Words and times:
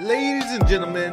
Ladies 0.00 0.50
and 0.52 0.66
gentlemen, 0.66 1.12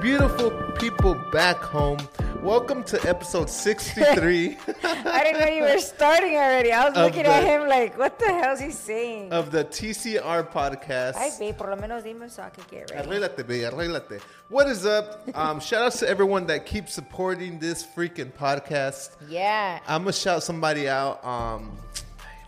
beautiful 0.00 0.50
people 0.78 1.14
back 1.32 1.56
home, 1.56 1.98
welcome 2.40 2.84
to 2.84 3.08
episode 3.08 3.50
63 3.50 4.56
I 4.84 5.24
didn't 5.24 5.40
know 5.40 5.46
you 5.48 5.62
were 5.74 5.78
starting 5.80 6.34
already. 6.36 6.70
I 6.72 6.88
was 6.88 6.96
Of 6.96 7.04
looking 7.06 7.26
at 7.26 7.42
him 7.42 7.68
like, 7.68 7.98
what 7.98 8.18
the 8.20 8.26
hell 8.26 8.54
is 8.54 8.60
he 8.60 8.70
saying? 8.70 9.32
of 9.32 9.50
the 9.50 9.64
TCR 9.64 10.48
podcast. 10.52 11.16
Ay, 11.16 11.30
babe, 11.38 11.56
por 11.56 11.68
lo 11.70 11.76
menos 11.76 12.04
dime 12.04 12.28
so 12.28 12.42
I 12.44 12.50
can 12.50 12.64
get 12.70 12.90
ready. 12.92 13.08
Arréglate, 13.08 13.44
babe, 13.46 13.72
arréglate. 13.72 14.20
What 14.48 14.68
is 14.68 14.86
up? 14.86 15.20
Um, 15.34 15.58
shout 15.68 15.82
outs 15.82 15.98
to 16.00 16.08
everyone 16.08 16.46
that 16.46 16.64
keeps 16.64 16.94
supporting 16.94 17.58
this 17.58 17.84
freaking 17.84 18.32
podcast. 18.32 19.16
Yeah. 19.28 19.80
I'm 19.88 20.02
gonna 20.02 20.12
shout 20.12 20.42
somebody 20.44 20.88
out. 20.88 21.24
Um, 21.24 21.76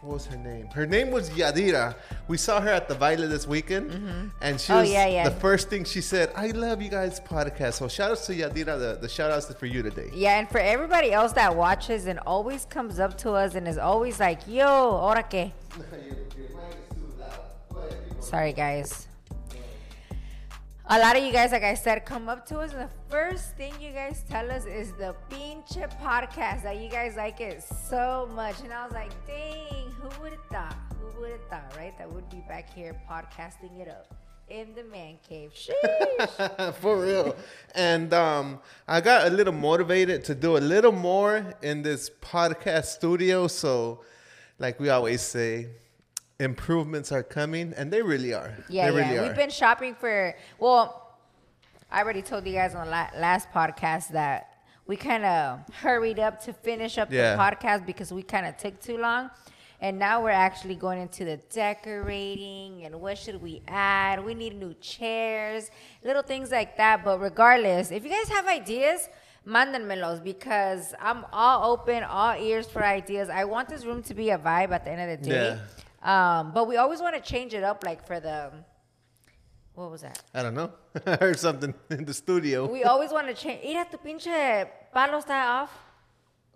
what 0.03 0.15
was 0.15 0.27
her 0.27 0.37
name? 0.37 0.67
Her 0.69 0.87
name 0.87 1.11
was 1.11 1.29
Yadira. 1.31 1.95
We 2.27 2.39
saw 2.39 2.61
her 2.61 2.71
at 2.71 2.89
the 2.89 2.95
Violet 2.95 3.29
this 3.29 3.47
weekend, 3.47 3.91
mm-hmm. 3.91 4.29
and 4.41 4.59
she 4.61 4.73
Oh, 4.73 4.81
was 4.81 4.91
yeah, 4.91 5.07
yeah. 5.07 5.29
the 5.29 5.35
first 5.41 5.69
thing 5.69 5.85
she 5.85 6.01
said. 6.01 6.31
I 6.35 6.49
love 6.53 6.81
you 6.81 6.89
guys 6.89 7.21
podcast. 7.21 7.75
So 7.75 7.89
shout 7.89 8.13
outs 8.13 8.27
to 8.27 8.35
Yadira. 8.35 8.79
The, 8.79 8.99
the 9.01 9.09
shout 9.09 9.31
outs 9.31 9.53
for 9.53 9.67
you 9.67 9.83
today. 9.83 10.11
Yeah, 10.15 10.39
and 10.39 10.49
for 10.49 10.59
everybody 10.59 11.13
else 11.13 11.33
that 11.33 11.55
watches 11.55 12.07
and 12.07 12.19
always 12.21 12.65
comes 12.65 12.99
up 12.99 13.19
to 13.19 13.33
us 13.33 13.55
and 13.55 13.69
is 13.69 13.77
always 13.79 14.19
like, 14.19 14.41
yo, 14.49 14.67
ahora 14.67 15.23
qué? 15.23 15.53
Sorry, 18.21 18.53
guys. 18.53 19.07
A 20.93 20.99
lot 20.99 21.17
of 21.17 21.23
you 21.23 21.31
guys, 21.31 21.53
like 21.53 21.63
I 21.63 21.75
said, 21.75 22.05
come 22.05 22.29
up 22.29 22.45
to 22.47 22.59
us, 22.59 22.73
and 22.73 22.81
the 22.81 22.89
first 23.09 23.57
thing 23.57 23.73
you 23.81 23.93
guys 23.93 24.25
tell 24.29 24.51
us 24.51 24.67
is 24.67 24.91
the 24.95 25.15
pinche 25.31 25.89
podcast 26.03 26.65
that 26.65 26.79
you 26.81 26.89
guys 26.91 27.15
like 27.17 27.41
it 27.41 27.63
so 27.63 28.29
much. 28.35 28.59
And 28.65 28.73
I 28.73 28.85
was 28.87 28.93
like, 28.93 29.13
dang, 29.25 29.80
who 30.01 30.23
would 30.23 30.33
have 30.33 30.45
thought? 30.51 30.77
Who 31.01 31.21
would 31.21 31.31
have 31.33 31.45
thought, 31.51 31.77
right? 31.77 31.97
That 31.99 32.11
would 32.13 32.29
be 32.31 32.43
back 32.49 32.73
here 32.73 32.97
podcasting 33.11 33.81
it 33.81 33.89
up 33.89 34.15
in 34.49 34.75
the 34.75 34.85
man 34.85 35.17
cave. 35.29 35.53
Sheesh. 35.55 36.75
For 36.81 37.01
real. 37.01 37.37
And 37.75 38.13
um, 38.13 38.61
I 38.89 39.01
got 39.01 39.27
a 39.27 39.31
little 39.31 39.53
motivated 39.53 40.25
to 40.25 40.35
do 40.35 40.57
a 40.57 40.59
little 40.59 40.93
more 40.93 41.55
in 41.63 41.83
this 41.83 42.11
podcast 42.21 42.87
studio. 42.87 43.47
So, 43.47 44.01
like 44.59 44.81
we 44.81 44.89
always 44.89 45.23
say, 45.23 45.69
improvements 46.39 47.13
are 47.13 47.23
coming, 47.23 47.73
and 47.77 47.93
they 47.93 48.03
really 48.03 48.33
are. 48.35 48.55
Yeah, 48.69 48.91
they 48.91 48.97
yeah. 48.99 49.05
really 49.07 49.19
are. 49.19 49.27
We've 49.29 49.37
been 49.37 49.51
shopping 49.51 49.95
for. 49.95 50.35
Well, 50.59 51.17
I 51.91 52.01
already 52.03 52.23
told 52.23 52.47
you 52.47 52.53
guys 52.55 52.75
on 52.75 52.87
the 52.87 52.91
last 52.91 53.51
podcast 53.53 54.09
that 54.09 54.47
we 54.87 54.97
kind 54.97 55.25
of 55.25 55.61
hurried 55.77 56.19
up 56.19 56.43
to 56.45 56.53
finish 56.53 56.99
up 56.99 57.13
Yeah. 57.13 57.37
the 57.37 57.43
podcast 57.43 57.87
because 57.87 58.13
we 58.13 58.23
kind 58.23 58.47
of 58.47 58.57
took 58.57 58.81
too 58.81 58.99
long. 58.99 59.31
And 59.81 59.99
now 59.99 60.23
we're 60.23 60.31
actually 60.31 60.75
going 60.75 61.01
into 61.01 61.25
the 61.25 61.39
decorating 61.49 62.85
and 62.85 63.01
what 63.01 63.17
should 63.17 63.41
we 63.41 63.63
add? 63.67 64.23
We 64.23 64.35
need 64.35 64.55
new 64.59 64.75
chairs, 64.75 65.71
little 66.05 66.23
things 66.23 66.51
like 66.51 66.77
that. 66.77 67.03
But 67.03 67.19
regardless, 67.21 67.91
if 67.91 68.05
you 68.05 68.11
guys 68.11 68.29
have 68.29 68.47
ideas, 68.47 69.09
mándenmelos 69.47 70.23
because 70.23 70.95
I'm 71.01 71.25
all 71.33 71.73
open, 71.73 72.03
all 72.03 72.37
ears 72.37 72.67
for 72.67 72.85
ideas. 72.85 73.31
I 73.31 73.45
want 73.45 73.69
this 73.71 73.87
room 73.87 74.03
to 74.03 74.15
be 74.15 74.31
a 74.31 74.39
vibe 74.39 74.71
at 74.71 74.85
the 74.85 74.91
end 74.91 75.11
of 75.11 75.23
the 75.23 75.31
day. 75.31 75.59
Um, 76.03 76.53
but 76.53 76.69
we 76.69 76.77
always 76.77 77.01
want 77.01 77.15
to 77.17 77.23
change 77.23 77.55
it 77.55 77.63
up, 77.63 77.83
like 77.85 78.07
for 78.07 78.21
the 78.21 78.53
what 79.75 79.91
was 79.91 80.03
that? 80.03 80.21
I 80.35 80.43
don't 80.43 80.55
know. 80.55 80.73
I 81.07 81.17
heard 81.17 81.39
something 81.39 81.73
in 81.89 82.05
the 82.05 82.13
studio. 82.13 82.71
We 82.71 82.85
always 82.85 83.13
want 83.13 83.29
to 83.29 83.35
change. 83.35 83.63
Mira, 83.65 83.87
tu 83.91 83.97
pinche 83.97 84.67
palo 84.93 85.19
está 85.19 85.63
off. 85.63 85.71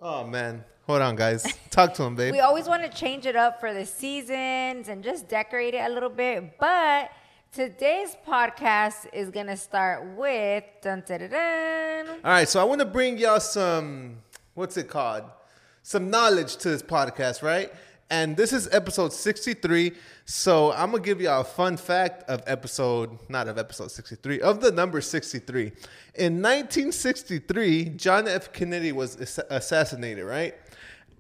Oh 0.05 0.25
man, 0.25 0.63
hold 0.87 1.01
on, 1.01 1.17
guys. 1.17 1.47
Talk 1.71 1.95
to 1.95 2.05
him, 2.05 2.15
babe. 2.15 2.33
We 2.33 2.41
always 2.41 2.69
want 2.69 2.83
to 2.83 2.89
change 2.89 3.27
it 3.27 3.35
up 3.35 3.59
for 3.59 3.73
the 3.73 3.87
seasons 3.87 4.89
and 4.89 5.03
just 5.03 5.29
decorate 5.29 5.75
it 5.75 5.79
a 5.79 5.89
little 5.89 6.11
bit. 6.11 6.59
But 6.61 7.11
today's 7.53 8.17
podcast 8.27 9.07
is 9.13 9.31
gonna 9.31 9.57
start 9.57 10.05
with 10.17 10.63
dun, 10.83 11.03
dun, 11.07 11.31
dun. 11.31 12.09
All 12.09 12.31
right, 12.31 12.49
so 12.49 12.61
I 12.61 12.65
want 12.65 12.81
to 12.81 12.85
bring 12.87 13.17
y'all 13.19 13.41
some 13.41 14.19
what's 14.53 14.77
it 14.77 14.89
called? 14.89 15.25
Some 15.83 16.11
knowledge 16.11 16.57
to 16.59 16.69
this 16.69 16.83
podcast, 16.83 17.43
right? 17.43 17.73
And 18.11 18.37
this 18.37 18.53
is 18.53 18.69
episode 18.73 19.13
63. 19.13 19.93
So 20.27 20.73
I'm 20.73 20.91
gonna 20.91 21.03
give 21.03 21.21
y'all 21.21 21.41
a 21.41 21.45
fun 21.45 21.77
fact 21.77 22.29
of 22.29 22.43
episode, 22.47 23.19
not 23.29 23.49
of 23.49 23.59
episode 23.59 23.91
63, 23.91 24.41
of 24.41 24.61
the 24.61 24.71
number 24.71 25.01
63. 25.01 25.73
In 26.15 26.43
1963, 26.43 27.85
John 27.91 28.29
F. 28.29 28.53
Kennedy 28.53 28.93
was 28.93 29.17
assassinated, 29.51 30.25
right? 30.25 30.55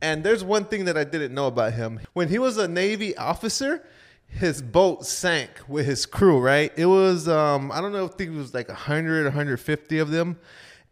And 0.03 0.23
there's 0.23 0.45
one 0.45 0.67
thing 0.67 0.85
that 0.85 0.99
I 0.99 1.05
didn't 1.05 1.35
know 1.35 1.47
about 1.47 1.73
him. 1.73 2.01
When 2.13 2.29
he 2.29 2.39
was 2.39 2.59
a 2.59 2.69
Navy 2.69 3.17
officer, 3.17 3.83
his 4.29 4.61
boat 4.61 5.07
sank 5.07 5.51
with 5.69 5.87
his 5.87 6.07
crew, 6.07 6.39
right? 6.39 6.73
It 6.77 6.87
was, 6.87 7.29
um, 7.29 7.73
I 7.73 7.81
don't 7.81 7.93
know, 7.93 8.09
think 8.09 8.33
it 8.33 8.37
was 8.37 8.53
like 8.53 8.69
100, 8.69 9.25
150 9.25 9.99
of 9.99 10.11
them. 10.11 10.39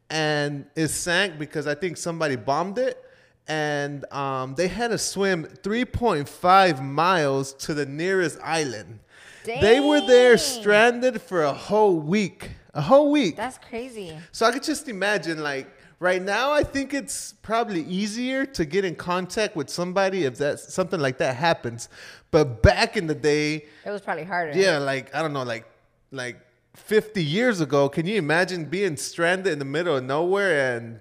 And 0.09 0.66
it 0.76 0.88
sank 0.88 1.38
because 1.38 1.66
I 1.66 1.74
think 1.74 1.97
somebody 1.97 2.36
bombed 2.36 2.78
it. 2.78 3.03
And 3.48 4.04
um, 4.12 4.54
they 4.54 4.69
had 4.69 4.88
to 4.88 4.98
swim 4.98 5.44
3.5 5.62 6.82
miles 6.82 7.53
to 7.54 7.75
the 7.75 7.86
nearest 7.86 8.38
island. 8.42 9.00
They 9.44 9.80
were 9.80 10.00
there 10.00 10.38
stranded 10.38 11.20
for 11.20 11.42
a 11.42 11.53
whole 11.53 11.98
week. 11.98 12.50
A 12.75 12.80
whole 12.80 13.10
week. 13.10 13.36
That's 13.36 13.58
crazy. 13.58 14.16
So 14.30 14.47
I 14.47 14.53
could 14.53 14.62
just 14.62 14.88
imagine, 14.88 15.42
like, 15.42 15.66
right 15.98 16.22
now, 16.22 16.53
I 16.53 16.62
think 16.62 16.94
it's 16.94 17.34
probably 17.42 17.82
easier 17.82 18.47
to 18.47 18.64
get 18.64 18.84
in 18.84 18.94
contact 18.94 19.56
with 19.56 19.69
somebody 19.69 20.24
if 20.24 20.38
that 20.38 20.60
something 20.60 21.00
like 21.00 21.19
that 21.19 21.34
happens. 21.36 21.88
But 22.30 22.62
back 22.62 22.97
in 22.97 23.09
the 23.09 23.14
day, 23.16 23.66
It 23.84 23.91
was 23.91 24.00
probably 24.00 24.24
harder. 24.24 24.56
yeah, 24.59 24.78
like 24.78 25.14
I 25.14 25.20
don't 25.20 25.32
know, 25.32 25.42
like 25.42 25.66
like 26.12 26.36
50 26.76 27.22
years 27.22 27.60
ago, 27.60 27.88
can 27.88 28.06
you 28.06 28.16
imagine 28.16 28.64
being 28.66 28.97
stranded 28.97 29.53
in 29.53 29.59
the 29.59 29.64
middle 29.66 29.97
of 29.97 30.04
nowhere 30.04 30.76
and 30.76 31.00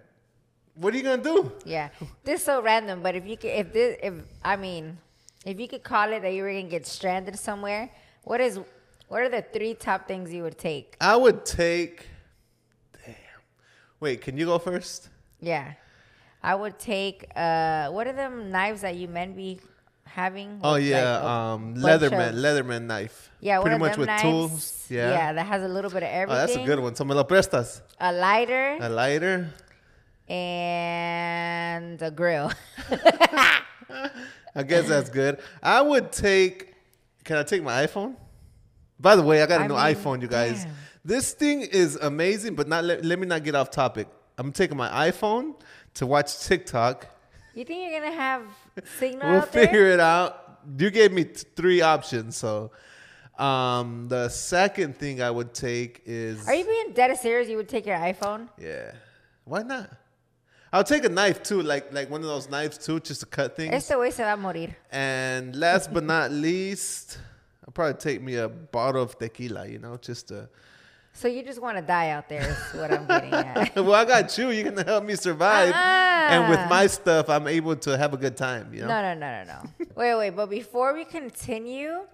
what 0.82 0.94
are 0.94 0.98
you 0.98 1.04
gonna 1.04 1.22
do? 1.24 1.52
Yeah, 1.64 1.90
this 2.24 2.40
is 2.40 2.46
so 2.46 2.62
random. 2.62 3.02
But 3.04 3.16
if 3.16 3.26
you 3.26 3.38
could, 3.38 3.52
if 3.52 3.72
this, 3.72 3.98
if 4.02 4.14
I 4.44 4.56
mean, 4.56 4.98
if 5.46 5.60
you 5.60 5.68
could 5.68 5.84
call 5.84 6.12
it 6.12 6.22
that 6.22 6.34
you 6.34 6.44
were 6.44 6.52
gonna 6.52 6.64
get 6.64 6.86
stranded 6.88 7.38
somewhere, 7.38 7.90
what 8.24 8.42
is, 8.42 8.60
what 9.08 9.22
are 9.22 9.30
the 9.30 9.44
three 9.54 9.74
top 9.76 10.08
things 10.08 10.34
you 10.34 10.44
would 10.44 10.58
take? 10.58 10.98
I 11.00 11.16
would 11.16 11.46
take. 11.46 12.08
Damn. 13.06 13.16
Wait, 14.00 14.22
can 14.22 14.38
you 14.38 14.46
go 14.46 14.58
first? 14.58 15.10
Yeah, 15.40 15.74
I 16.42 16.56
would 16.56 16.80
take. 16.80 17.28
Uh, 17.36 17.90
what 17.90 18.08
are 18.08 18.14
them 18.14 18.52
knives 18.52 18.82
that 18.82 18.96
you 18.96 19.08
men 19.08 19.34
be 19.34 19.60
having? 20.06 20.60
Oh 20.64 20.76
yeah, 20.76 21.18
like, 21.18 21.24
um, 21.24 21.76
Leatherman, 21.76 22.34
Leatherman 22.34 22.84
knife. 22.84 23.30
Yeah, 23.40 23.62
pretty 23.62 23.78
much 23.78 23.98
with 23.98 24.08
knives. 24.08 24.22
tools. 24.24 24.86
Yeah. 24.90 25.12
yeah, 25.12 25.34
that 25.34 25.46
has 25.46 25.64
a 25.64 25.68
little 25.68 25.92
bit 25.92 26.04
of 26.04 26.10
everything. 26.10 26.44
Oh, 26.44 26.48
that's 26.48 26.56
a 26.56 26.66
good 26.66 26.80
one. 26.80 26.96
So 26.96 27.06
me 27.06 27.14
lo 27.14 27.24
prestas. 27.24 27.82
A 28.00 28.12
lighter 28.12 28.78
A 28.82 28.90
lighter. 28.90 29.50
And 30.32 32.02
a 32.02 32.12
grill. 32.12 32.52
I 34.56 34.64
guess 34.66 34.88
that's 34.88 35.10
good. 35.10 35.40
I 35.62 35.82
would 35.82 36.12
take. 36.12 36.74
Can 37.24 37.38
I 37.38 37.44
take 37.44 37.64
my 37.64 37.86
iPhone? 37.86 38.16
By 39.00 39.16
the 39.16 39.22
way, 39.24 39.42
I 39.42 39.46
got 39.46 39.62
a 39.62 39.64
I 39.64 39.68
new 39.68 39.74
mean, 39.76 39.84
iPhone, 39.96 40.22
you 40.22 40.28
guys. 40.28 40.64
damn. 40.64 40.74
This 41.04 41.34
thing 41.34 41.62
is 41.62 41.96
amazing, 41.96 42.56
but 42.56 42.68
not 42.68 42.84
let, 42.84 43.04
let 43.04 43.18
me 43.20 43.26
not 43.28 43.44
get 43.44 43.56
off 43.56 43.72
topic. 43.72 44.08
I'm 44.38 44.52
taking 44.52 44.78
my 44.78 45.10
iPhone 45.10 45.56
to 45.96 46.06
watch 46.06 46.40
TikTok. 46.42 47.08
you 47.56 47.66
think 47.66 47.90
you're 47.92 48.00
gonna 48.00 48.14
have 48.16 48.44
signal 49.00 49.28
We'll 49.30 49.42
out 49.42 49.52
there? 49.52 49.66
figure 49.66 49.88
it 49.88 50.00
out. 50.00 50.60
you 50.78 50.90
gave 50.92 51.12
me 51.12 51.24
t- 51.26 51.44
three 51.56 51.82
options, 51.82 52.38
so 52.38 52.72
um, 53.40 54.08
the 54.10 54.30
second 54.30 54.96
thing 54.98 55.22
I 55.22 55.32
would 55.32 55.54
take 55.54 56.02
is 56.06 56.48
Are 56.48 56.54
you 56.54 56.66
being 56.66 56.94
dead 56.94 57.16
serious? 57.18 57.50
You 57.50 57.58
would 57.58 57.70
take 57.70 57.86
your 57.88 57.98
iPhone? 57.98 58.48
yeah. 58.60 58.92
Why 59.44 59.64
not? 59.64 59.90
I'll 60.74 60.86
take 60.86 61.04
a 61.04 61.10
knife 61.10 61.44
too, 61.44 61.62
like 61.62 61.92
like 61.92 62.10
one 62.10 62.22
of 62.22 62.28
those 62.28 62.50
knives 62.50 62.78
too, 62.78 63.00
just 63.02 63.20
to 63.22 63.26
cut 63.26 63.56
things. 63.58 63.74
Este 63.74 63.92
güey 63.92 64.12
se 64.12 64.24
va 64.24 64.34
a 64.34 64.38
morir. 64.38 64.74
And 64.92 65.56
last 65.56 65.94
but 65.94 66.04
not 66.04 66.32
least, 66.48 67.18
I'll 67.66 67.74
probably 67.74 68.00
take 68.00 68.22
me 68.22 68.36
a 68.36 68.48
bottle 68.48 69.04
of 69.04 69.18
tequila, 69.18 69.68
you 69.68 69.80
know, 69.80 69.98
just 69.98 70.30
to. 70.30 70.48
So 71.14 71.28
you 71.28 71.44
just 71.44 71.62
want 71.62 71.76
to 71.78 71.82
die 71.82 72.12
out 72.12 72.30
there 72.30 72.42
is 72.42 72.80
what 72.80 72.90
I'm 72.94 73.06
getting 73.06 73.34
at. 73.34 73.76
well, 73.76 73.96
I 73.96 74.06
got 74.06 74.38
you. 74.38 74.50
You're 74.52 74.72
gonna 74.72 74.86
help 74.86 75.04
me 75.04 75.16
survive, 75.16 75.74
ah. 75.76 76.28
and 76.30 76.50
with 76.50 76.70
my 76.70 76.88
stuff, 76.88 77.28
I'm 77.28 77.48
able 77.48 77.76
to 77.76 77.98
have 77.98 78.14
a 78.14 78.18
good 78.18 78.38
time. 78.38 78.74
You 78.74 78.84
know. 78.84 78.88
No, 78.88 79.02
no, 79.02 79.14
no, 79.14 79.44
no, 79.44 79.54
no. 79.54 79.86
wait, 79.94 80.16
wait. 80.16 80.30
But 80.30 80.50
before 80.50 80.94
we 80.94 81.04
continue, 81.04 82.06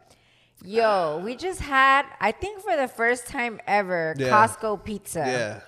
yo, 0.63 1.21
we 1.23 1.35
just 1.35 1.61
had, 1.61 2.07
I 2.19 2.31
think 2.31 2.61
for 2.61 2.75
the 2.75 2.87
first 2.87 3.27
time 3.27 3.59
ever, 3.67 4.15
Yeah. 4.17 4.29
Costco 4.29 4.83
pizza. 4.83 5.19
Yeah. 5.19 5.59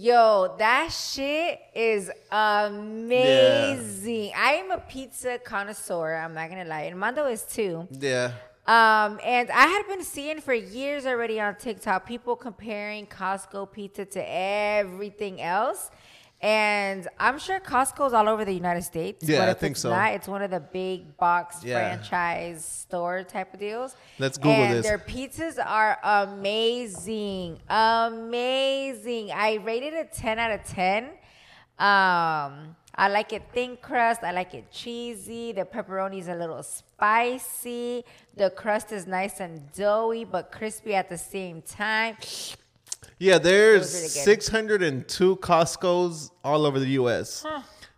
Yo, 0.00 0.54
that 0.58 0.92
shit 0.92 1.58
is 1.74 2.08
amazing. 2.30 4.30
I 4.36 4.52
am 4.52 4.70
a 4.70 4.78
pizza 4.78 5.40
connoisseur. 5.40 6.14
I'm 6.14 6.34
not 6.34 6.50
gonna 6.50 6.66
lie, 6.66 6.82
and 6.82 7.00
Mando 7.00 7.26
is 7.26 7.42
too. 7.42 7.88
Yeah. 7.90 8.30
Um, 8.64 9.18
and 9.24 9.50
I 9.50 9.66
had 9.66 9.88
been 9.88 10.04
seeing 10.04 10.40
for 10.40 10.54
years 10.54 11.04
already 11.04 11.40
on 11.40 11.56
TikTok 11.56 12.06
people 12.06 12.36
comparing 12.36 13.08
Costco 13.08 13.72
pizza 13.72 14.04
to 14.04 14.24
everything 14.24 15.42
else. 15.42 15.90
And 16.40 17.08
I'm 17.18 17.38
sure 17.40 17.58
Costco's 17.58 18.12
all 18.12 18.28
over 18.28 18.44
the 18.44 18.52
United 18.52 18.82
States. 18.82 19.28
Yeah, 19.28 19.50
I 19.50 19.54
think 19.54 19.76
so. 19.76 19.90
Not, 19.90 20.12
it's 20.12 20.28
one 20.28 20.40
of 20.42 20.52
the 20.52 20.60
big 20.60 21.16
box 21.16 21.64
Yeah. 21.64 21.96
franchise 21.96 22.64
store 22.64 23.24
type 23.24 23.52
of 23.54 23.58
deals. 23.58 23.96
Let's 24.20 24.38
Google 24.38 24.52
and 24.52 24.72
this. 24.74 24.86
Their 24.86 24.98
pizzas 24.98 25.58
are 25.64 25.98
amazing, 26.04 27.58
amazing. 27.68 29.32
I 29.32 29.54
rated 29.64 29.94
it 29.94 30.12
10 30.12 30.38
out 30.38 30.52
of 30.52 30.62
10. 30.64 31.04
Um, 31.80 32.76
I 33.00 33.08
like 33.08 33.32
it 33.32 33.42
thin 33.52 33.76
crust. 33.80 34.22
I 34.22 34.32
like 34.32 34.54
it 34.54 34.70
cheesy. 34.70 35.52
The 35.52 35.64
pepperoni 35.64 36.18
is 36.20 36.28
a 36.28 36.34
little 36.34 36.62
spicy. 36.62 38.04
The 38.36 38.50
crust 38.50 38.92
is 38.92 39.06
nice 39.06 39.40
and 39.40 39.70
doughy 39.72 40.24
but 40.24 40.50
crispy 40.52 40.94
at 40.94 41.08
the 41.08 41.18
same 41.18 41.62
time. 41.62 42.16
Yeah, 43.18 43.38
there's 43.38 43.76
It 43.76 44.02
was 44.02 44.16
really 44.16 44.36
good. 44.36 44.42
602 44.42 45.36
Costco's 45.36 46.30
all 46.44 46.64
over 46.66 46.78
the 46.78 46.90
U.S. 46.90 47.44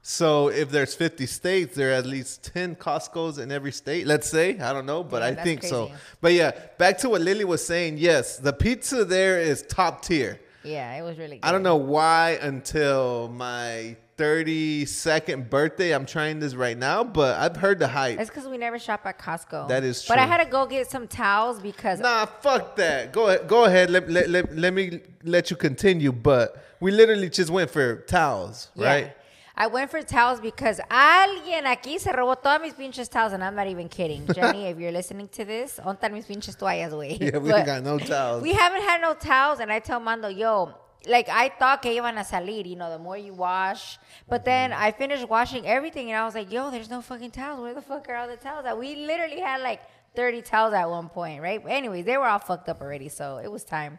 So 0.02 0.48
if 0.48 0.70
there's 0.70 0.94
50 0.94 1.26
states, 1.26 1.76
there 1.76 1.90
are 1.90 1.94
at 1.94 2.06
least 2.06 2.42
10 2.54 2.76
Costco's 2.76 3.38
in 3.38 3.52
every 3.52 3.70
state. 3.72 4.06
Let's 4.06 4.28
say 4.28 4.58
I 4.58 4.72
don't 4.72 4.86
know, 4.86 5.04
but 5.04 5.22
Yeah, 5.22 5.40
I 5.40 5.44
think 5.44 5.62
so. 5.62 5.90
But 6.20 6.32
yeah, 6.32 6.52
back 6.78 6.98
to 6.98 7.10
what 7.10 7.20
Lily 7.20 7.44
was 7.44 7.64
saying. 7.64 7.98
Yes, 7.98 8.38
the 8.38 8.52
pizza 8.52 9.04
there 9.04 9.38
is 9.38 9.62
top 9.62 10.02
tier. 10.02 10.40
Yeah, 10.64 10.94
it 10.98 11.02
was 11.02 11.18
really 11.18 11.36
good. 11.36 11.44
I 11.44 11.52
don't 11.52 11.62
know 11.62 11.76
why 11.76 12.38
until 12.42 13.28
my 13.28 13.96
32nd 14.20 15.48
birthday 15.50 15.92
I'm 15.92 16.06
trying 16.06 16.38
this 16.40 16.54
right 16.54 16.76
now, 16.76 17.02
but 17.04 17.38
I've 17.38 17.56
heard 17.56 17.78
the 17.78 17.88
hype. 17.88 18.18
It's 18.18 18.30
because 18.30 18.46
we 18.46 18.58
never 18.58 18.78
shop 18.78 19.02
at 19.04 19.18
Costco. 19.18 19.68
That 19.68 19.84
is 19.84 20.02
true. 20.04 20.14
But 20.14 20.18
I 20.20 20.26
had 20.26 20.42
to 20.44 20.50
go 20.50 20.66
get 20.66 20.90
some 20.90 21.06
towels 21.08 21.60
because 21.60 22.00
Nah, 22.00 22.26
fuck 22.26 22.76
that. 22.76 23.12
Go 23.12 23.28
ahead. 23.28 23.48
Go 23.48 23.64
ahead. 23.64 23.90
Let, 23.90 24.10
let, 24.10 24.28
let, 24.30 24.56
let 24.56 24.72
me 24.74 25.00
let 25.24 25.50
you 25.50 25.56
continue. 25.56 26.12
But 26.12 26.62
we 26.80 26.90
literally 26.90 27.28
just 27.30 27.50
went 27.50 27.70
for 27.70 27.96
towels, 28.02 28.68
Yeah. 28.74 28.86
right? 28.86 29.16
I 29.56 29.66
went 29.66 29.90
for 29.90 30.00
towels 30.02 30.40
because 30.40 30.80
alguien 30.90 31.64
aquí 31.64 31.98
se 32.00 32.10
robó 32.12 32.34
todas 32.40 32.62
mis 32.62 32.72
pinches 32.72 33.08
towels, 33.08 33.34
and 33.34 33.44
I'm 33.44 33.54
not 33.54 33.66
even 33.66 33.88
kidding. 33.90 34.26
Jenny, 34.34 34.66
if 34.66 34.78
you're 34.78 34.92
listening 34.92 35.28
to 35.28 35.44
this, 35.44 35.78
¿dónde 35.84 36.10
mis 36.12 36.24
pinches 36.24 36.56
toallas, 36.56 36.92
güey? 36.92 37.18
Yeah, 37.20 37.36
we 37.38 37.50
But 37.50 37.66
got 37.66 37.82
no 37.82 37.98
towels. 37.98 38.42
We 38.42 38.54
haven't 38.54 38.80
had 38.82 39.02
no 39.02 39.12
towels, 39.12 39.60
and 39.60 39.70
I 39.70 39.80
tell 39.80 40.00
Mando, 40.00 40.28
yo, 40.28 40.72
like 41.06 41.28
I 41.28 41.48
thought 41.48 41.82
que 41.82 41.90
iban 41.92 42.18
a 42.18 42.24
salir, 42.24 42.66
you 42.66 42.76
know, 42.76 42.90
the 42.90 42.98
more 42.98 43.16
you 43.16 43.32
wash. 43.32 43.98
But 44.28 44.44
then 44.44 44.70
mm-hmm. 44.70 44.82
I 44.82 44.92
finished 44.92 45.28
washing 45.28 45.66
everything, 45.66 46.10
and 46.10 46.20
I 46.20 46.24
was 46.24 46.34
like, 46.34 46.52
yo, 46.52 46.70
there's 46.70 46.90
no 46.90 47.00
fucking 47.00 47.30
towels. 47.30 47.60
Where 47.60 47.74
the 47.74 47.82
fuck 47.82 48.08
are 48.08 48.16
all 48.16 48.28
the 48.28 48.36
towels? 48.36 48.66
At? 48.66 48.78
We 48.78 48.96
literally 48.96 49.40
had 49.40 49.62
like 49.62 49.80
30 50.14 50.42
towels 50.42 50.74
at 50.74 50.88
one 50.88 51.08
point, 51.08 51.42
right? 51.42 51.62
But 51.62 51.72
anyways, 51.72 52.04
they 52.04 52.16
were 52.16 52.26
all 52.26 52.38
fucked 52.38 52.68
up 52.68 52.80
already, 52.80 53.08
so 53.08 53.38
it 53.38 53.50
was 53.50 53.64
time. 53.64 53.98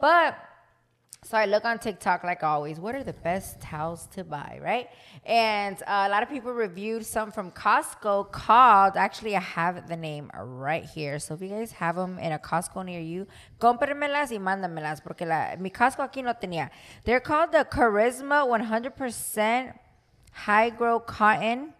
But 0.00 0.36
so 1.22 1.36
I 1.36 1.44
look 1.44 1.66
on 1.66 1.78
TikTok 1.78 2.24
like 2.24 2.42
always. 2.42 2.80
What 2.80 2.94
are 2.94 3.04
the 3.04 3.12
best 3.12 3.60
towels 3.60 4.06
to 4.14 4.24
buy, 4.24 4.58
right? 4.62 4.88
And 5.26 5.76
uh, 5.82 6.06
a 6.06 6.08
lot 6.08 6.22
of 6.22 6.30
people 6.30 6.52
reviewed 6.52 7.04
some 7.04 7.30
from 7.30 7.50
Costco 7.50 8.32
called. 8.32 8.96
Actually, 8.96 9.36
I 9.36 9.40
have 9.40 9.86
the 9.86 9.96
name 9.96 10.30
right 10.34 10.84
here. 10.84 11.18
So 11.18 11.34
if 11.34 11.42
you 11.42 11.48
guys 11.48 11.72
have 11.72 11.96
them 11.96 12.18
in 12.18 12.32
a 12.32 12.38
Costco 12.38 12.84
near 12.84 13.00
you, 13.00 13.26
cómpremelas 13.60 14.32
y 14.32 14.38
mándamelas 14.38 15.02
porque 15.02 15.26
la, 15.26 15.56
mi 15.58 15.70
Costco 15.70 16.08
aquí 16.10 16.24
no 16.24 16.32
tenía. 16.32 16.70
They're 17.04 17.20
called 17.20 17.52
the 17.52 17.66
Charisma 17.70 18.46
100% 18.46 19.74
Hygro 20.46 21.06
Cotton. 21.06 21.74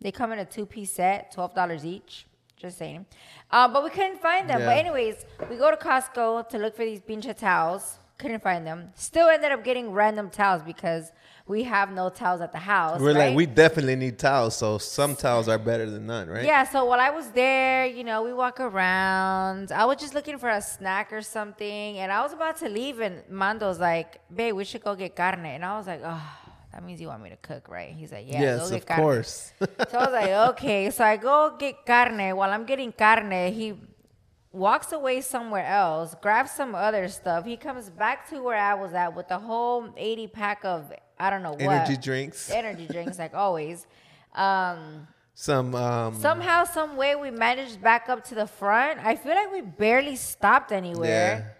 They 0.00 0.12
come 0.12 0.32
in 0.32 0.38
a 0.38 0.44
two-piece 0.44 0.92
set, 0.92 1.32
twelve 1.32 1.54
dollars 1.54 1.84
each. 1.84 2.26
Just 2.56 2.78
saying. 2.78 3.04
Uh, 3.50 3.68
but 3.68 3.84
we 3.84 3.90
couldn't 3.90 4.20
find 4.20 4.48
them. 4.48 4.60
But 4.60 4.76
anyways, 4.78 5.26
we 5.50 5.56
go 5.56 5.70
to 5.70 5.76
Costco 5.76 6.48
to 6.48 6.58
look 6.58 6.74
for 6.74 6.84
these 6.84 7.00
pincha 7.00 7.36
towels. 7.36 7.98
Couldn't 8.18 8.42
find 8.42 8.66
them. 8.66 8.90
Still 8.96 9.28
ended 9.28 9.52
up 9.52 9.62
getting 9.62 9.92
random 9.92 10.28
towels 10.28 10.62
because 10.62 11.12
we 11.46 11.62
have 11.62 11.92
no 11.92 12.10
towels 12.10 12.40
at 12.40 12.50
the 12.50 12.58
house. 12.58 13.00
We're 13.00 13.14
right? 13.14 13.28
like, 13.28 13.36
we 13.36 13.46
definitely 13.46 13.94
need 13.94 14.18
towels, 14.18 14.56
so 14.56 14.76
some 14.78 15.14
towels 15.14 15.48
are 15.48 15.56
better 15.56 15.88
than 15.88 16.06
none, 16.06 16.28
right? 16.28 16.44
Yeah, 16.44 16.64
so 16.64 16.84
while 16.84 16.98
I 16.98 17.10
was 17.10 17.30
there, 17.30 17.86
you 17.86 18.02
know, 18.02 18.24
we 18.24 18.32
walk 18.32 18.58
around. 18.58 19.70
I 19.70 19.84
was 19.84 19.98
just 19.98 20.14
looking 20.14 20.36
for 20.36 20.50
a 20.50 20.60
snack 20.60 21.12
or 21.12 21.22
something, 21.22 21.98
and 21.98 22.10
I 22.10 22.20
was 22.22 22.32
about 22.32 22.56
to 22.58 22.68
leave, 22.68 22.98
and 23.00 23.22
Mando's 23.30 23.78
like, 23.78 24.20
"Babe, 24.34 24.54
we 24.56 24.64
should 24.64 24.82
go 24.82 24.96
get 24.96 25.14
carne," 25.14 25.46
and 25.46 25.64
I 25.64 25.78
was 25.78 25.86
like, 25.86 26.00
"Oh, 26.04 26.22
that 26.72 26.84
means 26.84 27.00
you 27.00 27.06
want 27.06 27.22
me 27.22 27.30
to 27.30 27.36
cook, 27.36 27.68
right?" 27.68 27.94
He's 27.94 28.10
like, 28.10 28.26
"Yeah, 28.26 28.40
yes, 28.40 28.60
go 28.62 28.70
get 28.70 28.82
of 28.82 28.86
carne." 28.86 29.00
course. 29.00 29.52
So 29.60 29.98
I 29.98 30.04
was 30.04 30.12
like, 30.12 30.30
"Okay." 30.50 30.90
So 30.90 31.04
I 31.04 31.16
go 31.16 31.54
get 31.56 31.86
carne. 31.86 32.36
While 32.36 32.50
I'm 32.50 32.64
getting 32.64 32.90
carne, 32.92 33.52
he 33.52 33.74
walks 34.52 34.92
away 34.92 35.20
somewhere 35.20 35.66
else, 35.66 36.14
grabs 36.22 36.50
some 36.52 36.74
other 36.74 37.08
stuff. 37.08 37.44
He 37.44 37.56
comes 37.56 37.90
back 37.90 38.28
to 38.30 38.42
where 38.42 38.56
I 38.56 38.74
was 38.74 38.92
at 38.94 39.14
with 39.14 39.30
a 39.30 39.38
whole 39.38 39.88
80 39.96 40.26
pack 40.28 40.64
of 40.64 40.92
I 41.18 41.30
don't 41.30 41.42
know 41.42 41.50
what 41.52 41.60
Energy 41.60 41.96
drinks. 41.96 42.50
energy 42.50 42.86
drinks, 42.86 43.18
like 43.18 43.34
always. 43.44 43.86
Um, 44.34 45.08
Some 45.34 45.74
um 45.74 46.14
somehow, 46.14 46.64
some 46.64 46.96
way, 46.96 47.14
we 47.16 47.30
managed 47.30 47.80
back 47.82 48.08
up 48.08 48.24
to 48.24 48.34
the 48.34 48.46
front. 48.46 49.00
I 49.04 49.16
feel 49.16 49.34
like 49.34 49.52
we 49.52 49.62
barely 49.62 50.16
stopped 50.16 50.70
anywhere 50.72 51.56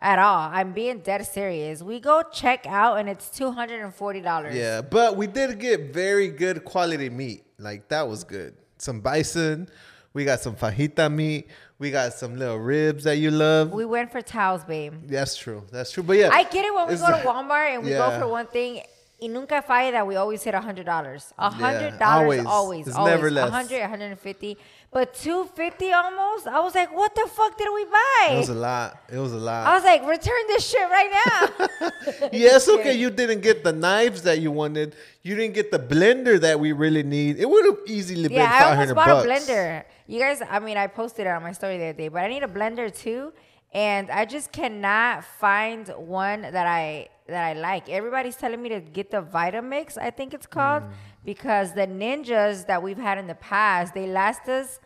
at 0.00 0.18
all. 0.18 0.50
I'm 0.52 0.72
being 0.72 0.98
dead 1.00 1.24
serious. 1.26 1.82
We 1.82 2.00
go 2.00 2.22
check 2.32 2.66
out, 2.66 2.98
and 2.98 3.08
it's 3.08 3.30
two 3.30 3.50
hundred 3.52 3.80
and 3.82 3.94
forty 3.94 4.20
dollars. 4.20 4.54
Yeah, 4.54 4.82
but 4.82 5.16
we 5.16 5.26
did 5.26 5.58
get 5.58 5.92
very 5.94 6.28
good 6.28 6.64
quality 6.64 7.08
meat. 7.08 7.44
Like 7.58 7.88
that 7.88 8.06
was 8.08 8.24
good. 8.24 8.54
Some 8.78 9.00
bison. 9.00 9.68
We 10.14 10.24
got 10.26 10.40
some 10.40 10.54
fajita 10.56 11.10
meat. 11.10 11.48
We 11.82 11.90
got 11.90 12.12
some 12.12 12.38
little 12.38 12.58
ribs 12.60 13.02
that 13.02 13.16
you 13.16 13.32
love. 13.32 13.72
We 13.72 13.84
went 13.84 14.12
for 14.12 14.22
towels, 14.22 14.62
babe. 14.62 14.94
That's 15.06 15.34
true. 15.34 15.64
That's 15.72 15.90
true. 15.90 16.04
But 16.04 16.16
yeah, 16.16 16.30
I 16.32 16.44
get 16.44 16.64
it 16.64 16.72
when 16.72 16.86
we 16.86 16.94
go 16.94 17.08
to 17.08 17.24
Walmart 17.26 17.74
and 17.74 17.82
we 17.82 17.90
go 17.90 18.20
for 18.20 18.28
one 18.28 18.46
thing. 18.46 18.82
Y 19.20 19.26
nunca 19.28 19.62
falla 19.62 19.90
that 19.90 20.06
we 20.06 20.14
always 20.14 20.42
hit 20.44 20.54
a 20.54 20.60
hundred 20.60 20.86
dollars. 20.86 21.32
A 21.38 21.50
hundred 21.50 21.94
always. 22.00 22.38
dollars, 22.42 22.46
always, 22.46 22.86
It's 22.86 22.96
always. 22.96 23.14
never 23.14 23.30
less. 23.32 23.48
A 23.48 23.50
hundred, 23.50 23.80
a 23.80 23.88
hundred 23.88 24.10
and 24.12 24.18
fifty, 24.18 24.56
but 24.92 25.12
two 25.14 25.44
fifty 25.56 25.90
almost. 25.92 26.46
I 26.46 26.60
was 26.60 26.74
like, 26.74 26.94
what 26.94 27.14
the 27.16 27.28
fuck 27.28 27.58
did 27.58 27.68
we 27.74 27.84
buy? 27.84 28.28
It 28.30 28.38
was 28.38 28.48
a 28.48 28.54
lot. 28.54 28.98
It 29.10 29.18
was 29.18 29.32
a 29.32 29.38
lot. 29.38 29.66
I 29.66 29.74
was 29.74 29.84
like, 29.84 30.06
return 30.06 30.42
this 30.48 30.64
shit 30.68 30.88
right 30.88 31.10
now. 31.20 31.90
yes, 32.32 32.68
okay. 32.68 32.94
You 32.94 33.10
didn't 33.10 33.40
get 33.40 33.64
the 33.64 33.72
knives 33.72 34.22
that 34.22 34.40
you 34.40 34.52
wanted. 34.52 34.94
You 35.22 35.34
didn't 35.34 35.54
get 35.54 35.70
the 35.72 35.78
blender 35.80 36.40
that 36.40 36.58
we 36.58 36.70
really 36.72 37.02
need. 37.02 37.38
It 37.38 37.48
would 37.48 37.64
have 37.66 37.78
easily 37.86 38.28
been 38.28 38.38
yeah, 38.38 38.70
I 38.70 38.70
almost 38.72 38.94
bought 38.94 39.24
bucks. 39.24 39.26
a 39.26 39.52
blender. 39.52 39.84
You 40.12 40.18
guys, 40.20 40.42
I 40.56 40.58
mean, 40.58 40.76
I 40.76 40.88
posted 40.88 41.26
it 41.26 41.30
on 41.30 41.42
my 41.42 41.52
story 41.52 41.78
the 41.78 41.84
other 41.84 41.98
day, 42.04 42.08
but 42.08 42.20
I 42.22 42.28
need 42.28 42.42
a 42.42 42.46
blender 42.58 42.94
too, 42.94 43.32
and 43.72 44.10
I 44.10 44.26
just 44.26 44.52
cannot 44.52 45.24
find 45.24 45.88
one 45.88 46.42
that 46.42 46.66
I 46.66 47.08
that 47.28 47.44
I 47.50 47.54
like. 47.54 47.88
Everybody's 47.88 48.36
telling 48.36 48.60
me 48.60 48.68
to 48.68 48.80
get 48.80 49.10
the 49.10 49.22
Vitamix, 49.22 49.96
I 49.96 50.10
think 50.10 50.34
it's 50.34 50.46
called, 50.58 50.82
Mm. 50.82 50.92
because 51.24 51.72
the 51.72 51.86
ninjas 51.86 52.66
that 52.66 52.82
we've 52.82 52.98
had 53.08 53.16
in 53.16 53.26
the 53.26 53.36
past, 53.36 53.94
they 53.94 54.06
last 54.06 54.50
us 54.50 54.80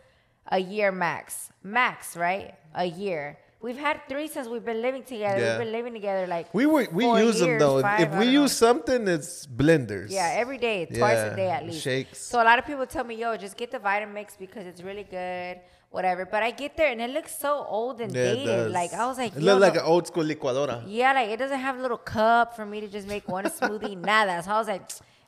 a 0.47 0.61
year 0.61 0.93
max, 0.93 1.51
max, 1.61 2.17
right? 2.17 2.55
A 2.75 2.85
year. 2.85 3.25
We've 3.67 3.83
had 3.89 3.97
three 4.11 4.29
since 4.35 4.47
we've 4.53 4.65
been 4.73 4.81
living 4.89 5.03
together. 5.13 5.41
Yeah. 5.41 5.49
We've 5.51 5.65
been 5.67 5.73
living 5.79 5.95
together 6.01 6.25
like 6.35 6.47
We 6.59 6.65
were 6.73 6.87
we 6.99 7.05
use 7.29 7.39
them 7.41 7.59
though. 7.63 7.79
If- 7.79 7.83
five, 7.89 8.01
if 8.05 8.11
we 8.21 8.25
don't 8.27 8.35
know. 8.35 8.43
use 8.43 8.53
something, 8.67 9.01
it's 9.17 9.31
blenders. 9.63 10.11
Yeah, 10.19 10.43
every 10.43 10.59
day, 10.69 10.79
twice 10.87 11.21
Yeah, 11.23 11.33
a 11.33 11.37
day 11.43 11.51
at 11.59 11.63
least. 11.67 11.83
shakes. 11.83 12.19
So 12.31 12.35
a 12.45 12.47
lot 12.51 12.59
of 12.61 12.65
people 12.71 12.87
tell 12.95 13.05
me, 13.11 13.15
"Yo, 13.23 13.29
just 13.47 13.57
get 13.63 13.69
the 13.77 13.81
Vitamix 13.89 14.29
because 14.45 14.65
it's 14.71 14.83
really 14.89 15.07
good, 15.19 15.55
whatever." 15.97 16.23
But 16.35 16.41
I 16.49 16.51
get 16.63 16.77
there 16.79 16.91
and 16.95 17.01
it 17.07 17.11
looks 17.19 17.35
so 17.47 17.53
old 17.79 17.97
and 18.05 18.13
Yeah, 18.15 18.35
dated. 18.35 18.71
Like 18.81 18.93
I 19.03 19.05
was 19.11 19.19
like, 19.23 19.33
it 19.37 19.43
Yo, 19.43 19.47
looked 19.49 19.63
like 19.69 19.77
an 19.83 19.87
old 19.95 20.05
school 20.07 20.25
licuadora. 20.33 20.77
yeah, 20.87 21.13
like 21.19 21.31
it 21.35 21.39
doesn't 21.45 21.63
have 21.69 21.77
a 21.81 21.83
little 21.87 22.03
cup 22.19 22.55
for 22.57 22.65
me 22.73 22.79
to 22.85 22.89
just 22.97 23.09
make 23.15 23.25
one 23.39 23.45
smoothie. 23.59 23.97
Nada. 24.11 24.37
So 24.45 24.51
I 24.53 24.59
was 24.63 24.69
like, 24.75 24.85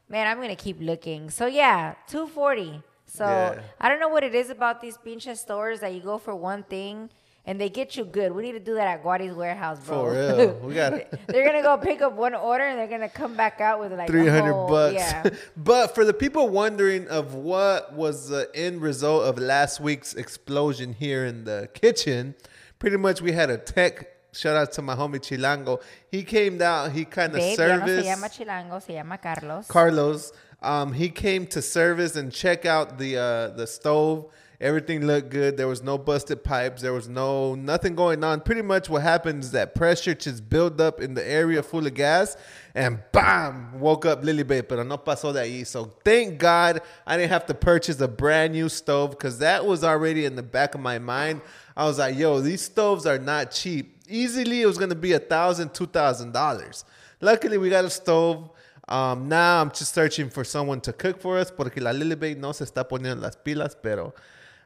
man, 0.08 0.24
I'm 0.30 0.40
gonna 0.40 0.62
keep 0.68 0.78
looking. 0.92 1.30
So 1.38 1.46
yeah, 1.46 1.94
two 2.12 2.26
forty. 2.28 2.72
So 3.18 3.24
Yeah. 3.24 3.60
I 3.82 3.88
don't 3.88 4.00
know 4.04 4.12
what 4.16 4.22
it 4.30 4.34
is 4.42 4.48
about 4.58 4.76
these 4.84 4.96
pinche 5.06 5.34
stores 5.36 5.80
that 5.80 5.92
you 5.94 6.00
go 6.12 6.18
for 6.18 6.34
one 6.52 6.62
thing 6.62 6.96
and 7.44 7.58
they 7.60 7.68
get 7.70 7.96
you 7.96 8.04
good. 8.04 8.32
We 8.32 8.42
need 8.42 8.52
to 8.52 8.60
do 8.60 8.74
that 8.74 8.86
at 8.86 9.02
Guariz 9.02 9.34
warehouse, 9.34 9.80
bro. 9.80 10.04
For 10.04 10.12
real. 10.12 10.52
We 10.62 10.74
gotta- 10.82 11.06
they're 11.26 11.46
gonna 11.46 11.62
go 11.62 11.78
pick 11.78 12.02
up 12.02 12.12
one 12.14 12.34
order 12.34 12.64
and 12.64 12.78
they're 12.78 12.86
gonna 12.88 13.08
come 13.08 13.36
back 13.36 13.60
out 13.60 13.80
with 13.80 13.92
like 13.92 14.08
300 14.08 14.66
bucks. 14.66 14.94
Yeah. 14.94 15.30
but 15.56 15.94
for 15.94 16.04
the 16.04 16.12
people 16.12 16.48
wondering 16.48 17.08
of 17.08 17.34
what 17.34 17.94
was 17.94 18.28
the 18.28 18.50
end 18.54 18.82
result 18.82 19.24
of 19.24 19.38
last 19.38 19.80
week's 19.80 20.14
explosion 20.14 20.92
here 20.92 21.24
in 21.24 21.44
the 21.44 21.68
kitchen, 21.72 22.34
pretty 22.78 22.96
much 22.98 23.22
we 23.22 23.32
had 23.32 23.50
a 23.50 23.58
tech. 23.58 24.08
Shout 24.32 24.56
out 24.56 24.72
to 24.72 24.82
my 24.82 24.94
homie 24.94 25.14
Chilango. 25.16 25.80
He 26.10 26.22
came 26.22 26.58
down. 26.58 26.90
He 26.90 27.06
kind 27.06 27.34
of 27.34 27.38
ya 27.40 27.76
no 27.76 27.86
se 27.86 28.02
llama 28.04 28.28
Chilango, 28.28 28.82
se 28.82 28.94
llama 28.94 29.16
Carlos. 29.16 29.66
Carlos. 29.66 30.32
Um, 30.60 30.92
he 30.92 31.08
came 31.08 31.46
to 31.46 31.62
service 31.62 32.14
and 32.14 32.30
check 32.30 32.66
out 32.66 32.98
the 32.98 33.16
uh, 33.16 33.48
the 33.56 33.66
stove. 33.66 34.26
Everything 34.60 35.06
looked 35.06 35.30
good. 35.30 35.56
There 35.56 35.68
was 35.68 35.84
no 35.84 35.96
busted 35.96 36.42
pipes. 36.42 36.82
There 36.82 36.92
was 36.92 37.08
no 37.08 37.54
nothing 37.54 37.94
going 37.94 38.24
on. 38.24 38.40
Pretty 38.40 38.62
much 38.62 38.88
what 38.88 39.02
happens 39.02 39.46
is 39.46 39.52
that 39.52 39.76
pressure 39.76 40.14
just 40.14 40.48
built 40.50 40.80
up 40.80 41.00
in 41.00 41.14
the 41.14 41.24
area 41.24 41.62
full 41.62 41.86
of 41.86 41.94
gas, 41.94 42.36
and 42.74 42.98
bam, 43.12 43.78
woke 43.78 44.04
up 44.04 44.24
Lily 44.24 44.42
Babe. 44.42 44.64
Pero 44.68 44.82
no 44.82 44.98
pasó 44.98 45.32
de 45.32 45.40
ahí. 45.40 45.64
So 45.64 45.84
thank 46.04 46.40
God 46.40 46.80
I 47.06 47.16
didn't 47.16 47.30
have 47.30 47.46
to 47.46 47.54
purchase 47.54 48.00
a 48.00 48.08
brand 48.08 48.52
new 48.52 48.68
stove 48.68 49.10
because 49.10 49.38
that 49.38 49.64
was 49.64 49.84
already 49.84 50.24
in 50.24 50.34
the 50.34 50.42
back 50.42 50.74
of 50.74 50.80
my 50.80 50.98
mind. 50.98 51.40
I 51.76 51.84
was 51.84 52.00
like, 52.00 52.18
yo, 52.18 52.40
these 52.40 52.62
stoves 52.62 53.06
are 53.06 53.18
not 53.18 53.52
cheap. 53.52 53.96
Easily, 54.08 54.62
it 54.62 54.66
was 54.66 54.76
gonna 54.76 54.96
be 54.96 55.12
a 55.12 55.20
thousand, 55.20 55.72
two 55.72 55.86
thousand 55.86 56.32
dollars. 56.32 56.84
Luckily, 57.20 57.58
we 57.58 57.70
got 57.70 57.84
a 57.84 57.90
stove. 57.90 58.50
Um, 58.88 59.28
now 59.28 59.60
I'm 59.60 59.70
just 59.70 59.94
searching 59.94 60.30
for 60.30 60.42
someone 60.42 60.80
to 60.80 60.92
cook 60.92 61.20
for 61.20 61.38
us 61.38 61.52
porque 61.52 61.76
la 61.76 61.90
Lily 61.90 62.16
Babe 62.16 62.38
no 62.38 62.50
se 62.52 62.64
está 62.64 62.88
poniendo 62.88 63.20
las 63.20 63.36
pilas, 63.36 63.76
pero 63.80 64.14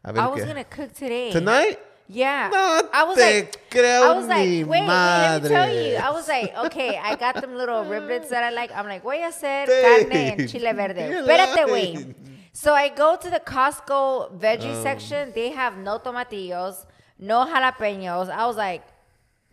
a 0.04 0.12
ver 0.12 0.20
I 0.20 0.26
was 0.28 0.40
qué. 0.42 0.46
gonna 0.46 0.64
cook 0.64 0.92
today. 0.94 1.30
Tonight? 1.32 1.78
Yeah. 2.08 2.50
No 2.52 2.88
I 2.92 3.04
was 3.04 3.16
te 3.16 3.22
like, 3.22 3.70
creo 3.70 4.02
I 4.02 4.12
was 4.16 4.26
like, 4.26 4.38
wait, 4.40 4.64
wait, 4.64 4.86
let 4.86 5.42
me 5.42 5.48
tell 5.48 5.72
you. 5.74 5.96
I 5.96 6.10
was 6.10 6.28
like, 6.28 6.54
okay, 6.66 6.98
I 6.98 7.14
got 7.16 7.40
them 7.40 7.54
little 7.54 7.84
riblets 7.94 8.28
that 8.30 8.42
I 8.42 8.50
like. 8.50 8.70
I'm 8.74 8.86
like, 8.86 9.02
voy 9.02 9.22
a 9.22 9.28
hacer 9.28 9.66
carne 9.66 10.12
en 10.12 10.48
chile 10.48 10.72
verde. 10.74 11.00
Espérate, 11.00 11.66
güey. 11.68 12.14
So 12.52 12.74
I 12.74 12.88
go 12.90 13.16
to 13.16 13.30
the 13.30 13.40
Costco 13.40 14.38
veggie 14.38 14.74
Oh. 14.76 14.82
section. 14.82 15.32
They 15.34 15.50
have 15.52 15.78
no 15.78 15.98
tomatillos, 16.00 16.84
no 17.18 17.46
jalapenos. 17.46 18.28
I 18.28 18.44
was 18.46 18.56
like, 18.58 18.82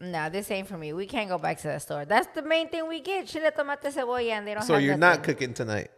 nah, 0.01 0.27
this 0.27 0.51
ain't 0.51 0.67
for 0.67 0.77
me. 0.77 0.91
We 0.91 1.05
can't 1.05 1.29
go 1.29 1.37
back 1.37 1.59
to 1.59 1.67
that 1.67 1.81
store. 1.81 2.03
That's 2.03 2.27
the 2.35 2.41
main 2.41 2.67
thing 2.67 2.87
we 2.89 2.99
get: 2.99 3.27
chile, 3.27 3.51
tomate, 3.57 3.83
cebolla, 3.93 4.31
and 4.31 4.45
they 4.45 4.53
don't 4.55 4.63
So 4.63 4.75
you're 4.77 4.97
nothing. 4.97 5.19
not 5.21 5.23
cooking 5.23 5.53
tonight. 5.53 5.91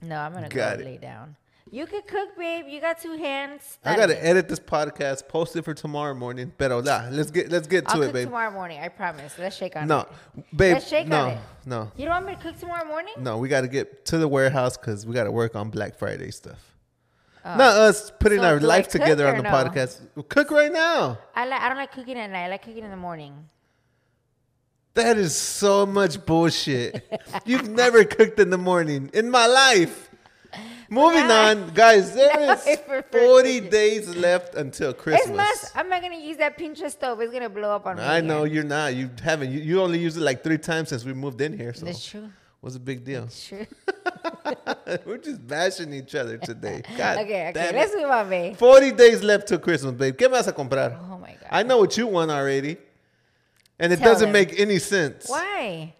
No, 0.00 0.16
I'm 0.18 0.32
gonna 0.32 0.48
Got 0.48 0.78
go 0.78 0.82
it. 0.82 0.86
lay 0.86 0.96
down. 0.96 1.36
You 1.72 1.86
can 1.86 2.02
cook, 2.02 2.36
babe. 2.36 2.64
You 2.68 2.80
got 2.80 3.00
two 3.00 3.16
hands. 3.16 3.78
I 3.84 3.94
gotta 3.94 4.22
edit 4.24 4.48
this 4.48 4.58
podcast, 4.58 5.28
post 5.28 5.54
it 5.54 5.64
for 5.64 5.72
tomorrow 5.72 6.14
morning. 6.14 6.52
Pero 6.58 6.80
la, 6.80 7.06
let's 7.10 7.30
get 7.30 7.48
let's 7.50 7.68
get 7.68 7.86
to 7.86 7.94
I'll 7.94 8.02
it, 8.02 8.06
cook 8.06 8.14
babe. 8.14 8.24
tomorrow 8.26 8.50
morning. 8.50 8.80
I 8.80 8.88
promise. 8.88 9.38
Let's 9.38 9.56
shake 9.56 9.76
on 9.76 9.86
No, 9.86 10.00
it. 10.00 10.08
No, 10.36 10.44
babe. 10.56 10.74
Let's 10.74 10.88
shake 10.88 11.06
no, 11.06 11.20
on 11.26 11.30
it. 11.30 11.38
no, 11.66 11.92
You 11.96 12.06
don't 12.06 12.14
want 12.14 12.26
me 12.26 12.34
to 12.34 12.40
cook 12.40 12.58
tomorrow 12.58 12.84
morning? 12.86 13.14
no. 13.20 13.38
We 13.38 13.48
got 13.48 13.60
to 13.60 13.68
get 13.68 14.04
to 14.06 14.18
the 14.18 14.26
warehouse 14.26 14.76
because 14.76 15.06
we 15.06 15.14
got 15.14 15.24
to 15.24 15.30
work 15.32 15.54
on 15.54 15.70
Black 15.70 15.96
Friday 15.96 16.32
stuff. 16.32 16.58
Oh. 17.44 17.56
Not 17.56 17.76
us 17.76 18.10
putting 18.18 18.40
Oh. 18.40 18.42
So 18.42 18.48
our 18.48 18.60
life 18.60 18.88
together 18.88 19.28
on 19.28 19.36
the 19.36 19.44
no? 19.44 19.50
podcast. 19.50 20.00
Cook 20.28 20.50
right 20.50 20.72
now. 20.72 21.18
I 21.36 21.46
like. 21.46 21.60
I 21.60 21.68
don't 21.68 21.78
like 21.78 21.92
cooking 21.92 22.18
at 22.18 22.30
night. 22.30 22.46
I 22.46 22.48
like 22.48 22.62
cooking 22.64 22.82
in 22.84 22.90
the 22.90 22.96
morning. 22.96 23.48
That 24.94 25.16
is 25.18 25.36
so 25.36 25.86
much 25.86 26.26
bullshit. 26.26 27.04
You've 27.46 27.68
never 27.68 28.02
cooked 28.04 28.40
in 28.40 28.50
the 28.50 28.58
morning 28.58 29.08
in 29.14 29.30
my 29.30 29.46
life. 29.46 30.09
Moving 30.90 31.30
on, 31.30 31.70
guys. 31.74 32.14
There 32.14 32.30
is 32.40 32.46
Nah, 32.46 32.52
is 32.54 32.66
I 32.66 32.76
prefer 32.76 33.18
40 33.42 33.60
days 33.70 34.14
left 34.16 34.54
until 34.54 34.92
Christmas. 34.92 35.36
más, 35.36 35.70
I'm 35.74 35.88
not 35.88 36.02
gonna 36.02 36.16
use 36.16 36.36
that 36.38 36.58
Pinterest 36.58 36.90
stove. 36.92 37.20
It's 37.20 37.32
gonna 37.32 37.48
blow 37.48 37.70
up 37.74 37.86
on 37.86 37.96
me. 37.96 38.02
I 38.02 38.20
know 38.20 38.44
you're 38.44 38.64
not. 38.64 38.94
You 38.94 39.10
haven't. 39.22 39.50
You, 39.52 39.60
you 39.60 39.80
only 39.80 39.98
used 39.98 40.16
it 40.16 40.20
like 40.22 40.42
three 40.42 40.58
times 40.58 40.88
since 40.88 41.04
we 41.04 41.12
moved 41.12 41.40
in 41.40 41.56
here. 41.56 41.72
So 41.74 41.86
That's 41.86 42.04
true. 42.04 42.28
what's 42.60 42.74
the 42.74 42.80
big 42.80 43.04
deal? 43.04 43.24
It's 43.24 43.46
true. 43.48 43.66
We're 45.06 45.18
just 45.18 45.46
bashing 45.46 45.92
each 45.92 46.14
other 46.14 46.36
today. 46.38 46.82
God 46.96 47.18
okay, 47.18 47.48
okay. 47.50 47.72
Let's 47.72 47.94
move 47.94 48.10
on, 48.10 48.28
babe. 48.28 48.56
40 48.56 48.92
days 48.92 49.22
left 49.22 49.46
till 49.48 49.58
Christmas, 49.58 49.92
babe. 49.92 50.16
¿Qué 50.16 50.22
me 50.28 50.36
vas 50.36 50.48
a 50.48 50.52
comprar? 50.52 50.98
Oh 51.10 51.18
my 51.18 51.28
god. 51.32 51.48
I 51.50 51.62
know 51.62 51.78
what 51.78 51.96
you 51.96 52.06
want 52.08 52.30
already. 52.30 52.76
And 53.78 53.92
it 53.92 53.96
Tell 54.00 54.12
doesn't 54.12 54.26
them. 54.26 54.32
make 54.32 54.58
any 54.58 54.78
sense. 54.78 55.26
Why? 55.28 55.94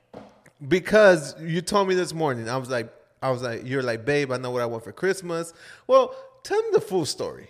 Because 0.66 1.34
you 1.40 1.62
told 1.62 1.88
me 1.88 1.94
this 1.94 2.12
morning. 2.12 2.48
I 2.48 2.56
was 2.58 2.68
like, 2.68 2.92
I 3.22 3.30
was 3.30 3.42
like, 3.42 3.66
you're 3.66 3.82
like, 3.82 4.04
babe, 4.04 4.32
I 4.32 4.38
know 4.38 4.50
what 4.50 4.62
I 4.62 4.66
want 4.66 4.84
for 4.84 4.92
Christmas. 4.92 5.52
Well, 5.86 6.14
tell 6.42 6.60
me 6.62 6.68
the 6.72 6.80
full 6.80 7.04
story. 7.04 7.48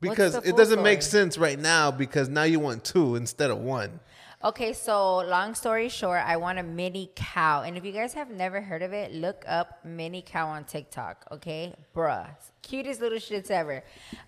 Because 0.00 0.34
the 0.34 0.48
it 0.48 0.56
doesn't 0.56 0.82
make 0.82 1.02
sense 1.02 1.36
right 1.38 1.58
now 1.58 1.90
because 1.90 2.28
now 2.28 2.44
you 2.44 2.60
want 2.60 2.84
two 2.84 3.16
instead 3.16 3.50
of 3.50 3.58
one. 3.58 3.98
Okay, 4.44 4.72
so 4.72 5.16
long 5.16 5.56
story 5.56 5.88
short, 5.88 6.22
I 6.24 6.36
want 6.36 6.60
a 6.60 6.62
mini 6.62 7.10
cow. 7.16 7.62
And 7.62 7.76
if 7.76 7.84
you 7.84 7.90
guys 7.90 8.14
have 8.14 8.30
never 8.30 8.60
heard 8.60 8.82
of 8.82 8.92
it, 8.92 9.12
look 9.12 9.44
up 9.48 9.84
mini 9.84 10.22
cow 10.22 10.46
on 10.46 10.64
TikTok, 10.64 11.26
okay? 11.32 11.74
Bruh. 11.92 12.28
Cutest 12.62 13.00
little 13.00 13.18
shits 13.18 13.50
ever. 13.50 13.82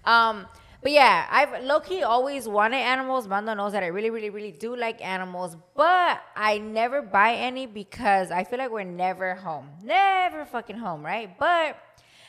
Um, 0.04 0.46
but 0.82 0.92
yeah, 0.92 1.26
I've 1.30 1.64
low 1.64 1.80
key 1.80 2.02
always 2.02 2.48
wanted 2.48 2.78
animals. 2.78 3.28
Mando 3.28 3.54
knows 3.54 3.72
that 3.72 3.82
I 3.82 3.88
really, 3.88 4.10
really, 4.10 4.30
really 4.30 4.52
do 4.52 4.74
like 4.76 5.04
animals, 5.04 5.56
but 5.76 6.20
I 6.34 6.58
never 6.58 7.02
buy 7.02 7.34
any 7.34 7.66
because 7.66 8.30
I 8.30 8.44
feel 8.44 8.58
like 8.58 8.70
we're 8.70 8.84
never 8.84 9.34
home. 9.34 9.68
Never 9.82 10.44
fucking 10.44 10.78
home, 10.78 11.04
right? 11.04 11.38
But 11.38 11.76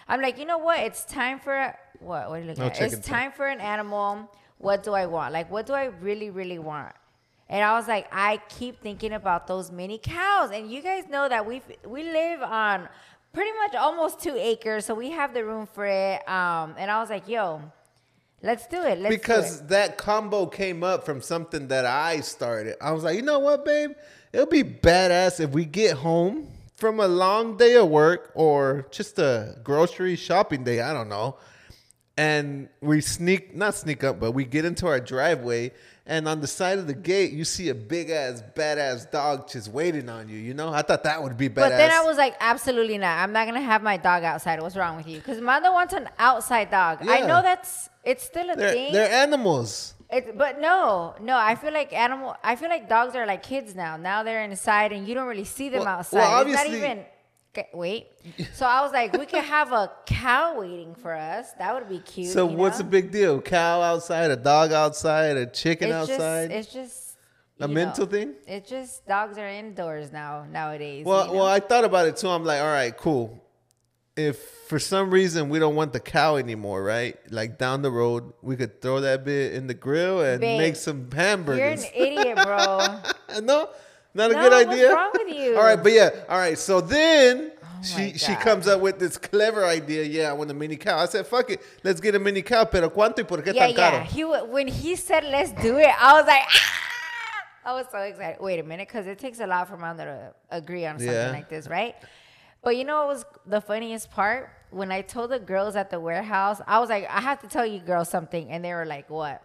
I'm 0.08 0.22
like, 0.22 0.38
you 0.38 0.46
know 0.46 0.58
what? 0.58 0.80
It's 0.80 1.06
time 1.06 1.40
for 1.40 1.54
a, 1.54 1.78
what? 2.00 2.30
What 2.30 2.36
are 2.36 2.42
you 2.42 2.48
looking 2.48 2.64
No 2.64 2.70
at? 2.70 2.82
It's 2.82 2.96
time. 2.96 3.02
time 3.02 3.32
for 3.32 3.48
an 3.48 3.62
animal. 3.62 4.30
What 4.58 4.84
do 4.84 4.94
I 4.94 5.06
want? 5.06 5.34
Like, 5.34 5.50
what 5.50 5.66
do 5.66 5.74
I 5.74 5.86
really, 5.86 6.30
really 6.30 6.60
want? 6.60 6.94
And 7.50 7.64
I 7.64 7.74
was 7.74 7.88
like, 7.88 8.08
I 8.12 8.42
keep 8.50 8.82
thinking 8.82 9.14
about 9.14 9.48
those 9.48 9.72
mini 9.72 9.98
cows. 9.98 10.52
And 10.52 10.72
you 10.72 10.82
guys 10.82 11.04
know 11.10 11.28
that 11.28 11.46
we 11.46 11.62
we 11.86 12.04
live 12.04 12.42
on 12.42 12.88
pretty 13.34 13.52
much 13.58 13.76
almost 13.76 14.22
two 14.22 14.36
acres, 14.38 14.86
so 14.86 14.94
we 14.94 15.12
have 15.12 15.34
the 15.34 15.44
room 15.44 15.68
for 15.68 15.86
it. 15.86 16.28
Um, 16.28 16.76
and 16.78 16.90
I 16.92 17.00
was 17.00 17.10
like, 17.10 17.28
yo, 17.28 17.62
let's 18.44 18.68
do 18.68 18.82
it. 18.84 19.00
Let's 19.00 19.16
do 19.16 19.20
because 19.20 19.62
it. 19.62 19.68
that 19.70 19.98
combo 19.98 20.46
came 20.46 20.84
up 20.84 21.06
from 21.06 21.22
something 21.22 21.68
that 21.70 21.86
I 21.86 22.22
started. 22.22 22.76
I 22.82 22.92
was 22.92 23.04
like, 23.04 23.16
you 23.16 23.22
know 23.22 23.40
what, 23.40 23.66
babe? 23.66 23.92
It'll 24.34 24.46
be 24.46 24.64
badass 24.64 25.40
if 25.40 25.52
we 25.52 25.66
get 25.66 25.98
home 25.98 26.48
from 26.76 27.00
a 27.00 27.08
long 27.08 27.58
day 27.58 27.76
of 27.76 27.90
work 27.90 28.32
or 28.34 28.88
just 28.92 29.20
a 29.20 29.58
grocery 29.64 30.16
shopping 30.16 30.64
day. 30.64 30.82
I 30.82 30.94
don't 30.94 31.10
know. 31.10 31.38
And 32.18 32.68
we 32.82 33.02
sneak, 33.02 33.56
not 33.56 33.74
sneak 33.74 34.04
up, 34.04 34.20
but 34.20 34.32
we 34.34 34.44
get 34.46 34.66
into 34.66 34.86
our 34.88 35.00
driveway. 35.00 35.72
And 36.06 36.28
on 36.28 36.42
the 36.42 36.48
side 36.48 36.78
of 36.78 36.88
the 36.88 36.94
gate, 36.94 37.32
you 37.32 37.46
see 37.46 37.70
a 37.70 37.76
big 37.76 38.10
ass, 38.10 38.44
badass 38.56 39.10
dog 39.12 39.48
just 39.48 39.70
waiting 39.70 40.10
on 40.10 40.28
you. 40.28 40.38
You 40.38 40.54
know, 40.54 40.74
I 40.74 40.82
thought 40.82 41.04
that 41.04 41.24
would 41.24 41.38
be 41.38 41.48
badass. 41.48 41.56
But 41.56 41.70
then 41.70 41.92
I 41.92 42.04
was 42.04 42.18
like, 42.18 42.36
absolutely 42.42 42.98
not. 42.98 43.20
I'm 43.20 43.32
not 43.32 43.46
gonna 43.48 43.62
have 43.62 43.82
my 43.82 43.98
dog 43.98 44.24
outside. 44.24 44.62
What's 44.62 44.76
wrong 44.76 44.98
with 44.98 45.08
you? 45.08 45.20
Because 45.20 45.40
mother 45.40 45.72
wants 45.72 45.94
an 45.94 46.10
outside 46.20 46.70
dog. 46.70 47.00
I 47.08 47.22
know 47.22 47.42
that's 47.42 47.90
it's 48.04 48.24
still 48.24 48.50
a 48.50 48.56
they're, 48.56 48.74
thing. 48.74 48.92
they're 48.94 49.12
animals. 49.12 49.94
It, 50.10 50.38
but 50.38 50.60
no, 50.60 51.16
no. 51.22 51.38
I 51.38 51.56
feel 51.56 51.72
like 51.72 51.94
animal. 51.94 52.36
I 52.44 52.58
feel 52.58 52.68
like 52.68 52.90
dogs 52.90 53.16
are 53.16 53.26
like 53.26 53.44
kids 53.44 53.74
now. 53.76 53.96
Now 53.96 54.24
they're 54.24 54.44
inside, 54.44 54.92
and 54.92 55.08
you 55.08 55.16
don't 55.16 55.28
really 55.28 55.46
see 55.46 55.70
them 55.70 55.82
Well- 55.82 55.88
outside. 56.00 56.18
well, 56.18 56.42
it's 56.42 56.52
not 56.52 56.66
obviously- 56.66 56.78
even. 56.80 57.06
Okay, 57.54 57.68
wait. 57.74 58.08
So 58.54 58.66
I 58.66 58.82
was 58.82 58.94
like, 58.94 59.12
we 59.18 59.26
could 59.26 59.44
have 59.44 59.74
a 59.74 59.92
cow 60.06 60.58
waiting 60.60 60.96
for 60.96 61.14
us. 61.14 61.52
That 61.60 61.74
would 61.74 61.90
be 61.90 62.00
cute. 62.00 62.32
So 62.32 62.50
you 62.50 62.56
what's 62.56 62.80
know? 62.80 62.86
the 62.86 62.90
big 62.90 63.12
deal? 63.12 63.42
Cow 63.42 63.82
outside, 63.82 64.32
a 64.32 64.38
dog 64.38 64.72
outside, 64.72 65.36
a 65.36 65.46
chicken 65.48 65.90
It's 65.90 66.10
outside. 66.10 66.50
Just, 66.50 66.68
it's 66.68 66.74
just 66.74 67.18
A 67.60 67.68
mental 67.68 68.06
thing? 68.06 68.36
It's 68.48 68.70
just 68.70 69.06
dogs 69.06 69.38
are 69.38 69.48
indoors 69.48 70.14
now 70.14 70.46
nowadays. 70.50 71.06
Well, 71.06 71.26
you 71.28 71.34
know? 71.34 71.40
well, 71.40 71.46
I 71.48 71.60
thought 71.60 71.84
about 71.84 72.08
it 72.08 72.16
too. 72.16 72.30
I'm 72.30 72.46
like, 72.46 72.62
all 72.62 72.68
right, 72.68 72.96
cool. 72.96 73.38
If 74.16 74.40
for 74.68 74.80
some 74.80 75.10
reason 75.10 75.50
we 75.50 75.60
don't 75.60 75.76
want 75.76 75.92
the 75.92 76.00
cow 76.00 76.38
anymore, 76.38 76.82
right? 76.84 77.18
Like 77.32 77.58
down 77.58 77.82
the 77.82 77.92
road, 77.92 78.32
we 78.42 78.56
could 78.56 78.82
throw 78.82 79.02
that 79.02 79.26
bit 79.26 79.54
in 79.56 79.68
the 79.68 79.74
grill 79.74 80.22
and 80.22 80.40
Babe, 80.40 80.58
make 80.58 80.76
some 80.78 81.12
hamburgers. 81.12 81.86
you're 81.96 82.06
an 82.06 82.12
idiot, 82.14 82.36
bro. 82.38 83.00
no, 83.42 83.70
not 84.14 84.32
a 84.32 84.34
No, 84.34 84.42
good 84.42 84.52
what's 84.52 84.70
idea. 84.72 84.94
wrong 84.94 85.12
with 85.14 85.28
you? 85.36 85.54
Oh 85.56 85.58
All 85.58 85.64
right, 85.64 85.82
but 85.82 85.92
yeah, 85.92 86.10
all 86.30 86.38
right. 86.38 86.58
So 86.58 86.82
then 86.82 87.52
my 87.62 87.82
she 87.82 88.18
she 88.18 88.36
comes 88.36 88.68
up 88.68 88.80
with 88.82 89.00
this 89.00 89.18
clever 89.18 89.66
idea. 89.66 90.04
Yeah, 90.04 90.30
I 90.30 90.34
want 90.34 90.52
a 90.52 90.54
mini 90.54 90.76
cow. 90.76 90.98
I 91.00 91.06
said, 91.06 91.26
fuck 91.28 91.50
it, 91.50 91.62
let's 91.84 92.00
get 92.00 92.14
a 92.16 92.20
mini 92.20 92.42
cow. 92.42 92.66
Pero 92.66 92.90
cuánto 92.90 93.20
y 93.20 93.24
por 93.24 93.42
qué 93.42 93.54
yeah, 93.54 93.68
tan 93.68 93.76
caro? 93.76 93.98
yeah. 93.98 94.04
He 94.04 94.24
when 94.24 94.68
he 94.68 94.96
said 94.96 95.24
let's 95.26 95.52
do 95.62 95.78
it, 95.78 95.90
I 96.00 96.14
was 96.14 96.28
like, 96.28 96.44
ah! 96.48 96.78
I 97.64 97.74
was 97.74 97.86
so 97.92 98.00
excited. 98.00 98.40
Wait 98.42 98.60
a 98.60 98.64
minute, 98.64 98.88
because 98.88 99.06
it 99.08 99.20
takes 99.20 99.40
a 99.40 99.46
lot 99.48 99.68
for 99.68 99.78
Mando 99.78 100.04
to 100.04 100.34
agree 100.50 100.86
on 100.86 100.98
something 101.00 101.14
Yeah. 101.14 101.32
like 101.32 101.48
this, 101.50 101.68
right? 101.68 101.96
But 102.64 102.76
you 102.78 102.84
know 102.84 102.98
what 103.06 103.08
was 103.08 103.26
the 103.46 103.62
funniest 103.62 104.10
part? 104.12 104.50
When 104.72 104.92
I 104.92 105.02
told 105.02 105.32
the 105.32 105.40
girls 105.40 105.76
at 105.76 105.90
the 105.90 106.00
warehouse, 106.00 106.62
I 106.68 106.80
was 106.80 106.90
like, 106.90 107.08
I 107.10 107.20
have 107.22 107.40
to 107.42 107.48
tell 107.48 107.66
you 107.66 107.80
girls 107.80 108.10
something, 108.10 108.50
and 108.50 108.64
they 108.64 108.74
were 108.74 108.86
like, 108.86 109.10
what? 109.10 109.42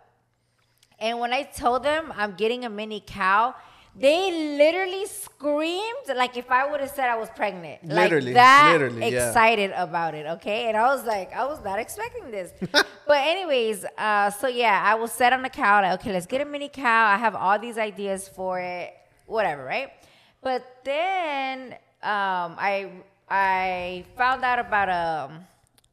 And 0.98 1.18
when 1.20 1.32
I 1.32 1.42
told 1.42 1.82
them 1.82 2.12
I'm 2.16 2.34
getting 2.36 2.64
a 2.64 2.70
mini 2.70 3.02
cow, 3.06 3.54
They 3.98 4.56
literally 4.58 5.06
screamed 5.06 6.08
like 6.14 6.36
if 6.36 6.50
I 6.50 6.70
would 6.70 6.80
have 6.80 6.90
said 6.90 7.08
I 7.08 7.16
was 7.16 7.30
pregnant. 7.30 7.82
Literally, 7.82 8.26
like 8.26 8.34
that 8.34 8.72
literally, 8.72 9.12
yeah. 9.12 9.28
excited 9.28 9.72
about 9.74 10.14
it. 10.14 10.26
Okay, 10.26 10.68
and 10.68 10.76
I 10.76 10.94
was 10.94 11.04
like, 11.06 11.34
I 11.34 11.46
was 11.46 11.64
not 11.64 11.78
expecting 11.78 12.30
this. 12.30 12.52
but 12.70 12.86
anyways, 13.16 13.86
uh, 13.96 14.30
so 14.30 14.48
yeah, 14.48 14.82
I 14.84 14.96
was 14.96 15.12
set 15.12 15.32
on 15.32 15.40
the 15.40 15.48
cow. 15.48 15.80
Like, 15.80 16.00
okay, 16.00 16.12
let's 16.12 16.26
get 16.26 16.42
a 16.42 16.44
mini 16.44 16.68
cow. 16.68 17.06
I 17.06 17.16
have 17.16 17.34
all 17.34 17.58
these 17.58 17.78
ideas 17.78 18.28
for 18.28 18.60
it. 18.60 18.94
Whatever, 19.24 19.64
right? 19.64 19.90
But 20.42 20.62
then 20.84 21.72
um, 22.02 22.56
I 22.58 22.90
I 23.30 24.04
found 24.16 24.44
out 24.44 24.58
about 24.58 24.88
a, 24.90 25.30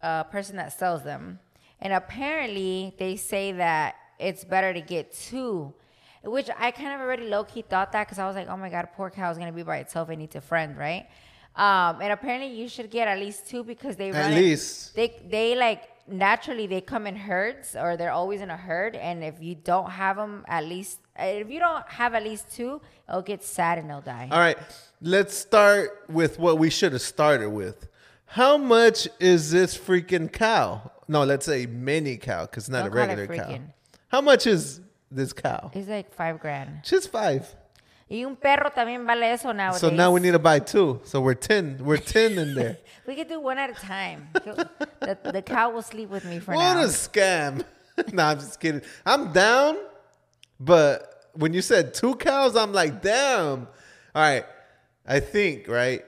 a 0.06 0.26
person 0.26 0.58
that 0.58 0.78
sells 0.78 1.04
them, 1.04 1.40
and 1.80 1.94
apparently 1.94 2.96
they 3.00 3.16
say 3.16 3.54
that 3.54 3.96
it's 4.20 4.44
better 4.44 4.74
to 4.74 4.82
get 4.82 5.14
two 5.14 5.74
which 6.24 6.50
I 6.58 6.72
kind 6.72 6.94
of 6.94 7.02
already 7.02 7.28
low 7.28 7.44
key 7.44 7.62
thought 7.62 7.92
that 7.92 8.08
because 8.08 8.20
I 8.20 8.26
was 8.28 8.36
like, 8.36 8.48
oh 8.48 8.58
my 8.58 8.70
god, 8.70 8.86
a 8.86 8.88
poor 8.96 9.10
cow 9.10 9.30
is 9.32 9.38
gonna 9.38 9.52
be 9.52 9.64
by 9.64 9.78
itself. 9.78 10.10
It 10.10 10.18
needs 10.18 10.36
a 10.36 10.42
friend, 10.42 10.78
right? 10.78 11.08
Um, 11.56 12.02
and 12.02 12.12
apparently 12.12 12.50
you 12.50 12.68
should 12.68 12.90
get 12.90 13.08
at 13.08 13.20
least 13.20 13.48
two 13.48 13.64
because 13.64 13.96
they 13.96 14.10
At 14.10 14.34
least. 14.34 14.96
they 14.96 15.22
they 15.30 15.56
like 15.56 15.84
naturally 16.08 16.68
they 16.68 16.82
come 16.82 17.06
in 17.08 17.16
herds 17.16 17.76
or 17.76 17.96
they're 17.96 18.12
always 18.12 18.42
in 18.42 18.50
a 18.50 18.58
herd. 18.58 18.96
And 18.96 19.24
if 19.24 19.36
you 19.42 19.56
don't 19.56 19.90
have 19.92 20.16
them 20.16 20.46
at 20.48 20.66
least, 20.66 21.00
uh, 21.20 21.26
if 21.26 21.50
you 21.50 21.60
don't 21.60 21.88
have 21.88 22.16
at 22.16 22.24
least 22.24 22.52
two, 22.56 22.82
it'll 23.08 23.22
get 23.22 23.44
sad 23.44 23.78
and 23.78 23.90
they'll 23.90 24.02
die. 24.02 24.30
All 24.32 24.40
right, 24.40 24.58
let's 25.02 25.38
start 25.38 26.06
with 26.10 26.40
what 26.40 26.58
we 26.58 26.70
should 26.70 26.94
have 26.94 27.02
started 27.02 27.50
with. 27.50 27.88
How 28.26 28.58
much 28.58 29.08
is 29.20 29.52
this 29.52 29.78
freaking 29.78 30.32
cow? 30.32 30.92
No, 31.08 31.24
let's 31.24 31.46
say 31.46 31.68
mini 31.68 32.18
cow 32.18 32.46
because 32.46 32.64
it's 32.64 32.70
not 32.72 32.86
Don't 32.86 32.94
a 32.94 32.96
regular 32.96 33.28
cow. 33.28 33.60
How 34.08 34.22
much 34.22 34.48
is 34.48 34.82
this 35.16 35.34
cow? 35.34 35.72
It's 35.74 35.88
like 35.88 36.14
five 36.14 36.40
grand. 36.40 36.82
Just 36.84 37.12
five. 37.12 37.56
Y 38.10 38.24
un 38.26 38.36
perro 38.36 38.70
también 38.70 39.06
vale 39.06 39.24
eso 39.32 39.52
nowadays. 39.54 39.82
So 39.82 39.90
now 39.90 40.12
we 40.12 40.20
need 40.20 40.32
to 40.32 40.40
buy 40.40 40.60
two. 40.60 41.00
So 41.04 41.22
we're 41.22 41.34
ten. 41.34 41.80
We're 41.84 41.98
ten 41.98 42.38
in 42.38 42.54
there. 42.54 42.78
We 43.06 43.16
could 43.16 43.28
do 43.28 43.42
one 43.42 43.58
at 43.58 43.70
a 43.70 43.74
time. 43.74 44.30
the, 44.34 45.18
the 45.34 45.42
cow 45.42 45.72
will 45.72 45.82
sleep 45.82 46.10
with 46.10 46.24
me 46.24 46.40
for 46.40 46.54
what 46.56 46.76
now. 46.76 46.84
a 46.84 46.88
scam! 46.88 47.66
no, 48.14 48.24
I'm 48.24 48.40
just 48.40 48.62
kidding. 48.62 48.82
I'm 49.06 49.34
down, 49.34 49.78
but 50.58 51.30
when 51.34 51.54
you 51.54 51.62
said 51.62 51.94
two 51.94 52.16
cows, 52.16 52.56
I'm 52.56 52.72
like, 52.72 53.02
damn. 53.02 53.68
All 54.16 54.22
right, 54.22 54.46
I 55.06 55.20
think 55.20 55.68
right. 55.68 56.06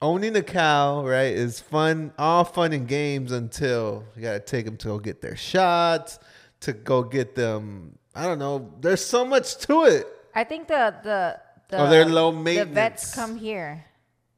Owning 0.00 0.34
a 0.36 0.42
cow, 0.42 1.06
right, 1.06 1.32
is 1.34 1.60
fun, 1.60 2.12
all 2.18 2.44
fun 2.44 2.72
and 2.72 2.86
games 2.88 3.32
until 3.32 4.04
you 4.16 4.22
gotta 4.22 4.40
take 4.40 4.64
them 4.64 4.76
to 4.78 4.88
go 4.88 4.98
get 4.98 5.20
their 5.20 5.36
shots, 5.36 6.18
to 6.60 6.72
go 6.72 7.02
get 7.02 7.34
them. 7.34 7.98
I 8.14 8.26
don't 8.26 8.38
know. 8.38 8.70
There's 8.80 9.04
so 9.04 9.24
much 9.24 9.56
to 9.66 9.84
it. 9.84 10.06
I 10.34 10.44
think 10.44 10.68
the 10.68 10.94
the 11.02 11.40
the 11.68 11.82
Oh, 11.82 11.90
they're 11.90 12.06
low 12.06 12.30
The 12.32 12.64
vets 12.64 13.14
come 13.14 13.36
here. 13.36 13.84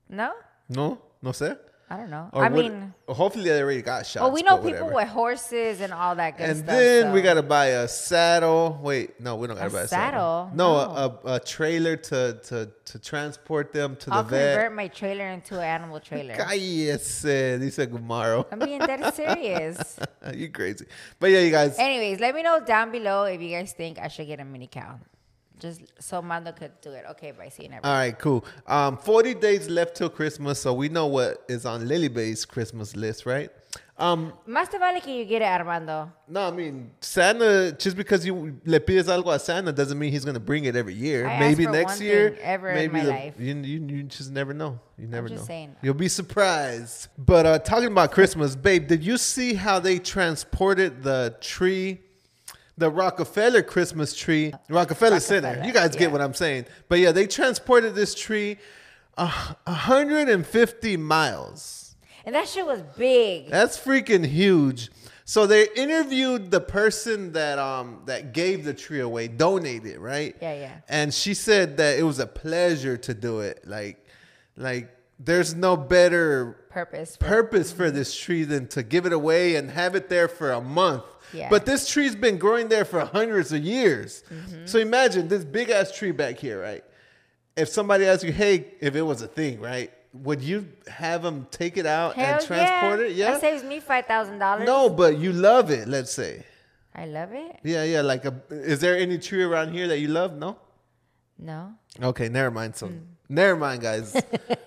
No, 0.08 0.32
No, 0.68 0.98
no 1.20 1.32
sé. 1.32 1.58
I 1.88 1.96
don't 1.96 2.10
know. 2.10 2.28
Or 2.32 2.42
I 2.44 2.48
what- 2.48 2.64
mean, 2.64 2.92
hopefully 3.08 3.44
they 3.44 3.62
already 3.62 3.80
got 3.82 4.06
shots. 4.06 4.22
well, 4.22 4.32
we 4.32 4.42
know 4.42 4.58
people 4.58 4.92
with 4.92 5.06
horses 5.06 5.80
and 5.80 5.92
all 5.92 6.16
that 6.16 6.36
good 6.36 6.48
And 6.50 6.58
stuff. 6.58 6.68
And 6.70 6.78
then 6.80 7.12
we 7.12 7.22
gotta 7.22 7.44
buy 7.44 7.66
a 7.66 7.86
saddle. 7.86 8.78
Wait, 8.82 9.20
no, 9.20 9.36
we 9.36 9.46
don't 9.46 9.54
gotta 9.56 9.68
A 9.68 9.72
buy 9.72 9.82
a 9.82 9.86
saddle? 9.88 10.50
saddle. 10.50 10.56
No, 10.56 10.74
No. 10.74 10.90
A, 11.24 11.30
a, 11.30 11.34
a 11.34 11.40
trailer 11.40 11.96
to, 11.96 12.40
to 12.48 12.70
to 12.86 12.98
transport 12.98 13.72
them 13.72 13.94
to 13.96 14.12
I'll 14.12 14.24
the 14.24 14.30
vet. 14.30 14.48
I'll 14.48 14.54
convert 14.56 14.74
my 14.76 14.88
trailer 14.88 15.26
into 15.28 15.58
an 15.58 15.64
animal 15.64 16.00
trailer. 16.00 16.34
Cállese, 16.34 17.58
dice 17.60 17.86
Gumaro. 17.86 18.46
I'm 18.50 18.58
being 18.58 18.80
dead 18.80 19.14
serious. 19.14 19.98
you 20.34 20.48
crazy. 20.50 20.86
But 21.20 21.30
yeah, 21.30 21.40
you 21.40 21.50
guys. 21.50 21.78
Anyways, 21.78 22.18
let 22.20 22.34
me 22.34 22.42
know 22.42 22.60
down 22.64 22.90
below 22.90 23.24
if 23.24 23.40
you 23.40 23.50
guys 23.50 23.72
think 23.72 23.98
I 24.00 24.08
should 24.08 24.26
get 24.26 24.40
a 24.40 24.44
mini 24.44 24.66
cow. 24.66 24.98
Just 25.58 25.80
so 25.98 26.20
Mando 26.20 26.52
could 26.52 26.72
do 26.82 26.90
it. 26.92 27.04
Okay, 27.12 27.30
bye. 27.32 27.48
See 27.48 27.62
you 27.64 27.68
never. 27.70 27.86
All 27.86 27.94
right, 27.94 28.18
cool. 28.18 28.44
Um, 28.66 28.98
40 28.98 29.34
days 29.34 29.68
left 29.70 29.96
till 29.96 30.10
Christmas, 30.10 30.60
so 30.60 30.74
we 30.74 30.88
know 30.90 31.06
what 31.06 31.42
is 31.48 31.64
on 31.64 31.88
Lily 31.88 32.08
Bae's 32.08 32.44
Christmas 32.44 32.94
list, 32.94 33.24
right? 33.24 33.50
Um, 33.98 34.34
Más 34.46 34.70
te 34.70 34.76
vale 34.76 35.00
que 35.00 35.10
you 35.14 35.24
get 35.24 35.40
it, 35.40 35.46
Armando. 35.46 36.12
no, 36.28 36.48
I 36.48 36.50
mean 36.50 36.90
Santa. 37.00 37.72
Just 37.72 37.96
because 37.96 38.26
you 38.26 38.60
le 38.66 38.78
pides 38.78 39.08
algo 39.08 39.34
a 39.34 39.38
Santa 39.38 39.72
doesn't 39.72 39.98
mean 39.98 40.12
he's 40.12 40.24
gonna 40.26 40.38
bring 40.38 40.66
it 40.66 40.76
every 40.76 40.92
year. 40.92 41.26
I 41.26 41.40
maybe 41.40 41.66
next 41.66 42.02
year. 42.02 42.36
ever 42.42 42.68
in 42.68 42.74
maybe 42.74 42.92
my 42.92 43.04
the- 43.04 43.10
life. 43.10 43.34
You, 43.38 43.54
you 43.54 43.86
you 43.86 44.02
just 44.02 44.30
never 44.30 44.52
know. 44.52 44.78
You 44.98 45.06
never 45.06 45.28
just 45.28 45.42
know. 45.42 45.46
saying. 45.46 45.76
You'll 45.80 45.94
be 45.94 46.08
surprised. 46.08 47.08
But 47.16 47.46
uh, 47.46 47.58
talking 47.60 47.86
about 47.90 48.12
Christmas, 48.12 48.54
babe, 48.54 48.86
did 48.86 49.02
you 49.02 49.16
see 49.16 49.54
how 49.54 49.78
they 49.78 49.98
transported 49.98 51.02
the 51.02 51.34
tree? 51.40 52.00
The 52.78 52.90
Rockefeller 52.90 53.62
Christmas 53.62 54.14
tree, 54.14 54.52
Rockefeller, 54.68 55.20
Center. 55.20 55.62
You 55.64 55.72
guys 55.72 55.96
get 55.96 56.12
what 56.12 56.20
I'm 56.20 56.34
saying. 56.34 56.66
But 56.88 56.98
yeah, 56.98 57.12
they 57.12 57.26
transported 57.26 57.94
this 57.94 58.14
tree 58.14 58.58
uh, 59.16 59.54
150 59.64 60.96
miles. 60.98 61.96
And 62.24 62.34
that 62.34 62.48
shit 62.48 62.66
was 62.66 62.82
big. 62.98 63.48
That's 63.50 63.78
freaking 63.78 64.26
huge. 64.26 64.90
So 65.24 65.46
they 65.46 65.68
interviewed 65.74 66.50
the 66.52 66.60
person 66.60 67.32
that 67.32 67.58
um 67.58 68.02
that 68.06 68.32
gave 68.32 68.64
the 68.64 68.72
tree 68.74 69.00
away, 69.00 69.26
donated, 69.26 69.98
right? 69.98 70.36
Yeah, 70.40 70.54
yeah. 70.54 70.72
And 70.88 71.12
she 71.12 71.34
said 71.34 71.78
that 71.78 71.98
it 71.98 72.04
was 72.04 72.20
a 72.20 72.26
pleasure 72.26 72.96
to 72.98 73.14
do 73.14 73.40
it. 73.40 73.66
Like 73.66 74.06
like 74.56 74.95
there's 75.18 75.54
no 75.54 75.76
better 75.76 76.66
Purpose. 76.70 77.16
purpose 77.16 77.72
for 77.72 77.90
this 77.90 78.14
tree 78.16 78.44
than 78.44 78.68
to 78.68 78.82
give 78.82 79.06
it 79.06 79.12
away 79.12 79.56
and 79.56 79.70
have 79.70 79.94
it 79.94 80.08
there 80.08 80.28
for 80.28 80.52
a 80.52 80.60
month. 80.60 81.04
Yeah. 81.32 81.48
But 81.48 81.66
this 81.66 81.88
tree's 81.88 82.14
been 82.14 82.36
growing 82.38 82.68
there 82.68 82.84
for 82.84 83.00
hundreds 83.00 83.52
of 83.52 83.62
years. 83.62 84.22
Mm-hmm. 84.30 84.66
So 84.66 84.78
imagine 84.78 85.28
this 85.28 85.44
big 85.44 85.70
ass 85.70 85.90
tree 85.96 86.12
back 86.12 86.38
here, 86.38 86.60
right? 86.60 86.84
If 87.56 87.68
somebody 87.68 88.04
asked 88.04 88.22
you, 88.24 88.32
hey, 88.32 88.74
if 88.80 88.94
it 88.94 89.02
was 89.02 89.22
a 89.22 89.26
thing, 89.26 89.60
right? 89.60 89.90
Would 90.12 90.42
you 90.42 90.68
have 90.86 91.22
them 91.22 91.46
take 91.50 91.76
it 91.76 91.86
out 91.86 92.14
Hell 92.14 92.36
and 92.38 92.46
transport 92.46 93.00
yeah. 93.00 93.06
it? 93.06 93.12
Yeah. 93.12 93.30
That 93.32 93.40
saves 93.40 93.64
me 93.64 93.80
five 93.80 94.06
thousand 94.06 94.38
dollars. 94.38 94.66
No, 94.66 94.88
but 94.88 95.18
you 95.18 95.32
love 95.32 95.70
it, 95.70 95.88
let's 95.88 96.12
say. 96.12 96.44
I 96.94 97.06
love 97.06 97.32
it. 97.32 97.58
Yeah, 97.62 97.84
yeah. 97.84 98.00
Like, 98.00 98.24
a, 98.24 98.34
is 98.50 98.80
there 98.80 98.96
any 98.96 99.18
tree 99.18 99.42
around 99.42 99.72
here 99.72 99.88
that 99.88 99.98
you 99.98 100.08
love? 100.08 100.34
No. 100.34 100.58
No. 101.38 101.74
Okay, 102.02 102.28
never 102.30 102.50
mind. 102.50 102.76
So, 102.76 102.88
Hmm. 102.88 102.98
Never 103.28 103.56
mind, 103.56 103.82
guys. 103.82 104.14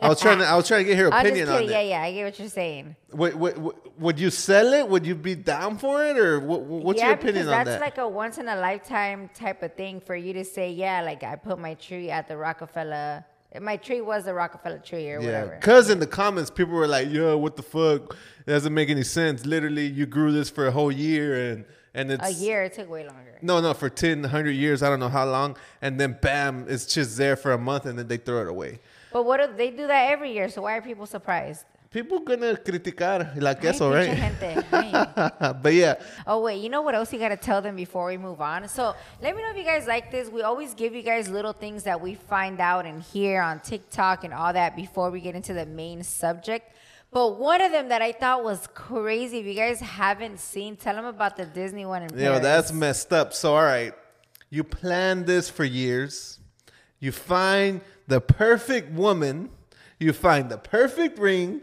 I 0.02 0.10
was 0.10 0.20
trying 0.22 0.40
to, 0.40 0.46
I 0.46 0.56
was 0.56 0.68
trying 0.68 0.86
to 0.86 0.90
get 0.90 0.98
her 0.98 1.08
opinion 1.14 1.50
on 1.50 1.64
it. 1.64 1.70
Yeah, 1.70 1.82
yeah. 1.82 2.02
I 2.02 2.12
get 2.14 2.24
what 2.26 2.40
you're 2.40 2.50
saying. 2.50 2.96
Would, 3.14 3.36
would, 3.36 3.58
would- 3.58 3.76
would 4.00 4.20
you 4.20 4.30
sell 4.30 4.74
it? 4.74 4.88
Would 4.88 5.06
you 5.06 5.14
be 5.14 5.36
down 5.36 5.78
for 5.78 6.06
it, 6.06 6.18
or 6.18 6.40
what, 6.40 6.62
what's 6.62 7.00
yeah, 7.00 7.08
your 7.08 7.16
opinion 7.16 7.50
on 7.50 7.66
that's 7.66 7.82
like 7.82 7.98
a 7.98 8.08
once 8.08 8.38
in 8.38 8.48
a 8.48 8.56
lifetime 8.56 9.30
type 9.34 9.62
of 9.62 9.74
thing 9.76 10.00
for 10.00 10.16
you 10.16 10.32
to 10.34 10.46
say, 10.46 10.72
yeah, 10.72 11.02
like 11.02 11.22
I 11.24 11.36
put 11.36 11.60
my 11.60 11.74
tree 11.74 12.10
at 12.10 12.28
the 12.28 12.38
Rockefeller. 12.38 13.26
My 13.60 13.78
tree 13.78 14.00
was 14.00 14.26
the 14.26 14.34
Rockefeller 14.34 14.78
tree 14.80 15.10
or 15.12 15.20
yeah, 15.20 15.26
whatever. 15.26 15.56
because 15.60 15.90
in 15.90 16.00
the 16.00 16.08
comments 16.08 16.50
people 16.50 16.76
were 16.76 16.88
like, 16.88 17.10
"Yo, 17.10 17.36
what 17.38 17.58
the 17.58 17.64
fuck? 17.64 18.16
It 18.46 18.52
doesn't 18.52 18.74
make 18.74 18.90
any 18.90 19.04
sense. 19.04 19.46
Literally, 19.46 19.88
you 19.88 20.06
grew 20.06 20.32
this 20.32 20.50
for 20.50 20.68
a 20.68 20.72
whole 20.72 20.92
year, 20.92 21.52
and 21.52 21.66
and 21.94 22.12
it's 22.12 22.26
A 22.26 22.32
year. 22.32 22.64
It 22.64 22.74
took 22.74 22.90
way 22.90 23.06
longer. 23.06 23.29
No, 23.42 23.60
no, 23.62 23.74
for 23.74 23.90
10, 23.90 24.22
100 24.24 24.52
years, 24.52 24.84
I 24.84 24.90
don't 24.90 25.00
know 25.00 25.10
how 25.10 25.26
long, 25.26 25.56
and 25.82 26.00
then 26.00 26.18
bam, 26.22 26.66
it's 26.68 26.86
just 26.86 27.18
there 27.18 27.36
for 27.36 27.52
a 27.54 27.58
month, 27.58 27.86
and 27.86 27.98
then 27.98 28.08
they 28.08 28.18
throw 28.18 28.42
it 28.42 28.48
away. 28.48 28.80
But 29.14 29.26
what 29.26 29.40
if 29.40 29.56
they 29.58 29.72
do 29.72 29.88
that 29.88 30.12
every 30.12 30.34
year? 30.34 30.50
So 30.50 30.64
why 30.64 30.78
are 30.78 30.82
people 30.82 31.06
surprised? 31.06 31.66
People 31.92 32.20
gonna 32.20 32.54
criticar 32.54 33.34
la 33.42 33.50
Ay, 33.50 33.56
queso, 33.56 33.90
pinche 33.92 33.96
right? 33.96 34.16
gente. 34.16 35.56
But 35.64 35.74
yeah, 35.74 35.96
Oh 36.28 36.40
wait, 36.42 36.62
you 36.62 36.70
know 36.70 36.84
what 36.84 36.94
else 36.94 37.12
you 37.12 37.18
gotta 37.18 37.36
tell 37.36 37.64
them 37.64 37.76
before 37.76 38.06
we 38.06 38.18
move 38.18 38.42
on? 38.42 38.68
So 38.68 38.94
let 39.24 39.36
me 39.36 39.42
know 39.42 39.50
if 39.50 39.58
you 39.58 39.64
guys 39.64 39.88
like 39.88 40.12
this. 40.12 40.30
We 40.30 40.44
always 40.44 40.76
give 40.76 40.94
you 40.94 41.02
guys 41.02 41.30
little 41.30 41.52
things 41.54 41.82
that 41.86 42.00
we 42.00 42.14
find 42.14 42.60
out 42.60 42.86
and 42.86 43.02
hear 43.02 43.42
on 43.42 43.60
TikTok 43.62 44.24
and 44.24 44.36
all 44.36 44.54
that 44.54 44.76
before 44.76 45.10
we 45.10 45.20
get 45.20 45.34
into 45.34 45.54
the 45.56 45.66
main 45.66 46.04
subject. 46.04 46.72
But 47.12 47.40
one 47.40 47.60
of 47.62 47.72
them 47.72 47.90
that 47.90 48.02
I 48.02 48.12
thought 48.12 48.44
was 48.44 48.68
crazy, 48.74 49.40
if 49.40 49.46
you 49.46 49.56
guys 49.56 49.80
haven't 49.80 50.40
seen, 50.40 50.76
tell 50.76 50.96
them 50.96 51.06
about 51.06 51.38
the 51.38 51.46
Disney 51.46 51.86
one 51.86 52.04
in 52.04 52.10
Paris. 52.10 52.40
that's 52.40 52.72
messed 52.72 53.12
up. 53.12 53.34
So 53.34 53.56
all 53.56 53.64
right, 53.64 53.94
you 54.50 54.64
plan 54.64 55.26
this 55.26 55.50
for 55.50 55.64
years. 55.64 56.40
You 57.00 57.12
find 57.12 57.82
the 58.08 58.22
perfect 58.22 58.92
woman. 58.92 59.50
You 60.00 60.14
find 60.14 60.50
the 60.50 60.58
perfect 60.58 61.18
ring. 61.18 61.62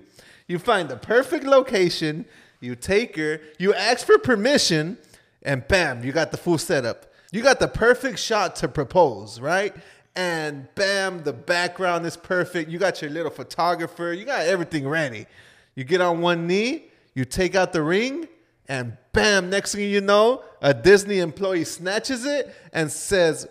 You 0.49 0.59
find 0.59 0.89
the 0.89 0.97
perfect 0.97 1.45
location. 1.45 2.25
You 2.61 2.75
take 2.75 3.17
her. 3.17 3.41
You 3.59 3.75
ask 3.75 4.07
for 4.07 4.19
permission, 4.19 4.99
and 5.43 5.67
bam, 5.69 6.05
you 6.05 6.13
got 6.13 6.31
the 6.33 6.37
full 6.37 6.59
setup. 6.59 7.07
You 7.33 7.43
got 7.43 7.61
the 7.61 7.69
perfect 7.69 8.19
shot 8.19 8.57
to 8.57 8.69
propose, 8.69 9.41
right? 9.41 9.75
And 10.17 10.67
bam, 10.75 11.23
the 11.25 11.33
background 11.35 12.07
is 12.07 12.17
perfect. 12.17 12.71
You 12.71 12.79
got 12.79 13.03
your 13.03 13.11
little 13.11 13.31
photographer. 13.31 14.15
You 14.15 14.25
got 14.25 14.47
everything 14.47 14.89
ready. 14.89 15.27
You 15.75 15.85
get 15.85 16.01
on 16.01 16.23
one 16.23 16.47
knee. 16.47 16.87
You 17.15 17.27
take 17.27 17.55
out 17.55 17.73
the 17.73 17.83
ring, 17.83 18.29
and 18.69 18.97
bam, 19.13 19.49
next 19.49 19.75
thing 19.75 19.89
you 19.91 20.01
know, 20.03 20.43
a 20.61 20.75
Disney 20.75 21.19
employee 21.21 21.65
snatches 21.65 22.27
it 22.27 22.55
and 22.75 22.91
says, 22.91 23.47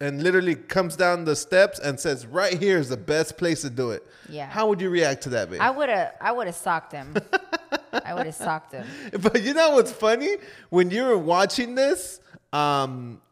and 0.00 0.22
literally 0.22 0.54
comes 0.54 0.96
down 0.96 1.24
the 1.24 1.34
steps 1.36 1.78
and 1.78 1.98
says, 1.98 2.26
"Right 2.26 2.58
here 2.58 2.76
is 2.78 2.90
the 2.90 2.96
best 2.98 3.38
place 3.38 3.62
to 3.62 3.70
do 3.70 3.90
it." 3.92 4.06
Yeah. 4.28 4.46
How 4.46 4.68
would 4.68 4.80
you 4.82 4.90
react 4.90 5.22
to 5.24 5.28
that, 5.30 5.50
babe? 5.50 5.60
I 5.62 5.70
would 5.70 5.88
have, 5.88 6.12
I 6.20 6.32
would 6.32 6.46
have 6.46 6.56
socked 6.56 6.92
him. 6.92 7.14
I 8.04 8.12
would 8.12 8.26
have 8.26 8.34
socked 8.48 8.72
him. 8.72 8.86
but 9.22 9.42
you 9.42 9.54
know 9.54 9.70
what's 9.70 9.92
funny? 9.92 10.36
When 10.68 10.90
you 10.90 11.04
were 11.04 11.16
watching 11.18 11.74
this, 11.74 12.20
um, 12.52 13.22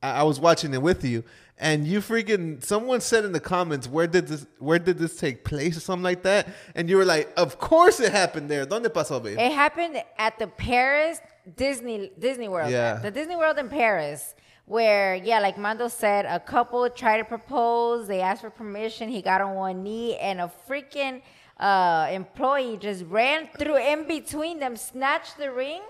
I, 0.00 0.20
I 0.20 0.22
was 0.22 0.38
watching 0.38 0.72
it 0.74 0.82
with 0.82 1.04
you, 1.04 1.24
and 1.58 1.86
you 1.86 2.00
freaking 2.00 2.62
someone 2.64 3.00
said 3.00 3.24
in 3.24 3.32
the 3.32 3.40
comments, 3.40 3.88
"Where 3.88 4.06
did 4.06 4.28
this 4.28 4.46
Where 4.58 4.78
did 4.78 4.98
this 4.98 5.16
take 5.16 5.44
place?" 5.44 5.76
or 5.76 5.80
something 5.80 6.02
like 6.02 6.22
that, 6.22 6.48
and 6.74 6.88
you 6.88 6.96
were 6.96 7.04
like, 7.04 7.32
"Of 7.36 7.58
course 7.58 8.00
it 8.00 8.12
happened 8.12 8.50
there. 8.50 8.66
¿Dónde 8.66 8.86
pasó, 8.88 9.22
babe?" 9.22 9.38
It 9.38 9.52
happened 9.52 10.02
at 10.18 10.38
the 10.38 10.46
Paris 10.46 11.20
Disney 11.56 12.10
Disney 12.18 12.48
World. 12.48 12.70
Yeah. 12.70 12.94
The 12.94 13.10
Disney 13.10 13.36
World 13.36 13.58
in 13.58 13.68
Paris. 13.68 14.34
Where, 14.66 15.14
yeah, 15.14 15.40
like 15.40 15.58
Mando 15.58 15.88
said, 15.88 16.24
a 16.24 16.40
couple 16.40 16.88
tried 16.88 17.18
to 17.18 17.24
propose. 17.24 18.06
They 18.06 18.22
asked 18.22 18.40
for 18.40 18.48
permission. 18.48 19.10
He 19.10 19.20
got 19.20 19.42
on 19.42 19.54
one 19.54 19.82
knee, 19.82 20.16
and 20.16 20.40
a 20.40 20.50
freaking 20.66 21.20
uh, 21.60 22.08
employee 22.10 22.78
just 22.78 23.04
ran 23.04 23.48
through 23.58 23.76
in 23.76 24.08
between 24.08 24.58
them, 24.60 24.76
snatched 24.76 25.36
the 25.36 25.52
ring, 25.52 25.82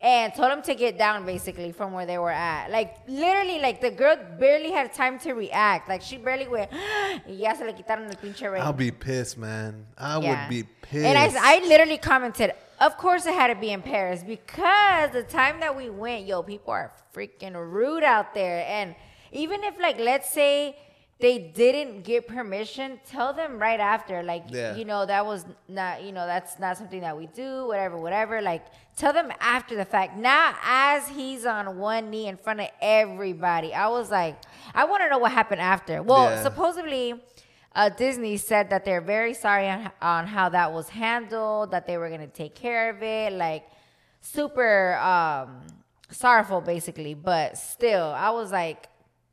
and 0.00 0.34
told 0.34 0.52
him 0.52 0.62
to 0.62 0.74
get 0.74 0.98
down 0.98 1.24
basically 1.24 1.72
from 1.72 1.92
where 1.92 2.04
they 2.06 2.18
were 2.18 2.30
at. 2.30 2.70
Like 2.70 2.96
literally, 3.08 3.58
like 3.60 3.80
the 3.80 3.90
girl 3.90 4.16
barely 4.38 4.70
had 4.70 4.92
time 4.92 5.18
to 5.20 5.32
react. 5.32 5.88
Like 5.88 6.02
she 6.02 6.16
barely 6.18 6.46
went, 6.48 6.70
ya 7.26 7.54
se 7.54 7.64
le 7.64 7.72
quitaron 7.72 8.06
el 8.10 8.16
pinche. 8.16 8.42
I'll 8.60 8.72
be 8.72 8.90
pissed, 8.90 9.38
man. 9.38 9.86
I 9.96 10.18
Yeah. 10.20 10.42
would 10.42 10.50
be 10.50 10.62
pissed. 10.82 11.06
And 11.06 11.16
I, 11.16 11.56
I 11.56 11.58
literally 11.66 11.98
commented, 11.98 12.52
of 12.80 12.96
course 12.98 13.24
it 13.26 13.34
had 13.34 13.48
to 13.48 13.54
be 13.54 13.70
in 13.70 13.80
Paris 13.82 14.22
because 14.22 15.10
the 15.12 15.22
time 15.22 15.60
that 15.60 15.74
we 15.74 15.88
went, 15.88 16.26
yo, 16.26 16.42
people 16.42 16.72
are 16.74 16.92
freaking 17.14 17.54
rude 17.54 18.04
out 18.04 18.34
there. 18.34 18.64
And 18.68 18.94
even 19.32 19.64
if, 19.64 19.78
like, 19.80 19.98
let's 19.98 20.30
say 20.30 20.76
they 21.18 21.38
didn't 21.38 22.02
get 22.02 22.28
permission, 22.28 23.00
tell 23.06 23.32
them 23.32 23.58
right 23.58 23.80
after, 23.80 24.22
like, 24.22 24.44
Yeah. 24.48 24.74
you 24.74 24.84
know, 24.84 25.06
that 25.06 25.24
was 25.24 25.46
not, 25.66 26.02
you 26.02 26.12
know, 26.12 26.26
that's 26.26 26.58
not 26.58 26.76
something 26.76 27.00
that 27.00 27.16
we 27.16 27.26
do, 27.28 27.66
whatever, 27.66 27.96
whatever. 27.96 28.42
Like, 28.42 28.66
tell 28.96 29.14
them 29.14 29.32
after 29.40 29.74
the 29.76 29.86
fact. 29.86 30.16
Now, 30.18 30.54
as 30.62 31.08
he's 31.08 31.46
on 31.46 31.78
one 31.78 32.10
knee 32.10 32.26
in 32.26 32.36
front 32.36 32.60
of 32.60 32.68
everybody, 32.82 33.72
I 33.72 33.88
was 33.88 34.10
like, 34.10 34.36
I 34.74 34.84
want 34.84 35.02
to 35.04 35.08
know 35.08 35.18
what 35.18 35.32
happened 35.32 35.62
after. 35.62 36.02
Well, 36.02 36.30
Yeah. 36.30 36.42
supposedly 36.42 37.14
uh, 37.74 37.88
Disney 37.90 38.36
said 38.38 38.70
that 38.70 38.84
they're 38.84 39.02
very 39.02 39.32
sorry 39.34 39.68
on, 39.68 39.90
on 40.02 40.26
how 40.26 40.48
that 40.50 40.72
was 40.72 40.88
handled, 40.90 41.70
that 41.70 41.86
they 41.86 41.96
were 41.98 42.08
going 42.08 42.20
to 42.22 42.26
take 42.26 42.54
care 42.54 42.88
of 42.90 43.02
it, 43.02 43.32
like 43.32 43.64
super 44.20 44.94
um, 44.96 45.62
sorrowful, 46.10 46.60
basically. 46.60 47.14
But 47.14 47.56
still, 47.58 48.04
I 48.16 48.30
was 48.30 48.50
like, 48.52 48.88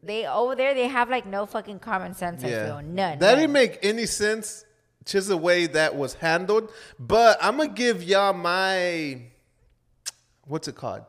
they 0.05 0.27
over 0.27 0.55
there, 0.55 0.73
they 0.73 0.87
have 0.87 1.09
like 1.09 1.25
no 1.25 1.45
fucking 1.45 1.79
common 1.79 2.13
sense. 2.13 2.43
I 2.43 2.49
feel 2.49 2.81
none. 2.81 3.19
That 3.19 3.19
none. 3.19 3.37
didn't 3.37 3.53
make 3.53 3.79
any 3.81 4.05
sense, 4.05 4.65
just 5.05 5.27
the 5.27 5.37
way 5.37 5.67
that 5.67 5.95
was 5.95 6.15
handled. 6.15 6.71
But 6.99 7.37
I'm 7.41 7.57
gonna 7.57 7.69
give 7.69 8.03
y'all 8.03 8.33
my 8.33 9.21
what's 10.45 10.67
it 10.67 10.75
called? 10.75 11.03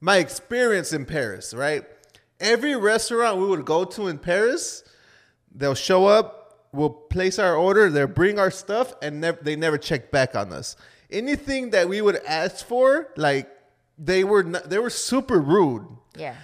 My 0.00 0.18
experience 0.18 0.92
in 0.92 1.04
Paris, 1.04 1.52
right? 1.52 1.84
Every 2.40 2.76
restaurant 2.76 3.38
we 3.38 3.46
would 3.46 3.64
go 3.64 3.84
to 3.84 4.06
in 4.08 4.18
Paris, 4.18 4.84
they'll 5.52 5.74
show 5.74 6.06
up, 6.06 6.68
we'll 6.72 6.90
place 6.90 7.38
our 7.38 7.56
order, 7.56 7.90
they'll 7.90 8.06
bring 8.06 8.38
our 8.38 8.50
stuff, 8.50 8.94
and 9.02 9.20
nev- 9.20 9.42
they 9.42 9.56
never 9.56 9.76
check 9.76 10.10
back 10.10 10.36
on 10.36 10.52
us. 10.52 10.76
Anything 11.10 11.70
that 11.70 11.88
we 11.88 12.00
would 12.00 12.16
ask 12.24 12.64
for, 12.64 13.08
like 13.16 13.48
they 13.98 14.22
were, 14.22 14.44
not, 14.44 14.70
they 14.70 14.78
were 14.78 14.90
super 14.90 15.40
rude. 15.40 15.86
yeah. 16.16 16.36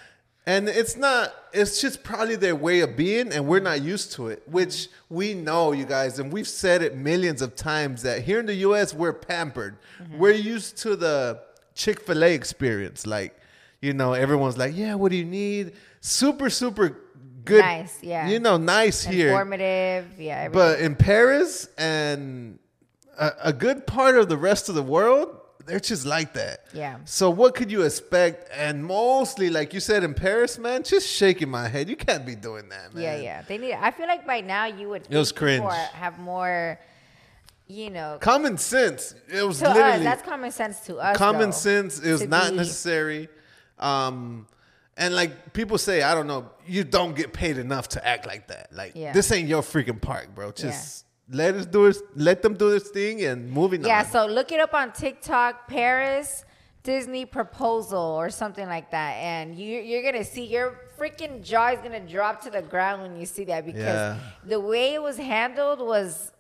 And 0.47 0.69
it's 0.69 0.97
not, 0.97 1.35
it's 1.55 1.81
just 1.81 2.05
probably 2.05 2.37
their 2.37 2.55
way 2.55 2.81
of 2.81 2.97
being, 2.97 3.33
and 3.33 3.47
we're 3.47 3.61
not 3.61 3.81
used 3.81 4.13
to 4.13 4.29
it, 4.29 4.43
which 4.47 4.89
we 5.09 5.33
know, 5.33 5.73
you 5.73 5.87
guys, 5.87 6.19
and 6.19 6.31
we've 6.31 6.49
said 6.49 6.83
it 6.83 6.95
millions 6.95 7.41
of 7.41 7.57
times 7.57 8.03
that 8.03 8.23
here 8.23 8.41
in 8.41 8.47
the 8.47 8.57
US, 8.57 8.93
we're 8.93 9.15
pampered. 9.15 9.79
Mm-hmm. 10.03 10.19
We're 10.19 10.33
used 10.33 10.77
to 10.79 10.97
the 10.97 11.41
Chick 11.75 12.01
fil 12.01 12.23
A 12.23 12.35
experience. 12.35 13.07
Like, 13.07 13.39
you 13.81 13.95
know, 13.95 14.13
everyone's 14.13 14.59
like, 14.59 14.77
yeah, 14.77 14.95
what 14.95 15.11
do 15.11 15.17
you 15.17 15.25
need? 15.25 15.73
Super, 16.01 16.51
super 16.51 17.01
good. 17.45 17.61
Nice, 17.61 17.99
yeah. 18.03 18.29
You 18.29 18.39
know, 18.39 18.59
nice 18.59 19.03
here. 19.03 19.29
Informative. 19.29 20.07
Yeah. 20.19 20.43
Everything. 20.43 20.53
But 20.53 20.81
in 20.81 20.95
Paris 20.95 21.69
and 21.79 22.59
a, 23.19 23.33
a 23.45 23.53
good 23.53 23.87
part 23.87 24.17
of 24.17 24.29
the 24.29 24.37
rest 24.37 24.69
of 24.69 24.75
the 24.75 24.83
world, 24.83 25.41
they're 25.67 25.81
just 25.81 26.05
like 26.07 26.35
that. 26.35 26.67
Yeah. 26.73 26.99
So 27.05 27.31
what 27.31 27.55
could 27.55 27.71
you 27.71 27.83
expect? 27.83 28.51
And 28.55 28.85
mostly, 28.85 29.51
like 29.51 29.73
you 29.73 29.81
said 29.81 30.05
in 30.05 30.15
Paris, 30.15 30.59
man, 30.59 30.83
just 30.83 31.09
shaking 31.09 31.49
my 31.51 31.69
head. 31.69 31.89
You 31.89 31.97
can't 31.97 32.27
be 32.27 32.35
doing 32.35 32.69
that, 32.69 32.95
man. 32.95 33.03
yeah, 33.03 33.17
yeah. 33.17 33.43
They 33.43 33.59
need. 33.59 33.73
I 33.75 33.91
feel 33.91 34.07
like 34.07 34.27
by 34.27 34.41
now 34.41 34.67
you 34.67 34.89
would. 34.91 35.07
It 35.09 35.17
was 35.17 35.33
cringe. 35.33 35.63
are- 35.65 35.73
Have 35.73 36.19
more, 36.19 36.79
you 37.67 37.91
know, 37.91 38.19
Common 38.21 38.59
sense. 38.59 39.15
It 39.29 39.43
was 39.43 39.59
to 39.61 39.69
us. 39.71 39.75
literally 39.77 40.05
That's 40.05 40.23
common 40.23 40.51
sense 40.51 40.81
to 40.87 40.97
us. 40.99 41.17
common 41.17 41.51
though, 41.51 41.57
sense. 41.57 41.99
is 42.01 42.27
not 42.29 42.51
be- 42.51 42.57
necessary. 42.57 43.29
Um, 43.79 44.47
and 44.97 45.15
like 45.15 45.53
people 45.53 45.79
say, 45.79 46.03
I 46.03 46.15
don't 46.15 46.27
know, 46.27 46.51
you 46.67 46.85
don't 46.85 47.17
get 47.17 47.33
paid 47.33 47.59
enough 47.59 47.89
to 47.91 48.07
act 48.07 48.27
like 48.27 48.47
that. 48.49 48.73
Like 48.73 48.93
Yeah. 48.95 49.13
this 49.13 49.33
ain't 49.33 49.49
your 49.49 49.63
freaking 49.63 50.01
park, 50.01 50.35
bro. 50.35 50.53
Just 50.53 51.05
let 51.31 51.55
us 51.55 51.67
do 51.67 51.87
it. 51.87 51.97
Let 52.17 52.43
them 52.43 52.55
do 52.55 52.71
this 52.71 52.89
thing 52.91 53.23
and 53.25 53.51
moving 53.51 53.81
Yeah, 53.83 53.99
on. 54.01 54.05
Yeah, 54.05 54.11
so 54.11 54.27
look 54.27 54.53
it 54.53 54.61
up 54.61 54.75
on 54.75 54.93
TikTok, 54.93 55.67
Paris 55.69 56.45
Disney 56.83 57.25
proposal 57.25 57.99
or 57.99 58.29
something 58.29 58.67
like 58.69 58.91
that, 58.91 59.13
and 59.15 59.55
you, 59.59 59.81
you're 59.81 60.03
gonna 60.03 60.23
see 60.25 60.45
your 60.45 60.79
freaking 60.99 61.43
jaw 61.43 61.69
is 61.71 61.81
gonna 61.81 62.07
drop 62.07 62.43
to 62.43 62.51
the 62.51 62.61
ground 62.61 63.01
when 63.03 63.17
you 63.19 63.25
see 63.25 63.45
that 63.45 63.65
because 63.65 63.83
Yeah. 63.83 64.19
the 64.45 64.61
way 64.61 64.93
it 64.93 65.03
was 65.03 65.17
handled 65.17 65.79
was 65.81 66.31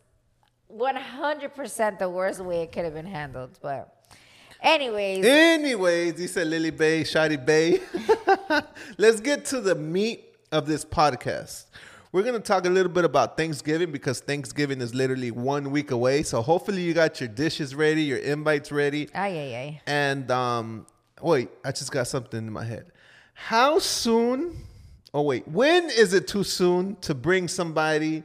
100% 0.71 1.99
the 1.99 2.09
worst 2.11 2.41
way 2.41 2.63
it 2.63 2.73
could 2.73 2.85
have 2.85 2.95
been 2.95 3.07
handled. 3.07 3.59
But, 3.63 3.95
anyways, 4.61 5.25
Anyways, 5.25 6.21
you 6.21 6.29
said 6.29 6.47
Lily 6.49 6.71
Bae, 6.71 7.03
Shotty 7.05 7.43
Bay. 7.45 7.81
Let's 8.99 9.21
get 9.21 9.45
to 9.47 9.61
the 9.61 9.75
meat 9.75 10.25
of 10.53 10.67
this 10.67 10.85
podcast. 10.85 11.67
We're 12.15 12.23
going 12.23 12.35
to 12.35 12.41
talk 12.41 12.65
a 12.65 12.71
little 12.71 12.93
bit 12.93 13.05
about 13.05 13.37
Thanksgiving 13.37 13.91
because 13.91 14.21
Thanksgiving 14.21 14.81
is 14.81 14.95
literally 14.95 15.33
one 15.33 15.73
week 15.73 15.91
away. 15.91 16.23
So 16.23 16.43
hopefully 16.43 16.81
you 16.81 16.95
got 16.95 17.19
your 17.19 17.29
dishes 17.29 17.75
ready, 17.75 18.03
your 18.03 18.19
invites 18.19 18.71
ready. 18.71 19.09
ay, 19.13 19.37
ay, 19.37 19.57
ay. 19.57 19.81
And 19.89 20.31
um, 20.31 20.87
wait, 21.21 21.49
I 21.65 21.73
just 21.73 21.91
got 21.91 22.07
something 22.07 22.39
in 22.39 22.53
my 22.53 22.63
head. 22.63 22.93
How 23.33 23.81
soon? 23.81 24.57
Oh 25.13 25.23
wait, 25.23 25.49
when 25.49 25.91
is 25.91 26.15
it 26.15 26.29
too 26.29 26.45
soon 26.45 26.95
to 27.01 27.17
bring 27.17 27.49
somebody 27.49 28.23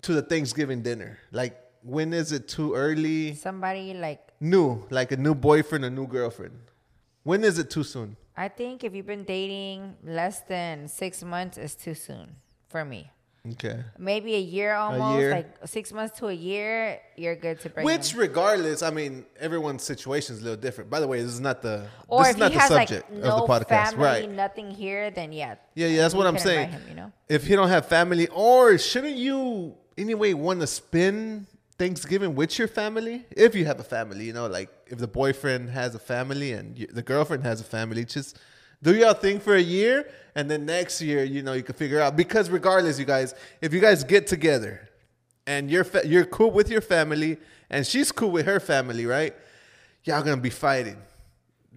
to 0.00 0.14
the 0.14 0.22
Thanksgiving 0.22 0.80
dinner? 0.80 1.18
Like 1.30 1.54
when 1.82 2.14
is 2.14 2.32
it 2.32 2.48
too 2.48 2.74
early? 2.74 3.34
Somebody 3.34 3.92
like, 3.92 4.20
New, 4.40 4.86
like 4.88 5.12
a 5.12 5.18
new 5.18 5.34
boyfriend, 5.34 5.84
a 5.84 5.90
new 5.90 6.06
girlfriend. 6.06 6.58
When 7.24 7.44
is 7.44 7.58
it 7.58 7.68
too 7.68 7.84
soon? 7.84 8.16
I 8.38 8.48
think 8.48 8.84
if 8.84 8.94
you've 8.94 9.04
been 9.04 9.24
dating 9.24 9.96
less 10.02 10.40
than 10.40 10.88
six 10.88 11.22
months, 11.22 11.58
it's 11.58 11.74
too 11.74 11.92
soon 11.92 12.36
for 12.70 12.86
me. 12.86 13.10
Okay. 13.52 13.82
Maybe 13.98 14.34
a 14.34 14.40
year 14.40 14.74
almost, 14.74 15.18
year. 15.18 15.30
like 15.30 15.56
six 15.66 15.92
months 15.92 16.18
to 16.18 16.28
a 16.28 16.32
year, 16.32 17.00
you're 17.16 17.36
good 17.36 17.60
to 17.60 17.70
bring 17.70 17.84
Which, 17.84 18.10
them. 18.10 18.20
regardless, 18.20 18.82
I 18.82 18.90
mean, 18.90 19.24
everyone's 19.38 19.82
situation 19.82 20.36
is 20.36 20.42
a 20.42 20.44
little 20.44 20.60
different. 20.60 20.90
By 20.90 21.00
the 21.00 21.08
way, 21.08 21.22
this 21.22 21.32
is 21.32 21.40
not 21.40 21.62
the 21.62 21.86
Or 22.06 22.22
this 22.22 22.30
if 22.30 22.36
is 22.36 22.40
not 22.40 22.50
he 22.50 22.56
the 22.56 22.60
has 22.62 22.70
like 22.70 22.88
subject 22.88 23.10
no 23.12 23.30
of 23.30 23.46
the 23.46 23.52
podcast, 23.54 23.90
family, 23.90 24.04
right? 24.04 24.30
nothing 24.30 24.70
here, 24.70 25.10
then 25.10 25.32
yeah. 25.32 25.56
Yeah, 25.74 25.88
yeah, 25.88 26.02
that's 26.02 26.14
what 26.14 26.26
I'm 26.26 26.38
saying. 26.38 26.70
Him, 26.70 26.82
you 26.88 26.94
know? 26.94 27.12
If 27.28 27.46
he 27.46 27.54
don't 27.54 27.68
have 27.68 27.86
family, 27.86 28.28
or 28.28 28.78
shouldn't 28.78 29.16
you 29.16 29.74
anyway 29.96 30.32
want 30.32 30.60
to 30.60 30.66
spend 30.66 31.46
Thanksgiving 31.78 32.34
with 32.34 32.58
your 32.58 32.68
family? 32.68 33.24
If 33.30 33.54
you 33.54 33.64
have 33.66 33.80
a 33.80 33.84
family, 33.84 34.24
you 34.24 34.32
know, 34.32 34.46
like 34.46 34.68
if 34.86 34.98
the 34.98 35.08
boyfriend 35.08 35.70
has 35.70 35.94
a 35.94 35.98
family 35.98 36.52
and 36.52 36.76
the 36.92 37.02
girlfriend 37.02 37.44
has 37.44 37.60
a 37.60 37.64
family, 37.64 38.04
just 38.04 38.38
do 38.82 38.94
your 38.94 39.14
thing 39.14 39.40
for 39.40 39.54
a 39.54 39.60
year, 39.60 40.08
and 40.34 40.50
then 40.50 40.66
next 40.66 41.00
year, 41.02 41.24
you 41.24 41.42
know, 41.42 41.52
you 41.54 41.62
can 41.62 41.74
figure 41.74 42.00
out. 42.00 42.16
Because 42.16 42.48
regardless, 42.50 42.98
you 42.98 43.04
guys, 43.04 43.34
if 43.60 43.72
you 43.74 43.80
guys 43.80 44.04
get 44.04 44.26
together 44.26 44.88
and 45.46 45.70
you're 45.70 45.84
fa- 45.84 46.06
you're 46.06 46.24
cool 46.24 46.50
with 46.50 46.68
your 46.70 46.80
family 46.80 47.38
and 47.70 47.86
she's 47.86 48.12
cool 48.12 48.30
with 48.30 48.46
her 48.46 48.60
family, 48.60 49.04
right? 49.06 49.34
Y'all 50.04 50.22
gonna 50.22 50.36
be 50.36 50.50
fighting. 50.50 50.96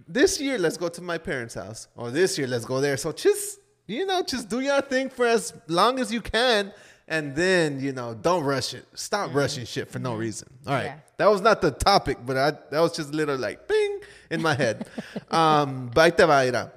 This 0.06 0.40
year 0.40 0.58
let's 0.58 0.76
go 0.76 0.88
to 0.88 1.00
my 1.02 1.18
parents' 1.18 1.54
house. 1.54 1.88
Or 1.96 2.10
this 2.10 2.38
year 2.38 2.46
let's 2.46 2.64
go 2.64 2.80
there. 2.80 2.96
So 2.96 3.12
just 3.12 3.58
you 3.86 4.06
know 4.06 4.22
just 4.22 4.48
do 4.48 4.60
your 4.60 4.80
thing 4.82 5.08
for 5.10 5.26
as 5.26 5.52
long 5.66 5.98
as 5.98 6.12
you 6.12 6.20
can 6.20 6.72
and 7.08 7.34
then 7.34 7.80
you 7.80 7.92
know 7.92 8.14
don't 8.14 8.44
rush 8.44 8.74
it. 8.74 8.86
Stop 8.94 9.34
rushing 9.34 9.64
shit 9.66 9.90
for 9.90 9.98
no 9.98 10.14
reason. 10.14 10.48
All 10.66 10.74
right. 10.74 10.84
Yeah. 10.84 10.96
that 11.16 11.26
was 11.30 11.40
not 11.40 11.60
the 11.60 11.72
topic 11.72 12.18
but 12.24 12.36
I, 12.36 12.50
that 12.70 12.80
was 12.80 12.94
just 12.96 13.08
a 13.10 13.12
little 13.12 13.36
like 13.36 13.66
bing 13.66 14.00
in 14.30 14.40
my 14.40 14.54
head. 14.54 14.86
Um 15.30 15.90
but 15.92 16.12
ahí 16.12 16.16
te 16.16 16.24
va, 16.26 16.44
mira. 16.44 16.72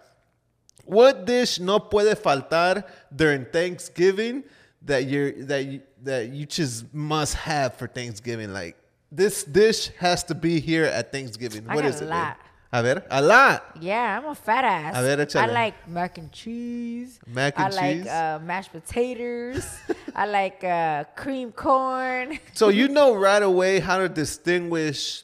What 0.85 1.25
dish 1.25 1.59
no 1.59 1.79
puede 1.79 2.15
faltar 2.15 2.83
during 3.15 3.45
thanksgiving 3.45 4.43
that 4.81 5.05
you're 5.05 5.31
that 5.43 5.65
you, 5.65 5.81
that 6.03 6.29
you 6.29 6.45
just 6.45 6.93
must 6.93 7.33
have 7.35 7.75
for 7.75 7.87
thanksgiving 7.87 8.53
like 8.53 8.77
this 9.11 9.43
dish 9.43 9.89
has 9.97 10.23
to 10.23 10.35
be 10.35 10.59
here 10.59 10.85
at 10.85 11.11
thanksgiving 11.11 11.65
I 11.67 11.75
What 11.75 11.85
is 11.85 12.01
a 12.01 12.05
it 12.05 12.09
lot. 12.09 12.37
A 12.71 12.83
ver, 12.83 13.03
a 13.09 13.21
lot. 13.21 13.77
Yeah, 13.79 14.17
I'm 14.17 14.25
a 14.25 14.35
fat 14.35 14.65
ass. 14.65 14.95
A 14.97 15.01
ver, 15.01 15.39
I 15.39 15.45
like 15.45 15.87
mac 15.87 16.17
and 16.17 16.29
cheese. 16.29 17.19
Mac 17.25 17.57
and 17.57 17.71
cheese. 17.71 17.79
I 17.79 17.93
like 17.93 18.07
uh, 18.07 18.39
mashed 18.43 18.71
potatoes. 18.73 19.65
I 20.15 20.25
like 20.25 20.61
uh, 20.61 21.05
cream 21.15 21.53
corn. 21.53 22.37
So 22.53 22.67
you 22.67 22.87
know 22.97 23.15
right 23.15 23.41
away 23.41 23.79
how 23.79 23.99
to 23.99 24.09
distinguish 24.09 25.23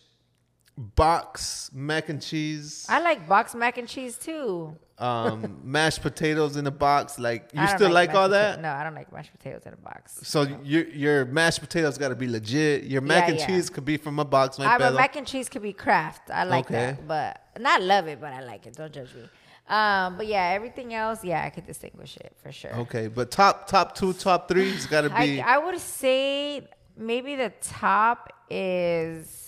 box 0.78 1.70
mac 1.74 2.08
and 2.08 2.22
cheese. 2.22 2.86
I 2.88 3.02
like 3.02 3.28
box 3.28 3.54
mac 3.54 3.78
and 3.78 3.88
cheese 3.88 4.18
too. 4.18 4.78
Um, 5.02 5.60
mashed 5.64 6.02
potatoes 6.02 6.56
in 6.58 6.68
a 6.68 6.72
box. 6.72 7.18
Like 7.18 7.50
you 7.54 7.68
still 7.68 7.90
like, 7.92 8.10
mashed 8.10 8.18
all 8.18 8.28
pota- 8.28 8.32
that? 8.32 8.62
No, 8.62 8.70
I 8.70 8.84
don't 8.84 8.94
like 8.96 9.12
mashed 9.12 9.32
potatoes 9.32 9.64
in 9.66 9.74
a 9.74 9.78
box. 9.78 10.20
So 10.24 10.44
your 10.64 10.84
your 10.90 11.26
mashed 11.26 11.60
potatoes 11.60 11.98
got 11.98 12.10
to 12.10 12.16
be 12.16 12.28
legit. 12.28 12.84
Your 12.84 13.02
mac 13.02 13.24
Yeah, 13.24 13.32
and 13.32 13.40
yeah. 13.40 13.48
cheese 13.48 13.70
could 13.70 13.86
be 13.86 13.98
from 13.98 14.20
a 14.20 14.26
box. 14.26 14.60
No 14.60 14.66
I, 14.66 14.78
but 14.78 14.94
mac 14.94 15.16
and 15.16 15.26
cheese 15.26 15.50
could 15.50 15.64
be 15.64 15.74
Kraft. 15.74 16.30
I 16.30 16.44
like 16.44 16.66
Okay. 16.66 16.74
that, 16.74 17.08
but 17.08 17.42
not 17.60 17.82
love 17.82 18.08
it, 18.08 18.22
but 18.22 18.32
I 18.32 18.42
like 18.44 18.68
it. 18.68 18.76
Don't 18.76 18.94
judge 18.94 19.14
me. 19.16 19.24
Um, 19.68 20.18
but 20.18 20.28
yeah, 20.28 20.52
everything 20.54 20.94
else, 20.94 21.24
yeah, 21.24 21.44
I 21.46 21.50
could 21.50 21.66
distinguish 21.66 22.18
it 22.18 22.36
for 22.44 22.52
sure. 22.52 22.76
Okay, 22.84 23.08
but 23.08 23.32
top 23.32 23.68
top 23.68 23.96
two, 23.96 24.14
top 24.14 24.48
three's 24.50 24.86
got 24.86 25.02
to 25.02 25.10
be. 25.10 25.42
I, 25.42 25.56
I 25.56 25.58
would 25.60 25.80
say 25.80 26.68
maybe 26.98 27.36
the 27.36 27.54
top 27.62 28.32
is 28.50 29.41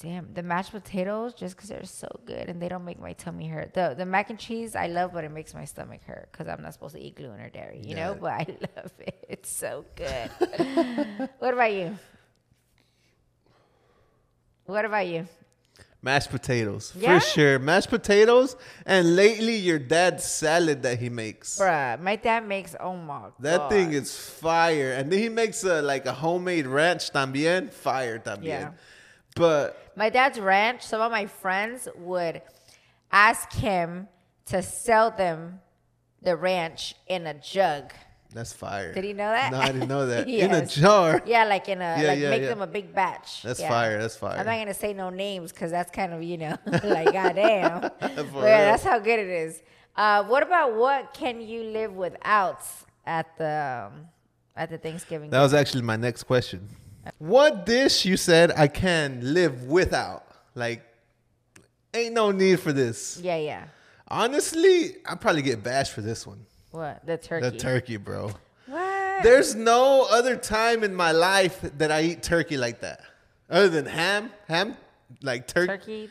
damn 0.00 0.32
the 0.34 0.42
mashed 0.42 0.72
potatoes 0.72 1.34
just 1.34 1.54
because 1.56 1.68
they're 1.68 1.84
so 1.84 2.08
good 2.24 2.48
and 2.48 2.60
they 2.60 2.68
don't 2.68 2.84
make 2.84 2.98
my 2.98 3.12
tummy 3.12 3.46
hurt. 3.48 3.74
The 3.74 3.94
the 3.96 4.06
mac 4.06 4.30
and 4.30 4.38
cheese 4.38 4.74
I 4.74 4.86
love, 4.86 5.12
but 5.12 5.24
it 5.24 5.30
makes 5.30 5.52
my 5.54 5.64
stomach 5.66 6.00
hurt 6.06 6.28
because 6.32 6.48
I'm 6.48 6.62
not 6.62 6.72
supposed 6.72 6.94
to 6.94 7.00
eat 7.00 7.16
gluten 7.16 7.40
or 7.40 7.50
dairy, 7.50 7.80
you 7.84 7.94
know. 7.94 8.16
But 8.18 8.32
I 8.32 8.46
love 8.76 8.92
it. 8.98 9.24
It's 9.28 9.50
so 9.50 9.84
good. 9.96 10.30
what 11.38 11.52
about 11.54 11.72
you? 11.72 11.96
What 14.66 14.84
about 14.84 15.06
you? 15.06 15.26
Mashed 16.02 16.30
potatoes, 16.30 16.94
Yeah? 16.96 17.18
for 17.18 17.26
sure. 17.26 17.58
Mashed 17.58 17.90
potatoes, 17.90 18.56
and 18.86 19.16
lately 19.16 19.56
your 19.56 19.78
dad's 19.78 20.24
salad 20.24 20.82
that 20.84 20.98
he 20.98 21.10
makes. 21.10 21.58
Bruh, 21.58 22.00
my 22.00 22.16
dad 22.16 22.46
makes 22.48 22.74
oh 22.80 22.96
my 22.96 23.28
That 23.40 23.58
God. 23.58 23.70
thing 23.70 23.92
is 23.92 24.16
fire, 24.16 24.92
and 24.92 25.12
then 25.12 25.18
he 25.18 25.28
makes 25.28 25.62
a 25.62 25.82
like 25.82 26.06
a 26.06 26.12
homemade 26.14 26.66
ranch 26.66 27.10
también, 27.12 27.70
fire 27.70 28.18
también. 28.18 28.44
Yeah. 28.44 28.70
But 29.36 29.92
My 29.96 30.10
dad's 30.10 30.38
ranch, 30.38 30.82
some 30.82 31.00
of 31.00 31.10
my 31.10 31.26
friends 31.26 31.88
would 31.96 32.42
ask 33.12 33.52
him 33.52 34.08
to 34.46 34.62
sell 34.62 35.10
them 35.10 35.60
the 36.22 36.36
ranch 36.36 36.94
in 37.06 37.26
a 37.26 37.34
jug. 37.34 37.92
that's 38.32 38.52
fire. 38.52 38.92
Did 38.92 39.04
he 39.04 39.12
know 39.12 39.30
that? 39.30 39.50
No, 39.52 39.58
I 39.58 39.66
didn't 39.72 39.88
know 39.88 40.06
that. 40.06 40.28
In 40.44 40.52
a 40.52 40.66
jar. 40.66 41.22
Yeah, 41.26 41.44
like 41.44 41.68
in 41.68 41.78
a 41.80 41.96
Yeah, 42.00 42.08
like 42.08 42.18
yeah, 42.18 42.30
make 42.30 42.42
yeah. 42.42 42.48
them 42.48 42.60
a 42.62 42.66
big 42.66 42.94
batch. 42.94 43.42
That's 43.42 43.60
fire. 43.62 44.00
That's 44.00 44.16
fire. 44.16 44.38
I'm 44.38 44.46
not 44.46 44.56
gonna 44.58 44.74
say 44.74 44.92
no 44.92 45.10
names 45.10 45.50
because 45.52 45.70
that's 45.70 45.90
kind 45.90 46.12
of 46.12 46.22
you 46.22 46.36
know 46.38 46.56
like 46.84 47.12
goddamn. 47.12 47.80
but 48.00 48.00
yeah, 48.00 48.22
real. 48.24 48.42
that's 48.42 48.84
how 48.84 48.98
good 48.98 49.18
it 49.18 49.28
is. 49.28 49.62
Uh, 49.96 50.22
what 50.24 50.42
about 50.42 50.74
what 50.74 51.12
can 51.14 51.40
you 51.40 51.62
live 51.64 51.94
without 51.94 52.62
at 53.06 53.36
the 53.38 53.88
um, 53.92 54.06
at 54.56 54.70
the 54.70 54.78
Thanksgiving? 54.78 55.30
That 55.30 55.42
was 55.42 55.54
actually 55.54 55.82
my 55.82 55.96
next 55.96 56.24
question. 56.24 56.68
What 57.18 57.66
dish 57.66 58.04
you 58.04 58.16
said 58.16 58.52
I 58.56 58.68
can 58.68 59.34
live 59.34 59.64
without? 59.64 60.26
Like, 60.54 60.82
ain't 61.94 62.14
no 62.14 62.30
need 62.30 62.60
for 62.60 62.72
this. 62.72 63.18
yeah, 63.22 63.36
yeah. 63.36 63.64
Honestly, 64.08 64.96
I'd 65.06 65.20
probably 65.20 65.42
get 65.42 65.62
bashed 65.62 65.92
for 65.92 66.00
this 66.00 66.26
one. 66.26 66.44
What 66.72 67.06
the 67.06 67.16
turkey? 67.16 67.48
The 67.48 67.56
turkey, 67.56 67.96
bro. 67.96 68.32
What? 68.66 69.22
There's 69.22 69.54
no 69.54 70.06
other 70.10 70.36
time 70.36 70.82
in 70.82 70.94
my 70.94 71.12
life 71.12 71.60
that 71.78 71.92
I 71.92 72.02
eat 72.02 72.22
turkey 72.22 72.56
like 72.56 72.80
that. 72.80 73.00
Other 73.48 73.68
than 73.68 73.86
ham, 73.86 74.30
ham, 74.48 74.76
like 75.22 75.46
tur- 75.46 75.66
turkey, 75.66 76.10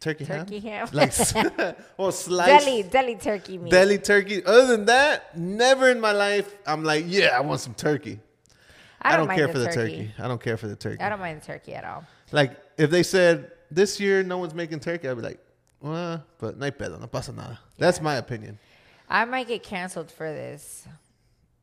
turkey, 0.00 0.24
turkey, 0.24 0.58
turkey 0.58 0.60
ham. 0.60 0.88
like 0.92 1.12
well, 1.98 2.12
sliced 2.12 2.66
deli, 2.66 2.82
deli 2.82 3.16
turkey 3.16 3.58
meat. 3.58 3.70
deli 3.70 3.98
turkey. 3.98 4.44
Other 4.44 4.66
than 4.66 4.86
that, 4.86 5.36
never 5.36 5.88
in 5.90 6.00
my 6.00 6.12
life 6.12 6.54
I'm 6.66 6.84
like, 6.84 7.04
yeah, 7.08 7.36
I 7.36 7.40
want 7.40 7.60
some 7.60 7.74
turkey. 7.74 8.20
I 9.04 9.16
don't, 9.16 9.28
mind 9.28 9.38
care 9.38 9.48
for 9.48 9.58
the 9.58 9.70
turkey. 9.70 10.10
I 10.18 10.28
don't 10.28 10.42
care 10.42 10.56
for 10.56 10.66
the 10.66 10.76
turkey. 10.76 11.02
I 11.02 11.08
don't 11.08 11.20
mind 11.20 11.40
the 11.42 11.44
turkey 11.44 11.74
at 11.74 11.84
all. 11.84 12.04
Like 12.32 12.58
if 12.78 12.90
they 12.90 13.02
said 13.02 13.52
this 13.70 14.00
year 14.00 14.22
no 14.22 14.38
one's 14.38 14.54
making 14.54 14.80
turkey, 14.80 15.08
I'd 15.08 15.16
be 15.16 15.22
like, 15.22 15.40
well, 15.80 16.24
but 16.38 16.56
no 16.56 16.64
hay 16.64 16.70
pedo, 16.70 16.98
no 16.98 17.06
pasa 17.06 17.32
nada. 17.32 17.58
That's 17.76 18.00
my 18.00 18.16
opinion. 18.16 18.58
I 19.08 19.26
might 19.26 19.46
get 19.46 19.62
canceled 19.62 20.10
for 20.10 20.26
this, 20.32 20.88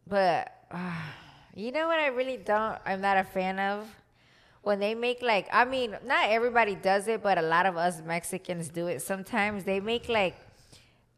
but 0.07 0.53
uh, 0.69 1.01
you 1.55 1.71
know 1.71 1.87
what? 1.87 1.99
I 1.99 2.07
really 2.07 2.37
don't. 2.37 2.77
I'm 2.85 3.01
not 3.01 3.17
a 3.17 3.23
fan 3.23 3.57
of 3.57 3.87
when 4.61 4.79
they 4.79 4.93
make 4.93 5.23
like. 5.23 5.47
I 5.51 5.65
mean, 5.65 5.97
not 6.05 6.29
everybody 6.29 6.75
does 6.75 7.07
it, 7.07 7.23
but 7.23 7.39
a 7.39 7.41
lot 7.41 7.65
of 7.65 7.77
us 7.77 8.01
Mexicans 8.05 8.69
do 8.69 8.85
it. 8.85 9.01
Sometimes 9.01 9.63
they 9.63 9.79
make 9.79 10.07
like 10.07 10.35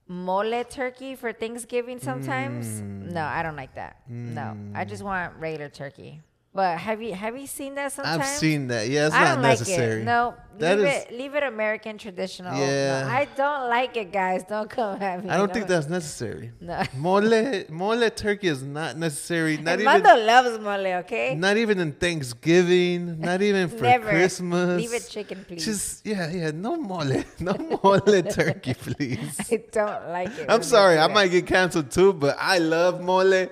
mole 0.08 0.64
turkey 0.66 1.16
for 1.16 1.34
Thanksgiving. 1.34 2.00
Sometimes, 2.00 2.66
mm. 2.68 3.12
no, 3.12 3.24
I 3.24 3.44
don't 3.44 3.56
like 3.56 3.76
that. 3.76 3.98
No, 4.08 4.56
I 4.74 4.86
mm. 4.86 4.90
just 4.90 5.04
want 5.04 5.34
regular 5.40 5.70
turkey. 5.70 6.22
But 6.56 6.78
have 6.78 7.02
you 7.02 7.16
have 7.16 7.36
you 7.36 7.48
seen 7.48 7.74
that 7.76 7.92
sometimes? 7.94 8.22
I've 8.22 8.28
seen 8.28 8.68
that. 8.68 8.88
Yeah, 8.88 9.08
it's 9.08 9.16
I 9.16 9.24
not 9.24 9.34
don't 9.36 9.42
necessary. 9.42 9.88
like 9.96 10.02
it. 10.02 10.06
No, 10.06 10.36
That 10.60 10.78
leave 10.78 10.88
is- 10.88 11.04
it. 11.06 11.12
Leave 11.18 11.34
it 11.34 11.42
American 11.42 11.98
traditional. 11.98 12.56
Yeah. 12.56 13.02
No, 13.02 13.10
I 13.10 13.28
don't 13.36 13.70
like 13.72 13.98
it, 13.98 14.12
guys. 14.12 14.44
Don't 14.44 14.70
come 14.70 15.02
at 15.02 15.24
me. 15.24 15.32
I 15.32 15.38
don't 15.38 15.48
No. 15.48 15.54
think 15.56 15.66
that's 15.66 15.90
necessary. 15.90 16.52
No. 16.62 16.80
Mole, 16.96 17.64
mole 17.70 18.08
turkey 18.12 18.50
is 18.50 18.62
not 18.62 18.96
necessary. 18.98 19.58
Not 19.58 19.80
even, 19.80 19.88
Armando 19.88 20.16
loves 20.26 20.60
mole. 20.60 20.86
Okay. 21.02 21.34
not 21.34 21.58
even 21.58 21.80
in 21.80 21.92
Thanksgiving. 21.94 23.20
Not 23.20 23.42
even 23.42 23.68
for 23.70 23.82
Never. 23.82 24.10
Christmas. 24.10 24.78
Leave 24.80 24.94
it 24.94 25.08
chicken, 25.10 25.46
please. 25.48 25.66
Just 25.66 26.06
yeah, 26.06 26.30
yeah. 26.32 26.52
No 26.54 26.76
mole, 26.76 27.24
no 27.40 27.54
mole 27.82 28.22
turkey, 28.30 28.76
please. 28.76 29.40
I 29.52 29.64
don't 29.72 30.08
like 30.10 30.38
it. 30.38 30.46
I'm 30.50 30.62
sorry, 30.62 31.00
I 31.00 31.08
might 31.08 31.30
get 31.30 31.48
canceled 31.48 31.90
too, 31.90 32.14
but 32.14 32.38
I 32.40 32.60
love 32.60 33.02
mole. 33.02 33.48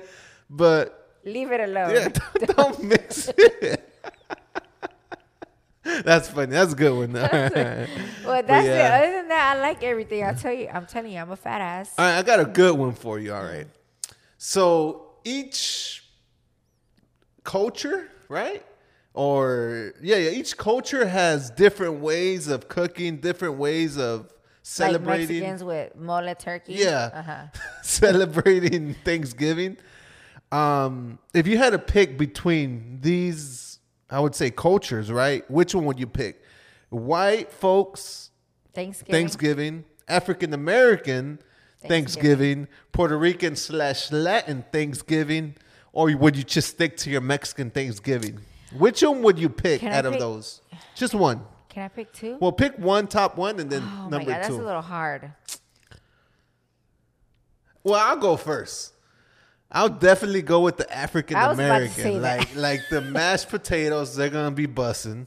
But 0.52 1.01
leave 1.26 1.52
it 1.52 1.62
alone. 1.62 1.92
yeah, 1.92 2.08
don't, 2.10 2.56
don't 2.58 2.84
mix 2.84 3.30
it. 3.38 3.88
That's 6.04 6.30
funny. 6.30 6.52
That's 6.52 6.74
a 6.74 6.76
good 6.76 6.96
one. 6.96 7.16
All 7.16 7.24
right. 7.24 7.90
Well, 8.24 8.44
that's 8.44 8.68
yeah. 8.68 9.00
it. 9.00 9.04
Other 9.04 9.14
than 9.18 9.28
that, 9.30 9.58
I 9.58 9.60
like 9.60 9.84
everything. 9.84 10.24
I 10.24 10.34
tell 10.34 10.54
you, 10.54 10.68
I'm 10.68 10.86
telling 10.86 11.12
you, 11.12 11.18
I'm 11.20 11.32
a 11.32 11.36
fat 11.36 11.60
ass. 11.60 11.94
All 11.98 12.06
right, 12.06 12.20
I 12.20 12.22
got 12.22 12.40
a 12.40 12.46
good 12.46 12.78
one 12.78 12.94
for 12.94 13.18
you. 13.18 13.34
All 13.34 13.44
right. 13.44 13.68
So 14.38 15.16
each 15.24 16.04
culture, 17.44 18.08
right? 18.30 18.64
Or 19.14 19.94
yeah, 20.02 20.18
yeah, 20.18 20.30
each 20.30 20.56
culture 20.56 21.06
has 21.06 21.50
different 21.50 22.00
ways 22.00 22.48
of 22.48 22.70
cooking, 22.70 23.18
different 23.18 23.56
ways 23.56 23.98
of 23.98 24.22
like 24.22 24.32
celebrating. 24.62 25.42
Mexicans 25.42 25.64
with 25.64 25.96
mole 25.96 26.34
turkey. 26.36 26.76
Yeah. 26.76 27.10
Uh-huh. 27.14 27.48
celebrating 27.84 28.94
Thanksgiving. 29.04 29.78
Um, 30.52 31.20
if 31.34 31.48
you 31.48 31.58
had 31.58 31.72
to 31.72 31.80
pick 31.80 32.18
between 32.18 33.00
these, 33.02 33.80
I 34.10 34.20
would 34.20 34.36
say 34.36 34.52
cultures, 34.52 35.12
right? 35.12 35.50
Which 35.50 35.74
one 35.74 35.86
would 35.86 36.00
you 36.00 36.08
pick? 36.08 36.42
White 36.90 37.52
folks 37.52 38.32
Thanksgiving. 38.74 39.12
Thanksgiving, 39.14 39.86
African 40.08 40.54
American 40.54 41.40
Thanksgiving, 41.88 42.68
Puerto 42.92 43.18
Rican 43.18 43.56
slash 43.56 44.12
Latin 44.12 44.64
Thanksgiving, 44.72 45.56
or 45.94 46.16
would 46.16 46.36
you 46.36 46.44
just 46.44 46.70
stick 46.70 46.98
to 46.98 47.10
your 47.10 47.22
Mexican 47.22 47.72
Thanksgiving? 47.72 48.40
Which 48.78 49.02
one 49.02 49.22
would 49.24 49.40
you 49.40 49.50
pick 49.50 49.82
Can 49.82 49.92
out 49.92 50.06
of 50.06 50.14
pick- 50.14 50.20
those? 50.20 50.62
Just 50.96 51.14
one. 51.14 51.42
Can 51.70 51.84
I 51.84 51.88
pick 51.88 52.12
two? 52.12 52.38
Well, 52.40 52.52
pick 52.52 52.78
one, 52.78 53.08
top 53.08 53.38
one, 53.38 53.60
and 53.60 53.70
then 53.70 53.82
oh 53.82 53.86
my 53.86 54.10
number 54.10 54.32
god, 54.32 54.44
that's 54.44 54.50
a 54.50 54.54
little 54.54 54.82
hard. 54.82 55.32
Well, 57.84 57.96
I'll 57.96 58.18
go 58.18 58.36
first. 58.36 58.94
I'll 59.72 59.90
definitely 59.90 60.42
go 60.42 60.60
with 60.62 60.78
the 60.78 60.94
African 60.94 61.38
I 61.38 61.48
was 61.48 61.58
about 61.58 61.80
to 61.80 61.90
say 61.90 62.16
American. 62.16 62.22
Like 62.22 62.56
like 62.56 62.90
the 62.90 63.02
mashed 63.02 63.50
potatoes, 63.50 64.16
they're 64.16 64.30
gonna 64.30 64.52
be 64.52 64.68
bussing. 64.68 65.26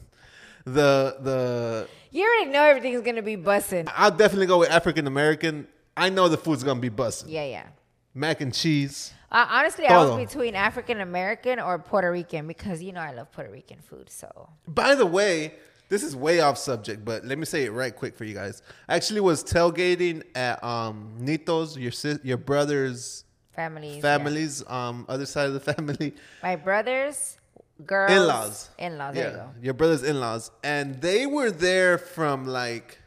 The 0.65 1.17
the 1.19 1.87
You 2.11 2.23
already 2.23 2.51
know 2.51 2.63
everything's 2.63 3.01
gonna 3.01 3.21
be 3.21 3.37
bussing. 3.37 3.89
I'll 3.95 4.11
definitely 4.11 4.47
go 4.47 4.59
with 4.59 4.69
African 4.69 5.07
American. 5.07 5.67
I 5.97 6.09
know 6.09 6.27
the 6.27 6.37
food's 6.37 6.63
gonna 6.63 6.79
be 6.79 6.89
bussing. 6.89 7.25
Yeah, 7.27 7.45
yeah. 7.45 7.65
Mac 8.13 8.39
and 8.41 8.53
cheese. 8.53 9.13
Uh, 9.31 9.45
honestly, 9.49 9.85
I 9.85 9.97
was 9.97 10.15
between 10.15 10.55
African 10.55 11.01
American 11.01 11.59
or 11.59 11.77
Puerto 11.77 12.09
Rican 12.09 12.47
because 12.47 12.81
you 12.81 12.93
know 12.93 13.01
I 13.01 13.11
love 13.13 13.31
Puerto 13.31 13.51
Rican 13.51 13.79
food. 13.81 14.09
So 14.09 14.49
By 14.67 14.95
the 14.95 15.05
way, 15.05 15.55
this 15.89 16.03
is 16.03 16.15
way 16.15 16.39
off 16.39 16.57
subject, 16.57 17.03
but 17.03 17.25
let 17.25 17.37
me 17.37 17.45
say 17.45 17.65
it 17.65 17.71
right 17.71 17.93
quick 17.93 18.15
for 18.15 18.23
you 18.23 18.33
guys. 18.33 18.61
I 18.87 18.95
actually 18.95 19.19
was 19.19 19.43
tailgating 19.43 20.23
at 20.35 20.63
um 20.63 21.15
Nito's, 21.19 21.77
your 21.77 21.91
sis, 21.91 22.19
your 22.23 22.37
brother's 22.37 23.24
families, 23.55 24.63
yeah. 24.65 24.87
um 24.87 25.05
other 25.07 25.25
side 25.25 25.47
of 25.47 25.53
the 25.53 25.59
family. 25.73 26.13
my 26.43 26.55
brothers, 26.55 27.37
girls, 27.85 28.11
in-laws. 28.11 28.69
in-laws. 28.77 29.15
There 29.15 29.31
you 29.31 29.37
go. 29.37 29.49
Your 29.61 29.73
brother's 29.73 30.03
in-laws, 30.03 30.51
and 30.63 31.01
they 31.01 31.25
were 31.25 31.51
there 31.51 31.97
from 31.97 32.45
like, 32.45 32.97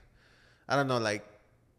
I 0.69 0.77
don't 0.77 0.89
know, 0.89 0.99
like 0.99 1.25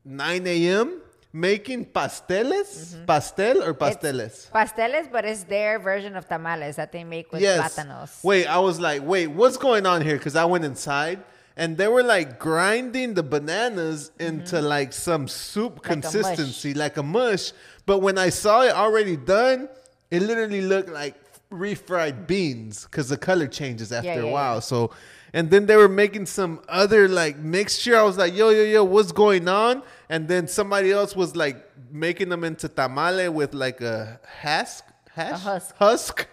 9 0.06 0.48
a.m. 0.48 1.02
making 1.32 1.86
pasteles, 1.86 3.06
pastel 3.06 3.62
or 3.64 3.74
pasteles. 3.74 4.26
It's 4.26 4.50
pasteles, 4.50 5.12
but 5.12 5.26
it's 5.26 5.44
their 5.44 5.78
version 5.80 6.16
of 6.16 6.28
tamales 6.28 6.76
that 6.78 6.92
they 6.92 7.04
make 7.04 7.32
with 7.32 7.42
yes. 7.42 7.60
plátanos. 7.76 8.24
Wait, 8.24 8.48
I 8.48 8.60
was 8.60 8.80
like, 8.80 9.04
wait, 9.04 9.28
what's 9.28 9.58
going 9.58 9.86
on 9.86 10.02
here? 10.02 10.18
Because 10.18 10.36
I 10.36 10.46
went 10.46 10.66
inside. 10.66 11.24
And 11.56 11.76
they 11.76 11.90
were 11.90 12.04
like 12.04 12.40
grinding 12.40 13.16
the 13.16 13.24
bananas 13.24 14.12
into 14.18 14.62
like 14.62 14.94
some 14.94 15.28
soup 15.28 15.74
Mm-hmm. 15.74 15.76
Like 15.78 15.86
a 15.86 15.90
consistency, 15.90 16.74
like 16.74 16.96
a 16.96 17.04
mush. 17.04 17.52
But 17.90 18.00
when 18.08 18.18
I 18.20 18.30
saw 18.30 18.62
it 18.62 18.74
already 18.86 19.18
done, 19.18 19.68
it 20.12 20.22
literally 20.22 20.62
looked 20.62 20.90
like 21.02 21.16
refried 21.52 22.28
beans 22.28 22.84
because 22.86 23.10
the 23.10 23.18
color 23.18 23.48
changes 23.48 23.92
after 23.92 24.22
Yeah, 24.22 24.30
a 24.30 24.32
while. 24.38 24.56
yeah. 24.58 24.72
So 24.72 24.92
And 25.34 25.50
then 25.54 25.66
they 25.66 25.76
were 25.76 25.94
making 26.04 26.26
some 26.28 26.62
other 26.70 27.08
like 27.08 27.36
mixture. 27.38 27.96
I 27.98 28.04
was 28.04 28.16
like, 28.24 28.34
yo, 28.36 28.50
yo, 28.50 28.64
yo, 28.76 28.84
what's 28.84 29.12
going 29.12 29.48
on? 29.48 29.82
And 30.14 30.28
then 30.28 30.48
somebody 30.48 30.92
else 30.92 31.16
was 31.16 31.36
like 31.36 31.58
making 31.92 32.30
them 32.30 32.44
into 32.44 32.68
tamale 32.70 33.28
with 33.30 33.56
like 33.56 33.80
a 33.82 34.20
husk, 34.44 34.84
hash, 35.18 35.42
husk. 35.42 35.76
husk, 35.78 36.28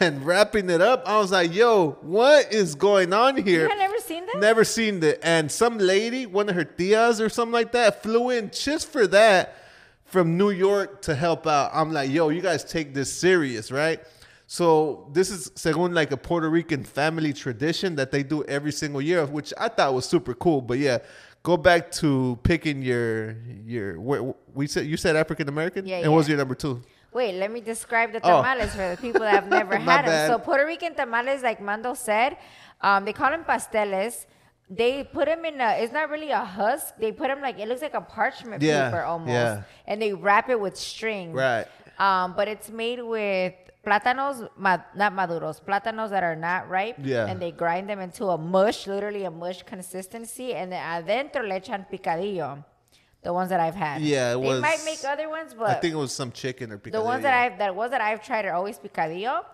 and 0.00 0.14
wrapping 0.26 0.68
it 0.68 0.82
up. 0.82 1.02
I 1.06 1.16
was 1.22 1.30
like, 1.32 1.54
yo, 1.54 1.96
what 2.02 2.52
is 2.52 2.74
going 2.74 3.14
on 3.14 3.32
here? 3.48 3.62
You 3.62 3.68
had 3.70 3.78
never 3.78 3.98
seen 4.10 4.26
that? 4.26 4.36
Never 4.48 4.64
seen 4.64 5.00
that. 5.00 5.16
And 5.26 5.50
some 5.50 5.78
lady, 5.78 6.26
one 6.26 6.50
of 6.50 6.54
her 6.54 6.66
tias 6.66 7.18
or 7.24 7.30
something 7.30 7.52
like 7.60 7.72
that, 7.72 8.02
flew 8.02 8.28
in 8.28 8.50
just 8.50 8.84
for 8.94 9.06
that 9.06 9.54
from 10.08 10.36
New 10.36 10.50
York 10.50 11.02
to 11.02 11.14
help 11.14 11.46
out. 11.46 11.70
I'm 11.72 11.92
like, 11.92 12.10
yo, 12.10 12.30
you 12.30 12.40
guys 12.40 12.64
take 12.64 12.94
this 12.94 13.12
serious, 13.12 13.70
right? 13.70 14.00
So 14.46 15.06
this 15.12 15.30
is 15.30 15.50
según 15.50 15.94
like 15.94 16.10
a 16.10 16.16
Puerto 16.16 16.48
Rican 16.48 16.82
family 16.82 17.32
tradition 17.34 17.94
that 17.96 18.10
they 18.10 18.22
do 18.22 18.42
every 18.44 18.72
single 18.72 19.02
year, 19.02 19.26
which 19.26 19.52
I 19.58 19.68
thought 19.68 19.92
was 19.92 20.06
super 20.06 20.32
cool. 20.32 20.62
But 20.62 20.78
yeah, 20.78 20.98
go 21.42 21.58
back 21.58 21.90
to 22.00 22.38
picking 22.42 22.80
your 22.82 23.36
your. 23.66 24.00
Where, 24.00 24.34
we 24.54 24.66
said 24.66 24.86
you 24.86 24.96
said 24.96 25.16
African 25.16 25.48
American. 25.48 25.86
Yeah, 25.86 25.98
And 25.98 26.10
what 26.10 26.18
was 26.18 26.28
your 26.28 26.38
number 26.38 26.54
two? 26.54 26.80
Wait, 27.12 27.34
let 27.38 27.50
me 27.52 27.60
describe 27.60 28.12
the 28.12 28.20
Oh. 28.24 28.40
tamales 28.40 28.72
for 28.72 28.88
the 28.90 28.96
people 28.96 29.20
that 29.20 29.34
have 29.34 29.48
never 29.58 29.76
had 29.76 30.06
them. 30.06 30.30
So 30.30 30.38
Puerto 30.38 30.64
Rican 30.64 30.94
tamales, 30.94 31.42
like 31.42 31.60
Mando 31.60 31.92
said, 31.92 32.36
um, 32.80 33.04
they 33.04 33.12
call 33.12 33.30
them 33.30 33.44
pasteles. 33.44 34.24
They 34.70 35.02
put 35.04 35.26
them 35.26 35.44
in 35.44 35.60
a. 35.60 35.78
It's 35.82 35.92
not 35.92 36.10
really 36.10 36.30
a 36.30 36.44
husk. 36.44 36.94
They 36.98 37.10
put 37.12 37.28
them 37.28 37.40
like 37.40 37.58
it 37.58 37.66
looks 37.68 37.80
like 37.82 37.94
a 37.94 38.00
parchment 38.02 38.62
Yeah, 38.62 38.90
paper 38.90 39.02
almost, 39.02 39.30
yeah. 39.30 39.62
and 39.86 40.00
they 40.02 40.12
wrap 40.12 40.50
it 40.50 40.60
with 40.60 40.76
string. 40.76 41.32
Right. 41.32 41.66
Um, 41.98 42.34
but 42.36 42.48
it's 42.48 42.68
made 42.68 43.00
with 43.02 43.54
plátanos, 43.84 44.48
ma- 44.56 44.78
not 44.94 45.14
maduros, 45.14 45.60
plátanos 45.64 46.10
that 46.10 46.22
are 46.22 46.36
not 46.36 46.68
ripe. 46.68 46.96
Yeah. 47.02 47.26
And 47.26 47.40
they 47.40 47.50
grind 47.50 47.88
them 47.88 47.98
into 48.00 48.26
a 48.26 48.36
mush, 48.36 48.86
literally 48.86 49.24
a 49.24 49.30
mush 49.30 49.62
consistency, 49.62 50.52
and 50.54 50.70
then 50.70 50.82
adentro 50.82 51.42
le 51.48 51.58
echan 51.60 51.86
picadillo. 51.90 52.62
The 53.22 53.32
ones 53.32 53.48
that 53.48 53.58
I've 53.60 53.74
had. 53.74 54.02
Yeah, 54.02 54.34
it 54.36 54.40
they 54.42 54.46
was- 54.48 54.60
might 54.60 54.84
make 54.84 55.02
other 55.04 55.28
ones, 55.30 55.54
but 55.54 55.70
I 55.70 55.74
think 55.74 55.94
it 55.94 55.96
was 55.98 56.12
some 56.12 56.30
chicken 56.30 56.70
or 56.72 56.78
picadillo. 56.78 56.92
the 56.92 57.02
ones 57.02 57.22
that 57.22 57.34
I've 57.34 57.58
that 57.58 57.74
ones 57.74 57.90
that 57.92 58.00
I've 58.02 58.22
tried 58.22 58.44
are 58.44 58.52
always 58.52 58.78
picadillo. 58.78 59.44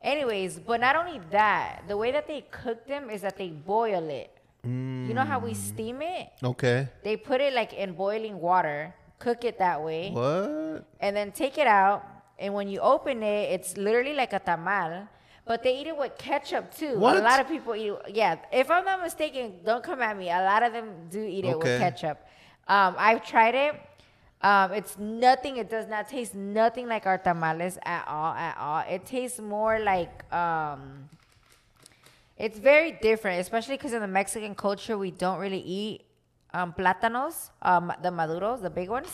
Anyways, 0.00 0.58
but 0.60 0.80
not 0.80 0.96
only 0.96 1.20
that, 1.30 1.82
the 1.88 1.96
way 1.96 2.12
that 2.12 2.26
they 2.26 2.42
cook 2.50 2.86
them 2.86 3.10
is 3.10 3.20
that 3.22 3.36
they 3.36 3.48
boil 3.50 4.08
it. 4.08 4.30
You 4.64 5.14
know 5.14 5.24
how 5.24 5.38
we 5.38 5.54
steam 5.54 6.02
it? 6.02 6.28
Okay. 6.44 6.88
They 7.02 7.16
put 7.16 7.40
it 7.40 7.52
like 7.54 7.72
in 7.72 7.92
boiling 7.94 8.38
water, 8.40 8.94
cook 9.18 9.44
it 9.44 9.58
that 9.58 9.82
way, 9.82 10.10
What? 10.10 10.84
and 11.00 11.16
then 11.16 11.32
take 11.32 11.56
it 11.58 11.66
out. 11.66 12.04
And 12.38 12.54
when 12.54 12.68
you 12.68 12.80
open 12.80 13.22
it, 13.22 13.52
it's 13.52 13.76
literally 13.76 14.14
like 14.14 14.32
a 14.32 14.40
tamal. 14.40 15.08
But 15.46 15.62
they 15.62 15.80
eat 15.80 15.86
it 15.88 15.96
with 15.96 16.16
ketchup 16.18 16.74
too. 16.74 16.98
What? 16.98 17.16
A 17.16 17.20
lot 17.20 17.40
of 17.40 17.48
people 17.48 17.74
eat. 17.74 17.92
Yeah, 18.08 18.36
if 18.52 18.70
I'm 18.70 18.84
not 18.84 19.02
mistaken, 19.02 19.60
don't 19.64 19.82
come 19.82 20.00
at 20.00 20.16
me. 20.16 20.28
A 20.30 20.42
lot 20.44 20.62
of 20.62 20.72
them 20.72 21.08
do 21.10 21.20
eat 21.22 21.44
it 21.44 21.54
Okay. 21.56 21.72
with 21.72 21.80
ketchup. 21.80 22.18
Um, 22.68 22.94
I've 22.98 23.24
tried 23.26 23.54
it. 23.54 23.74
Um, 24.42 24.72
it's 24.72 24.96
nothing. 24.98 25.56
It 25.56 25.68
does 25.68 25.86
not 25.88 26.08
taste 26.08 26.34
nothing 26.34 26.86
like 26.86 27.04
our 27.06 27.18
tamales 27.18 27.78
at 27.84 28.06
all. 28.06 28.32
At 28.34 28.56
all. 28.58 28.84
It 28.88 29.04
tastes 29.06 29.40
more 29.40 29.78
like. 29.80 30.30
Um, 30.32 31.08
it's 32.44 32.58
very 32.58 32.92
different, 33.08 33.40
especially 33.40 33.76
because 33.76 33.92
in 33.92 34.00
the 34.00 34.08
Mexican 34.20 34.54
culture 34.54 34.96
we 35.06 35.10
don't 35.24 35.38
really 35.38 35.64
eat 35.80 35.96
um, 36.52 36.72
plátanos, 36.80 37.50
um, 37.62 37.92
the 38.02 38.10
maduros, 38.10 38.58
the 38.62 38.70
big 38.80 38.88
ones, 38.88 39.12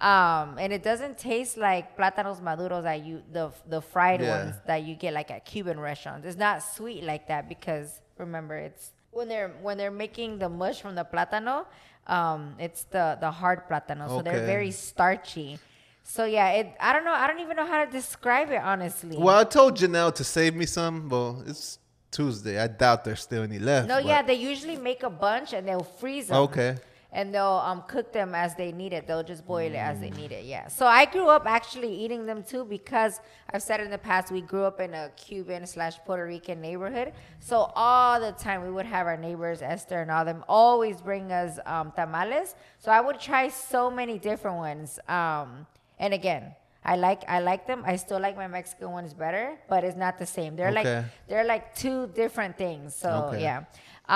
um, 0.00 0.56
and 0.62 0.72
it 0.72 0.82
doesn't 0.90 1.18
taste 1.18 1.56
like 1.56 1.84
plátanos 1.98 2.40
maduros 2.40 2.84
that 2.84 3.04
you 3.04 3.22
the 3.32 3.50
the 3.68 3.80
fried 3.92 4.20
Yeah. 4.20 4.30
ones 4.36 4.54
that 4.66 4.80
you 4.86 4.94
get 4.94 5.12
like 5.12 5.30
at 5.36 5.44
Cuban 5.44 5.78
restaurants. 5.80 6.24
It's 6.28 6.38
not 6.38 6.62
sweet 6.62 7.02
like 7.04 7.24
that 7.32 7.48
because 7.48 8.00
remember 8.16 8.54
it's 8.68 8.84
when 9.10 9.26
they're 9.28 9.52
when 9.66 9.76
they're 9.78 9.98
making 10.06 10.38
the 10.38 10.48
mush 10.48 10.80
from 10.80 10.94
the 10.94 11.04
plátano, 11.04 11.66
um, 12.06 12.54
it's 12.66 12.84
the 12.94 13.18
the 13.20 13.30
hard 13.30 13.60
plátano, 13.68 14.08
so 14.08 14.22
they're 14.22 14.46
very 14.54 14.70
starchy. 14.70 15.58
So 16.04 16.24
yeah, 16.24 16.50
it 16.58 16.66
I 16.80 16.92
don't 16.94 17.04
know 17.04 17.12
I 17.12 17.26
don't 17.26 17.40
even 17.40 17.56
know 17.56 17.66
how 17.66 17.84
to 17.84 17.90
describe 17.90 18.50
it 18.50 18.62
honestly. 18.62 19.16
Well, 19.18 19.38
I 19.40 19.44
told 19.44 19.76
Janelle 19.76 20.14
to 20.14 20.24
save 20.24 20.54
me 20.54 20.64
some. 20.64 21.08
but 21.08 21.42
it's 21.50 21.78
Tuesday. 22.10 22.58
I 22.58 22.66
doubt 22.68 23.04
there's 23.04 23.22
still 23.22 23.42
any 23.42 23.58
left. 23.58 23.88
No, 23.88 23.98
yeah, 23.98 24.22
they 24.22 24.34
usually 24.34 24.76
make 24.76 25.02
a 25.02 25.10
bunch 25.10 25.52
and 25.52 25.66
they'll 25.66 25.82
freeze 25.82 26.28
them. 26.28 26.38
Okay. 26.38 26.76
And 27.10 27.34
they'll 27.34 27.62
um 27.64 27.84
cook 27.88 28.12
them 28.12 28.34
as 28.34 28.54
they 28.54 28.70
need 28.70 28.92
it. 28.92 29.06
They'll 29.06 29.22
just 29.22 29.46
boil 29.46 29.72
it 29.72 29.76
as 29.76 29.98
they 29.98 30.10
need 30.10 30.30
it. 30.30 30.44
Yeah. 30.44 30.68
So 30.68 30.86
I 30.86 31.06
grew 31.06 31.28
up 31.28 31.46
actually 31.46 31.94
eating 31.94 32.26
them 32.26 32.42
too 32.42 32.64
because 32.66 33.20
I've 33.50 33.62
said 33.62 33.80
in 33.80 33.90
the 33.90 33.96
past 33.96 34.30
we 34.30 34.42
grew 34.42 34.64
up 34.64 34.78
in 34.78 34.92
a 34.92 35.10
Cuban 35.16 35.66
slash 35.66 35.96
Puerto 36.04 36.24
Rican 36.26 36.60
neighborhood. 36.60 37.14
So 37.40 37.72
all 37.74 38.20
the 38.20 38.32
time 38.32 38.62
we 38.62 38.70
would 38.70 38.84
have 38.84 39.06
our 39.06 39.16
neighbors 39.16 39.62
Esther 39.62 40.02
and 40.02 40.10
all 40.10 40.24
them 40.26 40.44
always 40.48 41.00
bring 41.00 41.32
us 41.32 41.58
um, 41.64 41.92
tamales. 41.96 42.54
So 42.78 42.92
I 42.92 43.00
would 43.00 43.18
try 43.18 43.48
so 43.48 43.90
many 43.90 44.18
different 44.18 44.58
ones. 44.58 44.98
Um, 45.08 45.66
and 45.98 46.12
again. 46.12 46.54
I 46.92 46.96
like 46.96 47.22
I 47.28 47.38
like 47.50 47.62
them. 47.70 47.80
I 47.92 47.96
still 47.96 48.20
like 48.26 48.36
my 48.44 48.48
Mexican 48.48 48.90
ones 48.98 49.12
better, 49.12 49.46
but 49.68 49.84
it's 49.84 49.96
not 50.04 50.14
the 50.18 50.24
same. 50.36 50.56
They're 50.56 50.72
Okay. 50.72 50.96
like 50.96 51.04
they're 51.28 51.44
like 51.54 51.64
two 51.74 51.98
different 52.22 52.56
things. 52.64 52.94
So 53.02 53.10
Okay. 53.28 53.42
yeah. 53.42 53.64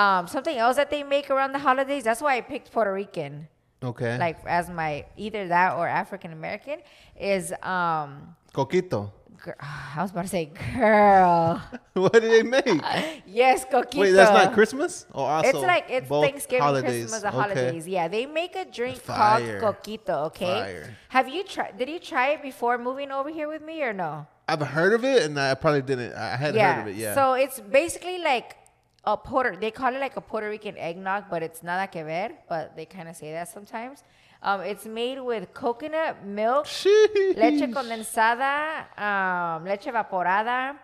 Um, 0.01 0.27
something 0.27 0.57
else 0.57 0.77
that 0.81 0.89
they 0.95 1.03
make 1.03 1.29
around 1.31 1.53
the 1.53 1.59
holidays. 1.69 2.03
That's 2.09 2.23
why 2.27 2.35
I 2.39 2.41
picked 2.41 2.73
Puerto 2.73 2.93
Rican, 2.93 3.47
Okay. 3.85 4.17
like 4.17 4.39
as 4.47 4.71
my 4.71 5.05
either 5.19 5.43
that 5.49 5.77
or 5.77 5.87
African 5.87 6.33
American. 6.33 6.79
Is 7.21 7.53
um, 7.63 8.35
Coquito. 8.55 9.11
Gr- 9.41 9.51
I 9.61 10.03
was 10.03 10.11
about 10.11 10.23
to 10.23 10.29
say 10.29 10.51
girl. 10.75 11.63
what 11.95 12.13
did 12.13 12.25
they 12.31 12.43
make? 12.43 12.67
Uh, 12.67 13.03
yes, 13.27 13.65
coquito. 13.65 13.99
Wait, 14.01 14.13
that's 14.13 14.31
not 14.31 14.53
Christmas? 14.55 15.07
Oh, 15.15 15.25
or 15.25 15.31
also 15.31 15.49
It's 15.49 15.59
like 15.59 15.85
it's 15.89 16.09
Thanksgiving, 16.09 16.63
holidays? 16.63 17.11
Christmas, 17.11 17.23
the 17.23 17.29
Okay. 17.29 17.37
holidays. 17.37 17.89
Yeah, 17.89 18.09
they 18.09 18.27
make 18.27 18.57
a 18.57 18.65
drink 18.65 18.99
Fire. 18.99 19.61
called 19.61 19.77
coquito. 19.77 20.27
Okay. 20.27 20.47
Fire. 20.47 20.97
Have 21.11 21.29
you 21.29 21.45
tried? 21.45 21.79
Did 21.79 21.89
you 21.89 21.99
try 21.99 22.31
it 22.31 22.43
before 22.43 22.79
moving 22.79 23.11
over 23.11 23.31
here 23.31 23.49
with 23.49 23.63
me 23.63 23.83
or 23.83 23.93
no? 23.93 24.27
I've 24.49 24.61
heard 24.61 24.93
of 24.93 25.05
it, 25.05 25.23
and 25.23 25.39
I 25.39 25.55
probably 25.55 25.83
didn't. 25.83 26.13
I 26.15 26.37
hadn't 26.37 26.61
heard 26.61 26.81
of 26.83 26.89
it. 26.89 26.97
Yeah. 26.97 27.15
So 27.15 27.35
it's 27.35 27.61
basically 27.61 28.19
like 28.19 28.57
a 29.05 29.17
Puerto. 29.17 29.57
They 29.59 29.71
call 29.71 29.95
it 29.95 29.99
like 30.01 30.17
a 30.17 30.21
Puerto 30.21 30.49
Rican 30.49 30.77
eggnog, 30.77 31.25
but 31.31 31.43
it's 31.43 31.63
nada 31.63 31.87
que 31.87 32.03
ver. 32.05 32.31
But 32.49 32.77
they 32.77 32.85
kind 32.85 33.09
of 33.09 33.17
say 33.17 33.33
that 33.33 33.49
sometimes. 33.49 34.03
Um, 34.45 34.61
it's 34.63 34.87
made 34.87 35.21
with 35.21 35.55
coconut 35.55 36.25
milk, 36.25 36.67
Sheesh. 36.67 37.37
leche 37.37 37.71
condensada, 37.71 38.87
um, 38.99 39.65
leche 39.65 39.87
evaporada. 39.87 40.77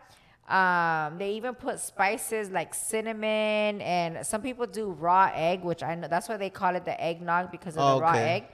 Um, 0.48 1.18
they 1.18 1.32
even 1.32 1.54
put 1.54 1.78
spices 1.80 2.50
like 2.50 2.72
cinnamon, 2.72 3.82
and 3.82 4.24
some 4.24 4.42
people 4.42 4.66
do 4.66 4.90
raw 4.92 5.30
egg, 5.34 5.62
which 5.64 5.82
I 5.82 5.94
know 5.96 6.08
that's 6.08 6.28
why 6.28 6.36
they 6.36 6.50
call 6.50 6.74
it 6.76 6.84
the 6.84 6.98
eggnog 7.02 7.50
because 7.50 7.76
of 7.76 7.96
the 7.96 8.02
raw 8.02 8.12
egg. 8.12 8.44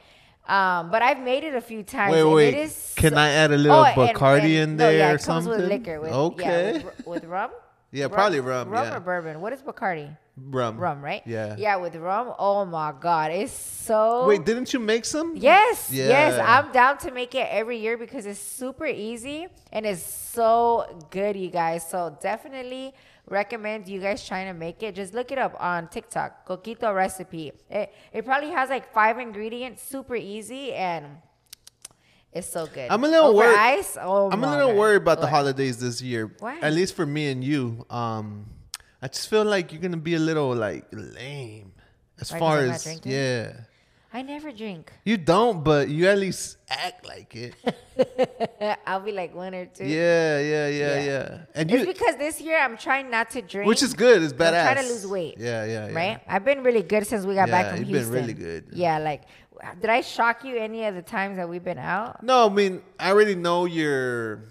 Um, 0.49 0.91
but 0.91 1.03
I've 1.03 1.21
made 1.21 1.45
it 1.45 1.55
a 1.55 1.61
few 1.61 1.83
times. 1.83 2.13
Wait, 2.13 2.25
wait. 2.25 2.55
It 2.55 2.61
is 2.61 2.95
Can 2.97 3.13
so- 3.13 3.19
I 3.19 3.29
add 3.31 3.53
a 3.53 3.57
little 3.57 3.85
and- 3.85 3.97
Bacardi 4.17 4.61
and- 4.63 4.73
in 4.73 4.77
no, 4.77 4.89
yeah, 4.91 4.99
there 5.09 5.15
or 5.15 5.19
comes 5.19 5.47
with 5.47 5.61
liquor. 5.61 6.01
With, 6.01 6.13
Okay. 6.13 6.73
Yeah, 6.79 6.83
with, 6.85 7.07
with 7.07 7.25
rum. 7.25 7.51
Yeah, 7.93 8.09
probably 8.09 8.41
rum, 8.41 8.69
Rum 8.71 8.87
yeah. 8.87 8.97
or 8.97 9.01
bourbon. 9.01 9.41
What 9.41 9.53
is 9.53 9.63
Bacardi? 9.63 10.17
Rum. 10.37 10.79
Rum, 10.79 11.01
right? 11.03 11.23
Yeah. 11.27 11.57
Yeah, 11.59 11.77
with 11.77 11.97
rum. 11.97 12.35
Oh 12.39 12.65
my 12.65 12.93
God, 12.99 13.31
it's 13.31 13.53
so. 13.53 14.27
Wait, 14.27 14.45
didn't 14.45 14.73
you 14.73 14.81
make 14.81 15.05
some? 15.05 15.37
Yes, 15.37 15.91
yes, 15.93 16.41
I'm 16.43 16.73
down 16.73 16.99
to 16.99 17.11
make 17.11 17.35
it 17.35 17.49
every 17.51 17.79
year 17.79 17.97
because 17.97 18.27
it's 18.27 18.41
super 18.41 18.87
easy 18.87 19.47
and 19.73 19.87
it's 19.87 20.03
so 20.03 20.87
good, 21.11 21.37
you 21.37 21.51
guys. 21.51 21.89
So 21.89 22.17
definitely 22.21 22.95
recommend 23.29 23.89
you 23.89 24.01
guys 24.01 24.27
trying 24.27 24.47
to 24.47 24.55
make 24.55 24.83
it. 24.83 24.95
Just 24.95 25.15
look 25.15 25.31
it 25.33 25.39
up 25.39 25.57
on 25.61 25.89
TikTok, 25.89 26.47
Coquito 26.47 26.95
recipe. 26.95 27.53
It 27.71 27.93
it 28.13 28.25
probably 28.25 28.51
has 28.51 28.69
like 28.69 28.93
five 28.93 29.19
ingredients, 29.19 29.83
super 29.83 30.17
easy, 30.17 30.73
and 30.75 31.07
it's 32.33 32.49
so 32.49 32.67
good. 32.67 32.91
I'm 32.91 33.05
a 33.05 33.09
little 33.09 33.29
Over 33.29 33.39
worried. 33.39 33.57
Ice. 33.57 33.97
Oh, 34.01 34.31
I'm 34.31 34.43
a 34.43 34.51
little 34.51 34.69
God. 34.73 34.77
worried 34.79 35.03
about 35.03 35.21
the 35.21 35.29
holidays 35.29 35.79
this 35.79 36.03
year. 36.03 36.33
Why? 36.41 36.59
At 36.61 36.73
least 36.73 36.97
for 36.97 37.07
me 37.07 37.31
and 37.31 37.45
you. 37.45 37.87
Um, 37.89 38.47
I 39.05 39.09
just 39.09 39.29
feel 39.29 39.45
like 39.45 39.71
you're 39.71 39.83
gonna 39.83 39.99
be 39.99 40.15
a 40.15 40.19
little 40.31 40.55
like 40.57 40.87
lame 40.93 41.73
as 42.19 42.33
Why, 42.33 42.39
'cause 42.39 42.39
far 42.39 42.59
I'm 42.61 42.67
not 42.69 42.75
as 42.77 42.85
drinking? 42.85 43.13
yeah. 43.13 43.53
I 44.15 44.23
never 44.23 44.51
drink. 44.53 44.93
You 45.05 45.17
don't, 45.19 45.63
but 45.65 45.89
you 45.91 46.07
at 46.09 46.17
least 46.19 46.57
act 46.71 47.05
like 47.05 47.35
it. 47.35 47.53
I'll 48.87 49.01
be 49.01 49.11
like 49.13 49.35
one 49.35 49.55
or 49.55 49.67
two. 49.67 49.85
yeah, 49.85 50.39
yeah, 50.39 50.69
yeah, 50.69 50.71
Yeah. 50.71 51.05
yeah. 51.05 51.39
And 51.55 51.71
It's 51.71 51.81
you, 51.81 51.93
because 51.93 52.17
this 52.17 52.41
year 52.41 52.57
I'm 52.59 52.77
trying 52.79 53.11
not 53.11 53.29
to 53.33 53.43
drink. 53.43 53.67
which 53.69 53.83
is 53.83 53.93
good. 53.93 54.23
It's 54.23 54.33
I'm 54.33 54.39
badass. 54.39 54.73
trying 54.73 54.85
to 54.87 54.91
lose 54.93 55.07
weight. 55.07 55.35
Yeah, 55.39 55.65
yeah, 55.65 55.89
yeah. 55.89 55.95
Right? 55.95 56.21
I've 56.29 56.45
been 56.45 56.63
really 56.63 56.83
good 56.83 57.07
since 57.07 57.27
we 57.27 57.35
got 57.35 57.49
Yeah, 57.49 57.57
back 57.63 57.71
from 57.71 57.79
you've 57.81 57.89
been 57.89 57.97
Houston. 57.97 58.15
really 58.15 58.33
good. 58.35 58.69
Yeah, 58.73 58.99
like 58.99 59.23
did 59.81 59.91
I 59.91 60.01
shock 60.01 60.45
you 60.45 60.57
any 60.57 60.85
of 60.85 60.95
the 60.95 61.03
times 61.03 61.37
that 61.37 61.49
we've 61.49 61.65
been 61.65 61.79
out? 61.79 62.23
No, 62.23 62.47
I 62.47 62.53
mean 62.53 62.81
I 62.99 63.11
already 63.11 63.35
know 63.35 63.65
your. 63.67 64.45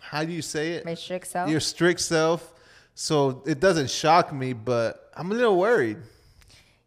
How 0.00 0.24
do 0.24 0.32
you 0.32 0.42
say 0.42 0.72
it? 0.72 0.84
My 0.86 0.94
strict 0.94 1.26
self? 1.26 1.50
Your 1.50 1.60
strict 1.60 2.00
self. 2.00 2.50
So 2.94 3.42
it 3.46 3.60
doesn't 3.60 3.90
shock 3.90 4.32
me, 4.32 4.52
but 4.52 5.10
I'm 5.16 5.30
a 5.30 5.34
little 5.34 5.56
worried. 5.58 5.98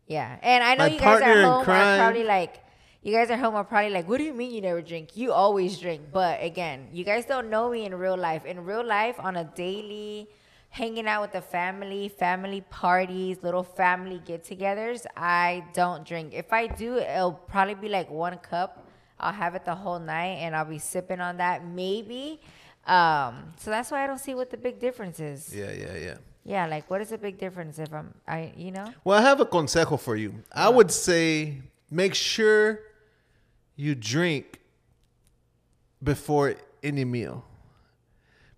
Yeah. 0.07 0.37
And 0.41 0.63
I 0.63 0.75
know 0.75 0.85
My 0.85 0.93
you 0.93 0.99
guys 0.99 1.21
are 1.21 1.41
home 1.41 1.65
crime- 1.65 1.99
are 1.99 2.03
probably 2.03 2.23
like 2.23 2.63
you 3.01 3.13
guys 3.13 3.29
are 3.29 3.37
home 3.37 3.55
are 3.55 3.63
probably 3.63 3.91
like, 3.91 4.07
what 4.07 4.17
do 4.17 4.23
you 4.23 4.33
mean 4.33 4.51
you 4.51 4.61
never 4.61 4.81
drink? 4.81 5.15
You 5.15 5.31
always 5.31 5.77
drink. 5.79 6.01
But 6.11 6.43
again, 6.43 6.87
you 6.91 7.03
guys 7.03 7.25
don't 7.25 7.49
know 7.49 7.69
me 7.69 7.85
in 7.85 7.93
real 7.95 8.17
life. 8.17 8.45
In 8.45 8.65
real 8.65 8.85
life, 8.85 9.15
on 9.19 9.37
a 9.37 9.45
daily 9.55 10.27
hanging 10.69 11.07
out 11.07 11.21
with 11.21 11.31
the 11.31 11.41
family, 11.41 12.09
family 12.09 12.61
parties, 12.69 13.37
little 13.41 13.63
family 13.63 14.21
get-togethers, 14.25 15.05
I 15.15 15.63
don't 15.73 16.05
drink. 16.05 16.33
If 16.33 16.51
I 16.51 16.67
do, 16.67 16.97
it'll 16.97 17.31
probably 17.33 17.75
be 17.75 17.87
like 17.89 18.09
one 18.09 18.37
cup. 18.39 18.85
I'll 19.19 19.33
have 19.33 19.55
it 19.55 19.65
the 19.65 19.73
whole 19.73 19.99
night, 19.99 20.37
and 20.41 20.55
I'll 20.55 20.65
be 20.65 20.77
sipping 20.77 21.21
on 21.21 21.37
that 21.37 21.65
maybe. 21.65 22.39
Um, 22.87 23.53
so 23.57 23.69
that's 23.69 23.91
why 23.91 24.03
I 24.03 24.07
don't 24.07 24.19
see 24.19 24.33
what 24.33 24.49
the 24.49 24.57
big 24.57 24.79
difference 24.79 25.19
is. 25.19 25.53
Yeah, 25.53 25.71
yeah, 25.71 25.97
yeah. 25.97 26.17
Yeah, 26.45 26.65
like 26.65 26.89
what 26.89 27.01
is 27.01 27.09
the 27.09 27.17
big 27.17 27.37
difference 27.37 27.77
if 27.77 27.93
I'm 27.93 28.13
I 28.25 28.53
you 28.55 28.71
know? 28.71 28.93
Well, 29.03 29.19
I 29.19 29.21
have 29.21 29.41
a 29.41 29.45
consejo 29.45 29.99
for 29.99 30.15
you. 30.15 30.33
I 30.51 30.69
would 30.69 30.91
say 30.91 31.61
make 31.91 32.15
sure 32.15 32.79
you 33.75 33.95
drink 33.95 34.61
before 36.01 36.55
any 36.81 37.03
meal. 37.03 37.43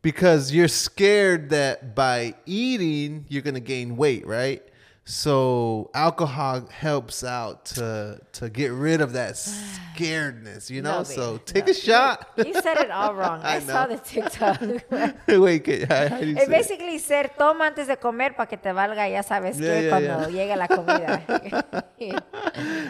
Because 0.01 0.53
you're 0.53 0.69
scared 0.69 1.49
that 1.49 1.93
by 1.93 2.35
eating, 2.45 3.25
you're 3.27 3.41
going 3.41 3.55
to 3.55 3.59
gain 3.59 3.97
weight, 3.97 4.25
right? 4.25 4.63
So 5.09 5.89
alcohol 5.95 6.67
helps 6.69 7.23
out 7.23 7.65
to 7.73 8.21
to 8.33 8.47
get 8.47 8.71
rid 8.73 9.01
of 9.01 9.13
that 9.13 9.33
scaredness, 9.33 10.69
you 10.69 10.83
know. 10.83 10.99
No, 10.99 11.03
so 11.03 11.37
take 11.37 11.65
no. 11.65 11.71
a 11.71 11.73
shot. 11.73 12.29
You 12.37 12.53
said 12.53 12.77
it 12.77 12.91
all 12.91 13.15
wrong. 13.15 13.41
I, 13.43 13.55
I 13.55 13.59
saw 13.59 13.87
the 13.87 13.97
TikTok. 13.97 14.61
Wait, 15.27 15.65
how, 15.89 16.09
how 16.09 16.19
do 16.19 16.27
you 16.27 16.35
say 16.35 16.43
It 16.43 16.47
it? 16.47 16.49
basically 16.49 16.99
said 16.99 17.31
toma 17.35 17.65
antes 17.65 17.87
de 17.87 17.95
comer 17.97 18.35
para 18.35 18.45
que 18.45 18.57
te 18.57 18.69
valga, 18.69 19.09
ya 19.09 19.23
sabes 19.23 19.57
Yeah, 19.59 19.73
que 19.73 19.81
yeah, 19.81 19.89
cuando 19.89 20.29
yeah. 20.29 20.45
llegue 20.45 20.55
la 20.55 20.67
comida. 20.67 21.73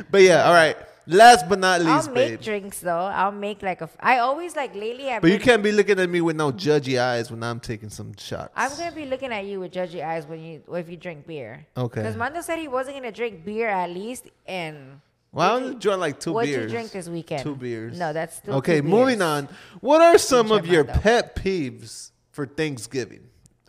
But 0.12 0.22
yeah, 0.22 0.44
all 0.44 0.54
right. 0.54 0.76
Last 1.12 1.50
but 1.50 1.58
not 1.58 1.82
least, 1.82 2.08
I'll 2.08 2.14
make 2.14 2.30
babe. 2.30 2.42
drinks 2.42 2.80
though. 2.82 3.06
I'll 3.06 3.32
make 3.32 3.64
like 3.64 3.82
a. 3.82 3.86
f- 3.86 3.98
I 4.00 4.20
always 4.20 4.56
like 4.56 4.76
lately. 4.76 5.10
I've 5.10 5.22
But 5.24 5.32
you 5.32 5.40
can't 5.40 5.64
be 5.64 5.72
looking 5.72 6.00
at 6.00 6.08
me 6.10 6.22
with 6.22 6.36
no 6.36 6.52
judgy 6.52 7.02
eyes 7.02 7.32
when 7.32 7.42
I'm 7.42 7.60
taking 7.60 7.90
some 7.90 8.14
shots. 8.16 8.52
I'm 8.56 8.70
gonna 8.78 8.92
be 8.96 9.06
looking 9.06 9.34
at 9.34 9.46
you 9.46 9.60
with 9.60 9.72
judgy 9.72 10.06
eyes 10.06 10.28
when 10.28 10.40
you 10.44 10.62
if 10.74 10.88
you 10.88 10.98
drink 10.98 11.26
beer. 11.26 11.66
Okay. 11.76 12.02
Because 12.02 12.16
Mando 12.16 12.42
said 12.42 12.60
he 12.60 12.68
wasn't 12.68 12.98
gonna 12.98 13.12
drink 13.12 13.44
beer 13.44 13.68
at 13.70 13.90
least, 13.90 14.28
and 14.48 15.02
Well, 15.32 15.50
I 15.50 15.56
only 15.56 15.76
drank 15.76 16.00
like 16.00 16.20
2 16.20 16.32
what'd 16.32 16.48
beers. 16.50 16.64
you 16.66 16.70
drink 16.78 16.92
this 16.92 17.10
weekend? 17.10 17.42
Two 17.42 17.56
beers. 17.56 17.98
No, 17.98 18.14
that's 18.14 18.38
still 18.38 18.56
okay. 18.58 18.80
two 18.82 18.88
Moving 18.88 19.24
on. 19.24 19.50
What 19.82 20.02
are 20.02 20.18
some 20.20 20.52
of 20.52 20.68
your 20.68 20.84
Mando. 20.84 21.02
pet 21.02 21.36
peeves 21.36 22.12
for 22.32 22.46
Thanksgiving? 22.46 23.24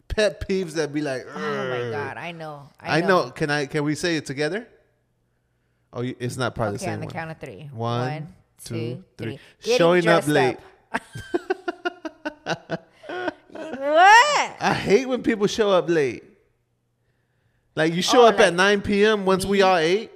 Pet 0.08 0.46
peeves 0.46 0.72
that 0.72 0.92
be 0.92 1.00
like, 1.00 1.24
Oh 1.34 1.38
my 1.38 1.90
god, 1.90 2.16
I 2.18 2.32
know. 2.32 2.68
I 2.80 3.00
know. 3.00 3.30
Can 3.30 3.48
I? 3.50 3.64
Can 3.66 3.84
we 3.84 3.94
say 3.94 4.16
it 4.16 4.26
together? 4.26 4.66
Oh, 5.92 6.02
it's 6.02 6.36
not 6.36 6.54
probably 6.54 6.76
Okay, 6.76 6.86
the 6.86 6.90
on 6.92 6.94
same 6.96 7.00
the 7.00 7.06
one. 7.06 7.12
count 7.14 7.30
of 7.32 7.38
three. 7.38 7.70
One, 7.72 8.00
One, 8.12 8.26
two, 8.64 8.74
two, 8.74 9.04
three. 9.18 9.38
three. 9.60 9.76
Showing 9.76 10.06
up 10.08 10.26
late. 10.28 10.56
what? 12.40 12.58
I 14.60 14.74
hate 14.74 15.06
when 15.06 15.22
people 15.22 15.46
show 15.46 15.70
up 15.70 15.88
late. 15.88 16.24
Like 17.74 17.94
you 17.94 18.02
show 18.02 18.22
Oh, 18.22 18.28
up 18.28 18.38
at 18.40 18.52
9 18.54 18.82
p.m. 18.82 19.24
once 19.24 19.44
we 19.44 19.62
all 19.62 19.76
ate. 19.76 20.10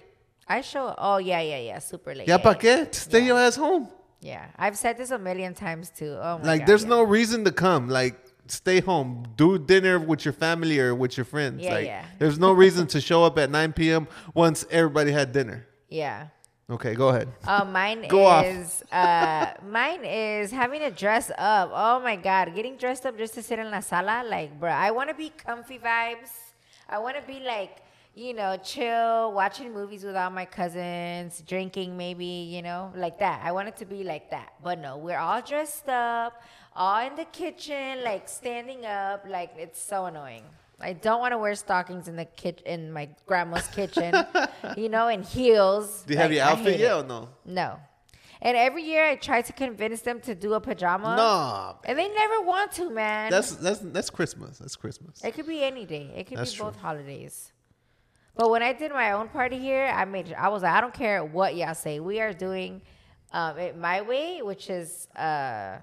I 0.46 0.60
show. 0.60 0.94
Oh 0.98 1.16
yeah, 1.18 1.40
yeah, 1.40 1.58
yeah. 1.58 1.78
Super 1.78 2.14
late. 2.14 2.28
Yeah, 2.28 2.36
pa 2.38 2.50
yeah. 2.50 2.84
qué? 2.84 2.94
Stay 2.94 3.20
Yeah. 3.20 3.26
your 3.26 3.38
ass 3.38 3.56
home. 3.56 3.88
Yeah, 4.20 4.46
I've 4.58 4.76
said 4.76 4.96
this 4.96 5.10
a 5.10 5.18
million 5.18 5.54
times 5.54 5.90
too. 5.90 6.16
Oh 6.20 6.38
my 6.38 6.44
Like 6.44 6.60
god. 6.60 6.68
there's 6.68 6.82
yeah. 6.82 6.88
no 6.90 7.02
reason 7.02 7.44
to 7.44 7.52
come. 7.52 7.88
Like 7.88 8.16
stay 8.46 8.80
home. 8.80 9.26
Do 9.36 9.58
dinner 9.58 9.98
with 9.98 10.24
your 10.24 10.34
family 10.34 10.78
or 10.78 10.94
with 10.94 11.16
your 11.16 11.24
friends. 11.24 11.62
Yeah, 11.62 11.74
like 11.74 11.86
yeah. 11.86 12.04
there's 12.18 12.38
no 12.38 12.52
reason 12.52 12.86
to 12.88 13.00
show 13.00 13.24
up 13.24 13.38
at 13.38 13.50
9 13.50 13.72
p.m. 13.72 14.08
once 14.34 14.66
everybody 14.70 15.12
had 15.12 15.32
dinner. 15.32 15.66
Yeah. 15.88 16.28
Okay, 16.70 16.94
go 16.94 17.08
ahead. 17.08 17.28
Uh, 17.46 17.64
mine 17.64 18.06
Go 18.08 18.40
is 18.40 18.82
uh, 18.90 19.52
mine 19.68 20.02
is 20.02 20.50
having 20.50 20.80
to 20.80 20.90
dress 20.90 21.30
up. 21.36 21.70
Oh 21.74 22.00
my 22.00 22.16
god, 22.16 22.54
getting 22.54 22.76
dressed 22.76 23.04
up 23.04 23.18
just 23.18 23.34
to 23.34 23.42
sit 23.42 23.58
in 23.58 23.70
la 23.70 23.80
sala. 23.80 24.24
Like, 24.26 24.58
bro, 24.58 24.70
I 24.70 24.90
want 24.90 25.10
to 25.10 25.14
be 25.14 25.28
comfy 25.28 25.78
vibes. 25.78 26.32
I 26.88 26.98
want 26.98 27.16
to 27.16 27.22
be 27.22 27.40
like, 27.40 27.82
you 28.14 28.32
know, 28.32 28.56
chill, 28.62 29.32
watching 29.32 29.72
movies 29.72 30.04
with 30.04 30.14
all 30.16 30.30
my 30.30 30.44
cousins, 30.44 31.42
drinking 31.46 31.96
maybe, 31.96 32.24
you 32.24 32.62
know, 32.62 32.92
like 32.94 33.18
that. 33.18 33.40
I 33.44 33.52
want 33.52 33.68
it 33.68 33.76
to 33.78 33.84
be 33.84 34.04
like 34.04 34.30
that. 34.30 34.52
But 34.62 34.78
no, 34.78 34.96
we're 34.98 35.18
all 35.18 35.42
dressed 35.42 35.88
up, 35.88 36.40
all 36.76 37.04
in 37.06 37.16
the 37.16 37.24
kitchen, 37.26 38.04
like 38.04 38.28
standing 38.28 38.84
up. 38.86 39.24
Like 39.28 39.52
it's 39.56 39.80
so 39.82 40.06
annoying. 40.06 40.44
I 40.80 40.92
don't 40.92 41.20
want 41.20 41.32
to 41.32 41.38
wear 41.38 41.54
stockings 41.54 42.08
in 42.08 42.16
the 42.16 42.24
kit 42.24 42.62
in 42.66 42.92
my 42.92 43.08
grandma's 43.26 43.66
kitchen, 43.68 44.14
you 44.76 44.88
know, 44.88 45.08
and 45.08 45.24
heels. 45.24 46.04
Do 46.06 46.14
you 46.14 46.18
have 46.18 46.32
your 46.32 46.44
outfit 46.44 46.78
yet 46.78 46.92
or 46.94 47.04
no? 47.04 47.28
No. 47.44 47.78
And 48.42 48.56
every 48.56 48.82
year 48.82 49.08
I 49.08 49.16
try 49.16 49.40
to 49.40 49.52
convince 49.52 50.02
them 50.02 50.20
to 50.20 50.34
do 50.34 50.52
a 50.52 50.60
pajama. 50.60 51.16
No. 51.16 51.78
And 51.88 51.98
they 51.98 52.08
never 52.08 52.42
want 52.42 52.72
to, 52.72 52.90
man. 52.90 53.30
That's 53.30 53.52
that's 53.52 53.80
that's 53.80 54.10
Christmas. 54.10 54.58
That's 54.58 54.76
Christmas. 54.76 55.24
it 55.24 55.32
could 55.34 55.46
be 55.46 55.64
any 55.64 55.86
day. 55.86 56.12
It 56.14 56.26
could 56.26 56.38
That's 56.38 56.52
be 56.52 56.58
true. 56.58 56.66
both 56.66 56.76
holidays. 56.76 57.52
But 58.36 58.50
when 58.50 58.62
I 58.62 58.72
did 58.72 58.90
my 58.90 59.12
own 59.12 59.28
party 59.28 59.58
here, 59.58 59.86
I 59.86 60.04
made 60.04 60.32
I 60.34 60.48
was 60.48 60.62
like, 60.62 60.72
I 60.72 60.80
don't 60.80 60.94
care 60.94 61.24
what 61.24 61.54
y'all 61.56 61.74
say. 61.74 62.00
We 62.00 62.20
are 62.20 62.32
doing 62.32 62.82
um, 63.32 63.58
it 63.58 63.76
my 63.78 64.02
way, 64.02 64.42
which 64.42 64.70
is 64.70 65.06
uh 65.16 65.78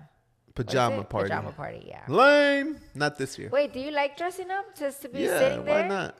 Pajama 0.53 1.03
party. 1.05 1.29
Pajama 1.29 1.51
party, 1.53 1.85
yeah. 1.87 2.01
Lame. 2.09 2.77
Not 2.93 3.17
this 3.17 3.39
year. 3.39 3.49
Wait, 3.51 3.71
do 3.71 3.79
you 3.79 3.91
like 3.91 4.17
dressing 4.17 4.51
up 4.51 4.75
just 4.77 5.01
to 5.03 5.09
be 5.09 5.21
yeah, 5.21 5.39
sitting 5.39 5.65
there? 5.65 5.83
why 5.83 5.87
not? 5.87 6.17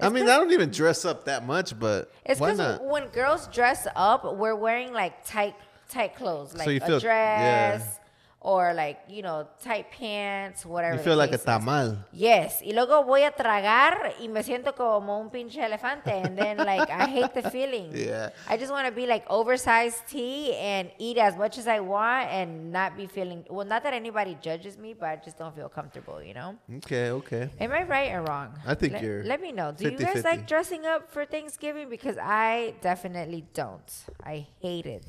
I 0.00 0.08
mean, 0.10 0.24
I 0.24 0.36
don't 0.36 0.52
even 0.52 0.70
dress 0.70 1.04
up 1.04 1.24
that 1.24 1.46
much, 1.46 1.78
but 1.78 2.12
It's 2.24 2.40
why 2.40 2.52
because 2.52 2.80
not? 2.80 2.84
when 2.84 3.06
girls 3.08 3.48
dress 3.48 3.86
up, 3.96 4.36
we're 4.36 4.54
wearing 4.54 4.92
like 4.92 5.24
tight, 5.24 5.54
tight 5.88 6.14
clothes, 6.16 6.54
like 6.54 6.68
you 6.68 6.76
a 6.76 6.86
feel- 6.86 7.00
dress 7.00 7.82
yeah. 7.84 7.97
Or 8.40 8.72
like 8.72 9.00
you 9.08 9.22
know 9.22 9.48
tight 9.62 9.90
pants, 9.90 10.64
whatever. 10.64 10.96
You 10.96 11.02
feel 11.02 11.16
like 11.16 11.32
a 11.32 11.38
tamal. 11.38 11.98
Yes, 12.12 12.62
y 12.64 12.72
luego 12.72 13.02
voy 13.04 13.24
a 13.24 13.32
tragar 13.32 14.14
y 14.20 14.28
me 14.28 14.42
siento 14.42 14.74
como 14.76 15.18
un 15.18 15.30
pinche 15.30 15.60
elefante, 15.64 16.12
and 16.24 16.38
then 16.38 16.56
like 16.58 16.88
I 16.88 17.06
hate 17.06 17.34
the 17.34 17.50
feeling. 17.50 17.92
Yeah. 18.08 18.30
I 18.48 18.56
just 18.56 18.70
want 18.70 18.86
to 18.86 18.92
be 18.92 19.06
like 19.06 19.24
oversized 19.28 20.06
tea 20.08 20.54
and 20.54 20.90
eat 20.98 21.18
as 21.18 21.36
much 21.36 21.58
as 21.58 21.66
I 21.66 21.80
want 21.80 22.28
and 22.30 22.72
not 22.72 22.96
be 22.96 23.06
feeling. 23.06 23.44
Well, 23.50 23.66
not 23.66 23.82
that 23.82 23.92
anybody 23.92 24.38
judges 24.40 24.78
me, 24.78 24.94
but 24.94 25.08
I 25.08 25.16
just 25.16 25.36
don't 25.36 25.54
feel 25.54 25.68
comfortable. 25.68 26.22
You 26.22 26.34
know. 26.34 26.56
Okay, 26.76 27.10
okay. 27.10 27.50
Am 27.60 27.72
I 27.72 27.82
right 27.82 28.12
or 28.12 28.22
wrong? 28.22 28.54
I 28.64 28.74
think 28.74 28.92
let, 28.94 29.02
you're 29.02 29.24
Let 29.24 29.40
me 29.40 29.52
know. 29.52 29.72
Do 29.72 29.84
you 29.84 29.98
50-50. 29.98 30.14
guys 30.14 30.24
like 30.24 30.46
dressing 30.46 30.86
up 30.86 31.10
for 31.10 31.24
Thanksgiving? 31.24 31.90
Because 31.90 32.16
I 32.18 32.74
definitely 32.80 33.44
don't. 33.52 33.92
I 34.22 34.46
hate 34.60 34.86
it. 34.86 35.04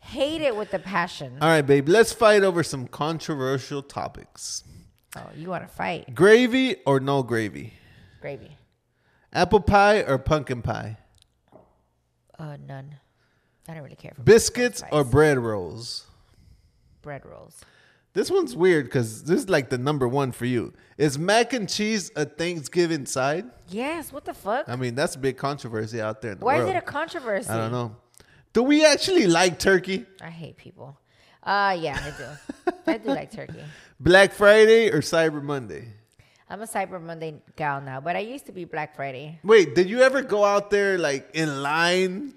Hate 0.00 0.40
it 0.40 0.56
with 0.56 0.70
the 0.70 0.78
passion. 0.78 1.38
All 1.40 1.48
right, 1.48 1.62
babe. 1.62 1.88
Let's 1.88 2.12
fight 2.12 2.42
over 2.42 2.62
some 2.62 2.86
controversial 2.86 3.82
topics. 3.82 4.64
Oh, 5.16 5.26
you 5.36 5.48
want 5.48 5.66
to 5.66 5.72
fight? 5.72 6.14
Gravy 6.14 6.76
or 6.86 7.00
no 7.00 7.22
gravy? 7.22 7.74
Gravy. 8.20 8.56
Apple 9.32 9.60
pie 9.60 10.02
or 10.02 10.18
pumpkin 10.18 10.62
pie? 10.62 10.98
Uh, 12.38 12.56
none. 12.66 12.94
I 13.68 13.74
don't 13.74 13.82
really 13.82 13.96
care 13.96 14.12
for 14.14 14.22
Biscuits 14.22 14.82
or 14.90 15.04
bread 15.04 15.38
rolls? 15.38 16.06
bread 17.02 17.24
rolls. 17.24 17.60
This 18.14 18.30
one's 18.30 18.56
weird 18.56 18.86
because 18.86 19.24
this 19.24 19.42
is 19.42 19.48
like 19.48 19.68
the 19.70 19.78
number 19.78 20.08
one 20.08 20.32
for 20.32 20.46
you. 20.46 20.72
Is 20.96 21.18
mac 21.18 21.52
and 21.52 21.68
cheese 21.68 22.10
a 22.16 22.24
Thanksgiving 22.24 23.06
side? 23.06 23.44
Yes. 23.68 24.12
What 24.12 24.24
the 24.24 24.34
fuck? 24.34 24.68
I 24.68 24.76
mean, 24.76 24.94
that's 24.94 25.14
a 25.14 25.18
big 25.18 25.36
controversy 25.36 26.00
out 26.00 26.20
there 26.22 26.32
in 26.32 26.38
the 26.38 26.44
Why 26.44 26.56
world. 26.56 26.70
is 26.70 26.74
it 26.74 26.78
a 26.78 26.82
controversy? 26.82 27.48
I 27.50 27.56
don't 27.58 27.72
know. 27.72 27.94
Do 28.52 28.62
we 28.62 28.84
actually 28.84 29.26
like 29.26 29.58
turkey? 29.58 30.06
I 30.22 30.30
hate 30.30 30.56
people. 30.56 30.98
Uh, 31.42 31.76
yeah, 31.78 31.98
I 32.02 32.10
do. 32.18 32.72
I 32.86 32.98
do 32.98 33.08
like 33.10 33.30
turkey. 33.30 33.62
Black 34.00 34.32
Friday 34.32 34.90
or 34.90 35.00
Cyber 35.00 35.42
Monday? 35.42 35.88
I'm 36.50 36.62
a 36.62 36.66
Cyber 36.66 37.00
Monday 37.00 37.34
gal 37.56 37.80
now, 37.80 38.00
but 38.00 38.16
I 38.16 38.20
used 38.20 38.46
to 38.46 38.52
be 38.52 38.64
Black 38.64 38.96
Friday. 38.96 39.38
Wait, 39.44 39.74
did 39.74 39.88
you 39.88 40.00
ever 40.02 40.22
go 40.22 40.44
out 40.44 40.70
there 40.70 40.98
like 40.98 41.30
in 41.34 41.62
line 41.62 42.34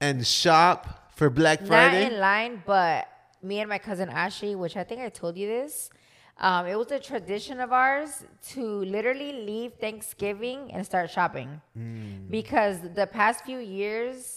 and 0.00 0.24
shop 0.26 1.12
for 1.16 1.28
Black 1.30 1.64
Friday? 1.66 2.04
Not 2.04 2.12
in 2.12 2.20
line, 2.20 2.62
but 2.64 3.08
me 3.42 3.60
and 3.60 3.68
my 3.68 3.78
cousin 3.78 4.08
Ashley, 4.08 4.54
which 4.54 4.76
I 4.76 4.84
think 4.84 5.00
I 5.00 5.08
told 5.08 5.36
you 5.36 5.46
this. 5.48 5.90
Um, 6.38 6.66
it 6.66 6.76
was 6.76 6.90
a 6.92 7.00
tradition 7.00 7.60
of 7.60 7.72
ours 7.72 8.22
to 8.50 8.60
literally 8.84 9.32
leave 9.32 9.72
Thanksgiving 9.80 10.70
and 10.72 10.84
start 10.84 11.10
shopping 11.10 11.60
Hmm. 11.74 12.28
because 12.28 12.76
the 12.94 13.06
past 13.06 13.44
few 13.44 13.58
years, 13.58 14.35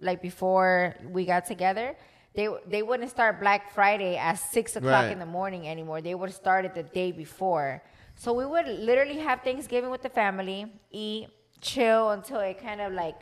like 0.00 0.20
before 0.22 0.94
we 1.10 1.24
got 1.26 1.46
together, 1.46 1.94
they 2.34 2.48
they 2.66 2.82
wouldn't 2.82 3.10
start 3.10 3.40
Black 3.40 3.72
Friday 3.74 4.16
at 4.16 4.34
six 4.34 4.76
o'clock 4.76 5.04
Right. 5.04 5.12
in 5.12 5.18
the 5.18 5.26
morning 5.26 5.66
anymore. 5.68 6.00
They 6.00 6.14
would 6.14 6.32
start 6.32 6.64
it 6.64 6.74
the 6.74 6.82
day 6.84 7.12
before. 7.12 7.82
So 8.14 8.32
we 8.32 8.44
would 8.46 8.66
literally 8.68 9.18
have 9.18 9.40
Thanksgiving 9.42 9.90
with 9.90 10.02
the 10.02 10.10
family, 10.10 10.66
eat, 10.90 11.28
chill 11.60 12.10
until 12.10 12.40
it 12.40 12.60
kind 12.62 12.80
of 12.80 12.92
like 12.92 13.16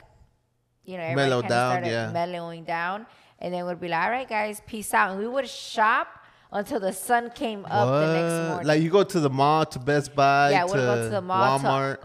you 0.85 0.97
know, 0.97 1.03
everybody 1.03 1.29
Mellow 1.31 1.43
kinda 1.43 1.55
down, 1.55 1.71
started 1.73 1.91
yeah. 1.91 2.11
mellowing 2.13 2.65
down, 2.65 3.07
and 3.41 3.53
then 3.53 3.67
we'd 3.67 3.79
be 3.79 3.89
like, 3.89 4.03
"All 4.05 4.11
right, 4.11 4.29
guys, 4.29 4.63
peace 4.67 4.95
out," 4.95 5.11
and 5.11 5.19
we 5.21 5.27
would 5.29 5.47
shop 5.47 6.07
until 6.51 6.81
the 6.81 6.95
sun 6.95 7.29
came 7.31 7.67
up 7.67 7.87
the 7.89 8.13
next 8.15 8.33
What? 8.33 8.49
morning. 8.49 8.67
Like 8.69 8.81
you 8.83 8.89
go 8.89 9.05
to 9.05 9.21
the 9.21 9.29
mall, 9.29 9.67
to 9.67 9.79
Best 9.79 10.15
Buy, 10.15 10.51
yeah, 10.53 10.65
to, 10.65 10.73
we'd 10.73 10.79
go 10.81 11.03
to 11.03 11.09
the 11.11 11.21
mall. 11.21 11.59
to- 11.59 11.65
Walmart. 11.67 11.99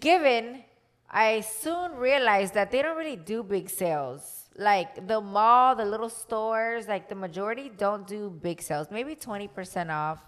given, 0.00 0.61
I 1.12 1.40
soon 1.40 1.96
realized 1.96 2.54
that 2.54 2.70
they 2.70 2.80
don't 2.80 2.96
really 2.96 3.16
do 3.16 3.42
big 3.42 3.68
sales. 3.68 4.48
Like 4.56 5.06
the 5.06 5.20
mall, 5.20 5.76
the 5.76 5.84
little 5.84 6.08
stores, 6.08 6.88
like 6.88 7.08
the 7.08 7.14
majority 7.14 7.70
don't 7.76 8.06
do 8.06 8.30
big 8.30 8.62
sales. 8.62 8.88
Maybe 8.90 9.14
twenty 9.14 9.48
percent 9.48 9.90
off, 9.90 10.18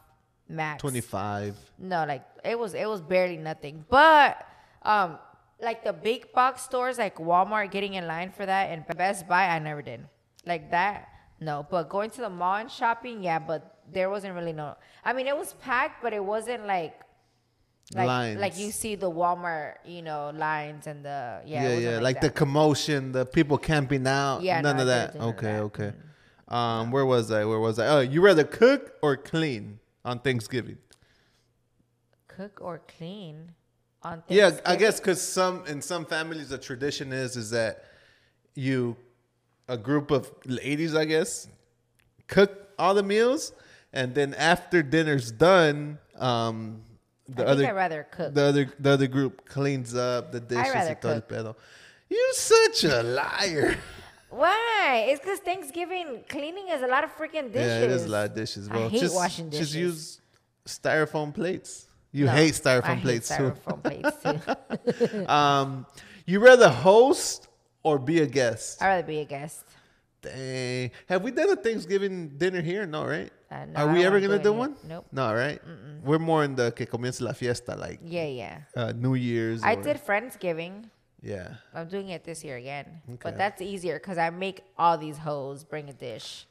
max. 0.49 0.81
Twenty 0.81 1.01
five. 1.01 1.57
No, 1.79 2.05
like 2.07 2.25
it 2.45 2.59
was 2.59 2.75
it 2.75 2.89
was 2.89 3.01
barely 3.01 3.37
nothing. 3.37 3.85
But 3.89 4.47
um 4.83 5.19
like 5.61 5.85
the 5.85 5.93
big 5.93 6.33
box 6.33 6.63
stores 6.63 6.99
like 6.99 7.17
Walmart 7.17 7.71
getting 7.71 7.95
in 7.95 8.07
line 8.07 8.31
for 8.31 8.45
that 8.45 8.71
and 8.71 8.87
Best 8.97 9.27
Buy 9.27 9.49
I 9.49 9.59
never 9.59 9.83
did. 9.83 10.07
Like 10.47 10.71
that, 10.71 11.09
no. 11.41 11.67
But 11.71 11.89
going 11.89 12.11
to 12.11 12.21
the 12.21 12.31
mall 12.31 12.57
and 12.57 12.71
shopping, 12.71 13.23
yeah, 13.23 13.39
but 13.39 13.79
there 13.91 14.09
wasn't 14.11 14.35
really 14.35 14.53
no 14.53 14.77
I 15.05 15.13
mean 15.13 15.27
it 15.27 15.37
was 15.37 15.55
packed, 15.55 16.03
but 16.03 16.13
it 16.13 16.25
wasn't 16.25 16.67
like 16.67 16.95
like 17.95 18.07
Lines. 18.07 18.41
like 18.41 18.59
you 18.59 18.71
see 18.71 18.95
the 18.95 19.11
Walmart, 19.11 19.75
you 19.85 20.01
know, 20.03 20.31
lines 20.35 20.87
and 20.87 21.05
the 21.05 21.43
yeah, 21.45 21.63
Yeah, 21.69 21.69
yeah. 21.69 21.87
wasn't 21.89 22.03
Like, 22.05 22.21
the 22.23 22.31
commotion, 22.31 23.13
the 23.13 23.27
people 23.27 23.59
camping 23.59 24.07
out. 24.07 24.43
Yeah, 24.43 24.61
none 24.63 24.77
no, 24.77 24.83
of 24.83 24.89
that. 24.89 25.13
didn't 25.13 25.13
do 25.13 25.19
none 25.19 25.29
of 25.29 25.35
Okay, 25.37 25.53
that. 25.53 25.63
okay. 25.63 25.93
Um, 26.49 26.91
where 26.91 27.05
was 27.07 27.31
I? 27.31 27.45
Where 27.45 27.59
was 27.61 27.79
I? 27.79 27.87
Oh, 27.89 28.01
you 28.01 28.21
rather 28.23 28.45
cook 28.45 28.95
or 29.03 29.17
clean 29.17 29.81
on 30.05 30.21
Thanksgiving? 30.21 30.79
cook 32.29 32.59
or 32.61 32.81
clean 32.99 33.53
on 34.03 34.23
Yeah, 34.29 34.51
I 34.67 34.75
guess 34.77 34.99
because 34.99 35.23
some 35.23 35.65
in 35.67 35.81
some 35.81 36.05
families 36.05 36.49
the 36.49 36.59
tradition 36.59 37.13
is 37.13 37.37
is 37.37 37.51
that 37.51 37.85
you 38.57 38.97
a 39.69 39.77
group 39.79 40.11
of 40.11 40.31
ladies, 40.45 40.95
I 40.95 41.05
guess, 41.05 41.47
cook 42.27 42.69
all 42.79 42.95
the 42.95 43.03
meals, 43.05 43.53
and 43.93 44.15
then 44.15 44.35
after 44.35 44.83
dinner's 44.83 45.31
done, 45.31 45.99
um, 46.17 46.83
the 47.29 47.43
I 47.43 47.55
think 47.57 47.59
other 47.59 47.67
I'd 47.69 47.73
rather 47.77 48.07
cook. 48.11 48.35
the 48.35 48.43
other 48.45 48.73
the 48.79 48.91
other 48.91 49.07
group 49.07 49.47
cleans 49.49 49.95
up 49.95 50.33
the 50.33 50.41
dishes. 50.41 50.75
rather 50.75 50.91
y 50.91 50.95
todo 51.01 51.21
cook. 51.21 51.29
pedo. 51.29 51.57
You 52.09 52.33
such 52.35 52.85
a 52.85 53.03
liar. 53.03 53.77
Why? 54.31 55.07
It's 55.09 55.21
because 55.21 55.39
Thanksgiving 55.39 56.25
cleaning 56.29 56.69
is 56.69 56.83
a 56.83 56.87
lot 56.87 57.05
of 57.05 57.11
freaking 57.17 57.53
dishes. 57.53 57.69
Yeah, 57.69 57.83
it 57.83 57.91
is 57.91 58.05
a 58.05 58.09
lot 58.09 58.27
of 58.31 58.35
dishes. 58.35 58.69
I 58.69 58.89
hate 58.89 59.01
just, 59.01 59.15
washing 59.15 59.51
Just 59.51 59.75
use 59.75 60.21
styrofoam 60.67 61.33
plates. 61.33 61.87
You 62.13 62.27
No, 62.27 62.33
hate 62.33 62.55
styrofoam 62.55 62.85
I 62.85 62.95
hate 62.97 63.03
plates 63.03 63.31
styrofoam 63.31 63.83
plates 63.83 64.17
too. 64.23 65.07
too. 65.09 65.27
Um, 65.39 65.87
you 66.27 66.41
rather 66.41 66.69
host 66.69 67.49
or 67.83 67.99
be 67.99 68.21
a 68.21 68.27
guest? 68.27 68.83
I'd 68.83 68.87
rather 68.89 69.07
be 69.07 69.21
a 69.21 69.25
guest. 69.25 69.65
Dang. 70.23 70.91
Have 71.09 71.23
we 71.23 71.31
done 71.31 71.51
a 71.51 71.57
Thanksgiving 71.57 72.31
dinner 72.39 72.61
here? 72.63 72.87
No, 72.87 73.05
right? 73.07 73.31
Uh, 73.55 73.65
no, 73.67 73.81
Are 73.87 73.93
we 73.95 74.05
ever 74.05 74.19
gonna 74.21 74.39
do 74.39 74.45
do 74.51 74.53
one? 74.53 74.75
Nope. 74.89 75.07
No, 75.13 75.33
right? 75.33 75.61
We're 76.03 76.19
more 76.19 76.43
in 76.45 76.57
the 76.57 76.73
que 76.73 76.87
comience 76.87 77.21
la 77.21 77.33
fiesta, 77.33 77.77
like 77.77 78.01
Yeah, 78.03 78.27
yeah. 78.27 78.59
uh, 78.77 78.93
New 78.93 79.15
Year's. 79.15 79.63
I 79.63 79.75
or- 79.75 79.83
did 79.83 79.97
Friendsgiving. 80.05 80.91
Yeah. 81.23 81.55
I'm 81.73 81.89
doing 81.89 82.09
it 82.11 82.25
this 82.25 82.43
year 82.45 82.57
again. 82.57 82.87
Okay. 83.09 83.19
But 83.23 83.39
that's 83.39 83.63
easier 83.63 83.95
because 83.99 84.19
I 84.19 84.29
make 84.31 84.63
all 84.77 84.99
these 84.99 85.19
hoes 85.19 85.63
bring 85.65 85.89
a 85.89 85.93
dish. 85.95 86.47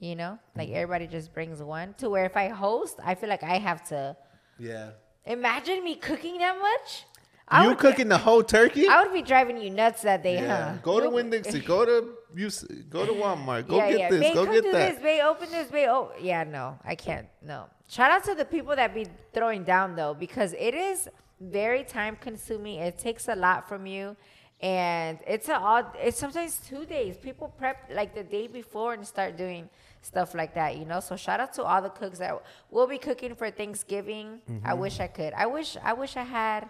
You 0.00 0.16
know? 0.16 0.38
Like 0.56 0.68
Mm-hmm. 0.68 0.76
everybody 0.76 1.06
just 1.06 1.32
brings 1.34 1.62
one. 1.62 1.94
To 1.98 2.08
where 2.08 2.24
if 2.24 2.36
I 2.36 2.48
host, 2.48 2.98
I 3.04 3.14
feel 3.14 3.28
like 3.28 3.42
I 3.42 3.58
have 3.58 3.82
to 3.88 4.16
Yeah. 4.58 4.90
imagine 5.26 5.84
me 5.84 5.96
cooking 5.96 6.38
that 6.38 6.56
much. 6.58 7.04
I 7.50 7.62
you 7.62 7.68
would 7.70 7.78
be- 7.78 7.82
cooking 7.82 8.08
the 8.08 8.18
whole 8.18 8.42
turkey? 8.42 8.86
I 8.88 9.02
would 9.02 9.12
be 9.12 9.22
driving 9.22 9.58
you 9.60 9.70
nuts 9.70 10.02
that 10.02 10.22
day, 10.22 10.34
yeah. 10.34 10.72
huh? 10.72 10.78
Go 10.82 11.00
to 11.00 11.08
Winn 11.10 11.30
Dixie. 11.30 11.60
Go 11.74 11.84
to 11.86 12.08
you. 12.34 12.50
Go 12.90 13.06
to 13.06 13.12
Walmart. 13.12 13.66
Go 13.68 13.76
yeah, 13.78 13.90
get 13.90 13.98
yeah. 14.00 14.10
this. 14.10 14.20
Babe, 14.20 14.34
go 14.34 14.44
come 14.44 14.54
get 14.54 14.64
do 14.64 14.72
that. 14.72 14.94
this, 14.94 15.02
babe. 15.02 15.22
Open 15.24 15.50
this, 15.50 15.68
babe. 15.70 15.88
Oh, 15.90 16.12
yeah. 16.20 16.44
No, 16.44 16.78
I 16.84 16.94
can't. 16.94 17.26
No. 17.42 17.66
Shout 17.88 18.10
out 18.10 18.22
to 18.24 18.34
the 18.34 18.44
people 18.44 18.76
that 18.76 18.92
be 18.94 19.06
throwing 19.32 19.64
down 19.64 19.96
though, 19.96 20.12
because 20.14 20.52
it 20.58 20.74
is 20.74 21.08
very 21.40 21.84
time 21.84 22.16
consuming. 22.20 22.80
It 22.80 22.98
takes 22.98 23.28
a 23.28 23.34
lot 23.34 23.66
from 23.66 23.86
you, 23.86 24.14
and 24.60 25.18
it's 25.26 25.48
a 25.48 25.54
odd. 25.54 25.86
It's 25.98 26.18
sometimes 26.18 26.58
two 26.68 26.84
days. 26.84 27.16
People 27.16 27.48
prep 27.56 27.90
like 27.94 28.14
the 28.14 28.24
day 28.24 28.46
before 28.46 28.92
and 28.92 29.06
start 29.06 29.36
doing 29.38 29.70
stuff 30.02 30.34
like 30.34 30.54
that. 30.54 30.76
You 30.76 30.84
know. 30.84 31.00
So 31.00 31.16
shout 31.16 31.40
out 31.40 31.54
to 31.54 31.62
all 31.64 31.80
the 31.80 31.88
cooks 31.90 32.18
that 32.18 32.42
will 32.70 32.86
be 32.86 32.98
cooking 32.98 33.34
for 33.34 33.50
Thanksgiving. 33.50 34.40
I 34.48 34.50
Mm-hmm. 34.52 34.78
wish 34.80 35.00
I 35.00 35.06
could. 35.06 35.32
I 35.32 35.46
wish. 35.46 35.76
I 35.82 35.94
wish 35.94 36.16
I 36.16 36.24
had. 36.24 36.68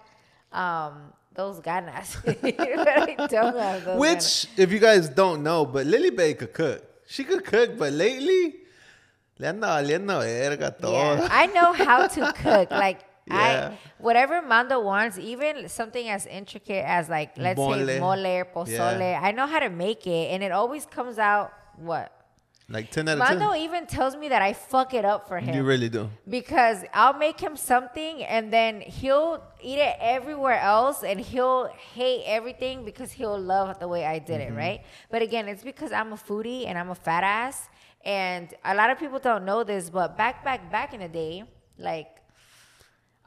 Um, 0.52 1.12
those 1.34 1.60
ganas. 1.60 2.16
but 2.24 2.38
I 2.44 3.26
don't 3.28 3.56
have 3.56 3.84
those 3.84 3.96
ganas. 3.96 3.98
Which, 3.98 4.46
if 4.56 4.72
you 4.72 4.78
guys 4.78 5.08
don't 5.08 5.42
know, 5.42 5.64
but 5.64 5.86
Lily 5.86 6.10
Bae 6.10 6.32
could 6.32 6.52
cook. 6.52 6.82
She 7.06 7.24
could 7.24 7.44
cook, 7.44 7.78
but 7.78 7.92
lately, 7.92 8.56
le 9.38 9.48
anda 9.48 9.66
valiendo 9.68 10.20
verga 10.20 10.74
todo. 10.80 10.92
Yeah, 10.92 11.28
I 11.30 11.46
know 11.46 11.72
how 11.72 12.06
to 12.06 12.32
cook. 12.32 12.70
Like 12.70 13.00
Yeah. 13.30 13.72
I, 13.72 13.78
whatever 13.98 14.40
Mando 14.40 14.80
wants, 14.80 15.18
even 15.18 15.68
something 15.68 16.08
as 16.08 16.24
intricate 16.26 16.84
as 16.84 17.08
like 17.08 17.36
let's 17.36 17.58
Mole. 17.58 17.86
say 17.86 18.00
mole, 18.00 18.44
pozole. 18.54 19.00
Yeah. 19.00 19.20
I 19.22 19.32
know 19.32 19.46
how 19.46 19.58
to 19.60 19.68
make 19.68 20.06
it, 20.06 20.32
and 20.32 20.42
it 20.42 20.52
always 20.52 20.86
comes 20.86 21.18
out 21.18 21.52
what. 21.76 22.12
Like 22.70 22.90
10 22.90 23.08
out 23.08 23.12
of 23.12 23.18
Mando 23.20 23.52
10. 23.52 23.62
even 23.62 23.86
tells 23.86 24.14
me 24.16 24.28
that 24.28 24.42
I 24.42 24.52
fuck 24.52 24.92
it 24.92 25.04
up 25.04 25.26
for 25.26 25.38
him. 25.38 25.54
You 25.54 25.62
really 25.64 25.88
do. 25.88 26.10
because 26.28 26.84
I'll 26.92 27.14
make 27.18 27.40
him 27.40 27.56
something 27.56 28.22
and 28.24 28.52
then 28.52 28.80
he'll 28.82 29.42
eat 29.62 29.78
it 29.78 29.96
everywhere 30.00 30.60
else 30.60 31.02
and 31.02 31.18
he'll 31.18 31.68
hate 31.94 32.24
everything 32.26 32.84
because 32.84 33.10
he'll 33.12 33.38
love 33.40 33.78
the 33.78 33.88
way 33.88 34.04
I 34.04 34.18
did 34.18 34.40
Mm-hmm. 34.40 34.54
it, 34.54 34.58
right? 34.58 34.80
But 35.10 35.22
again, 35.22 35.48
it's 35.48 35.64
because 35.64 35.92
I'm 35.92 36.12
a 36.12 36.16
foodie 36.16 36.66
and 36.66 36.76
I'm 36.78 36.90
a 36.90 36.94
fat 36.94 37.24
ass. 37.24 37.68
And 38.04 38.52
a 38.64 38.74
lot 38.74 38.90
of 38.90 38.98
people 38.98 39.18
don't 39.18 39.44
know 39.44 39.64
this, 39.64 39.88
but 39.90 40.16
back, 40.16 40.44
back, 40.44 40.70
back 40.70 40.92
in 40.94 41.00
the 41.00 41.08
day, 41.08 41.44
like 41.78 42.08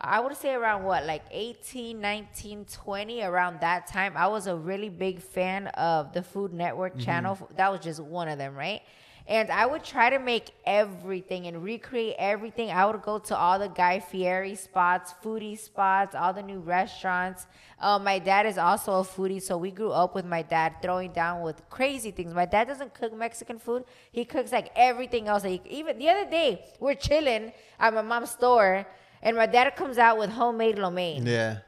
I 0.04 0.20
would 0.20 0.36
say 0.36 0.54
around 0.54 0.84
what, 0.84 1.06
like 1.06 1.24
18, 1.32 2.00
19, 2.00 2.66
20, 2.66 3.22
around 3.22 3.60
that 3.62 3.86
time, 3.88 4.14
I 4.16 4.28
was 4.28 4.48
a 4.48 4.56
really 4.56 4.90
big 4.90 5.20
fan 5.22 5.68
of 5.68 6.14
the 6.14 6.24
Food 6.24 6.54
Network 6.54 6.98
channel. 6.98 7.38
That 7.56 7.72
was 7.72 7.82
just 7.82 8.00
one 8.00 8.28
of 8.28 8.38
them, 8.40 8.56
right? 8.56 8.82
And 9.28 9.50
I 9.50 9.66
would 9.66 9.84
try 9.84 10.10
to 10.10 10.20
make 10.20 10.52
everything 10.66 11.48
and 11.48 11.64
recreate 11.64 12.16
everything. 12.18 12.70
I 12.72 12.86
would 12.86 13.02
go 13.02 13.20
to 13.20 13.38
all 13.38 13.60
the 13.60 13.70
Guy 13.70 14.00
Fieri 14.00 14.56
spots, 14.56 15.14
foodie 15.24 15.58
spots, 15.58 16.16
all 16.16 16.34
the 16.34 16.42
new 16.42 16.60
restaurants. 16.60 17.48
Uh, 17.80 17.98
my 18.00 18.20
dad 18.20 18.46
is 18.46 18.58
also 18.58 18.94
a 18.94 19.04
foodie, 19.04 19.42
so 19.42 19.58
we 19.58 19.72
grew 19.72 19.92
up 19.92 20.16
with 20.16 20.26
my 20.26 20.42
dad 20.42 20.76
throwing 20.82 21.12
down 21.12 21.42
with 21.42 21.62
crazy 21.70 22.12
things. 22.12 22.34
My 22.34 22.46
dad 22.46 22.68
doesn't 22.68 22.94
cook 22.94 23.14
Mexican 23.16 23.58
food; 23.58 23.86
he 24.12 24.26
cooks 24.26 24.52
like 24.52 24.72
everything 24.76 25.28
else. 25.28 25.44
Like 25.44 25.66
even 25.68 25.98
the 25.98 26.10
other 26.10 26.30
day, 26.30 26.66
we're 26.80 26.96
chilling 26.96 27.54
at 27.80 27.94
my 27.94 28.02
mom's 28.02 28.32
store, 28.32 28.86
and 29.22 29.38
my 29.38 29.46
dad 29.46 29.76
comes 29.76 29.98
out 29.98 30.18
with 30.18 30.32
homemade 30.32 30.78
lo 30.78 30.92
mein. 30.92 31.26
Yeah. 31.26 31.60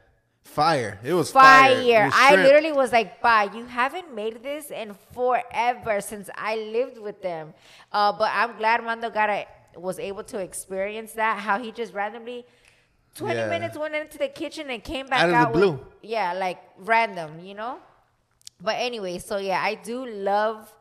Fire. 0.44 0.98
It 1.02 1.14
was 1.14 1.30
fire. 1.32 1.74
Fire. 1.74 2.04
With 2.04 2.14
I 2.16 2.36
literally 2.36 2.72
was 2.72 2.92
like, 2.92 3.20
"Ba, 3.20 3.50
you 3.54 3.64
haven't 3.64 4.14
made 4.14 4.42
this 4.42 4.70
in 4.70 4.94
forever 5.12 6.00
since 6.00 6.28
I 6.36 6.56
lived 6.56 6.98
with 6.98 7.22
them." 7.22 7.54
Uh, 7.90 8.12
but 8.12 8.30
I'm 8.32 8.56
glad 8.58 8.84
Mando 8.84 9.10
got 9.10 9.30
a, 9.30 9.46
was 9.76 9.98
able 9.98 10.22
to 10.24 10.38
experience 10.38 11.12
that. 11.14 11.38
How 11.40 11.58
he 11.58 11.72
just 11.72 11.92
randomly, 11.94 12.46
twenty 13.14 13.40
Yeah. 13.40 13.48
minutes 13.48 13.76
went 13.76 13.94
into 13.94 14.18
the 14.18 14.28
kitchen 14.28 14.70
and 14.70 14.84
came 14.84 15.06
back 15.06 15.22
Out 15.22 15.30
of 15.48 15.52
the 15.54 15.58
with- 15.60 15.78
blue. 15.80 15.86
yeah, 16.02 16.34
like 16.34 16.58
random, 16.78 17.40
you 17.40 17.54
know. 17.54 17.78
But 18.60 18.76
anyway, 18.78 19.18
so 19.18 19.38
yeah, 19.38 19.60
I 19.60 19.74
do 19.74 20.06
love 20.06 20.72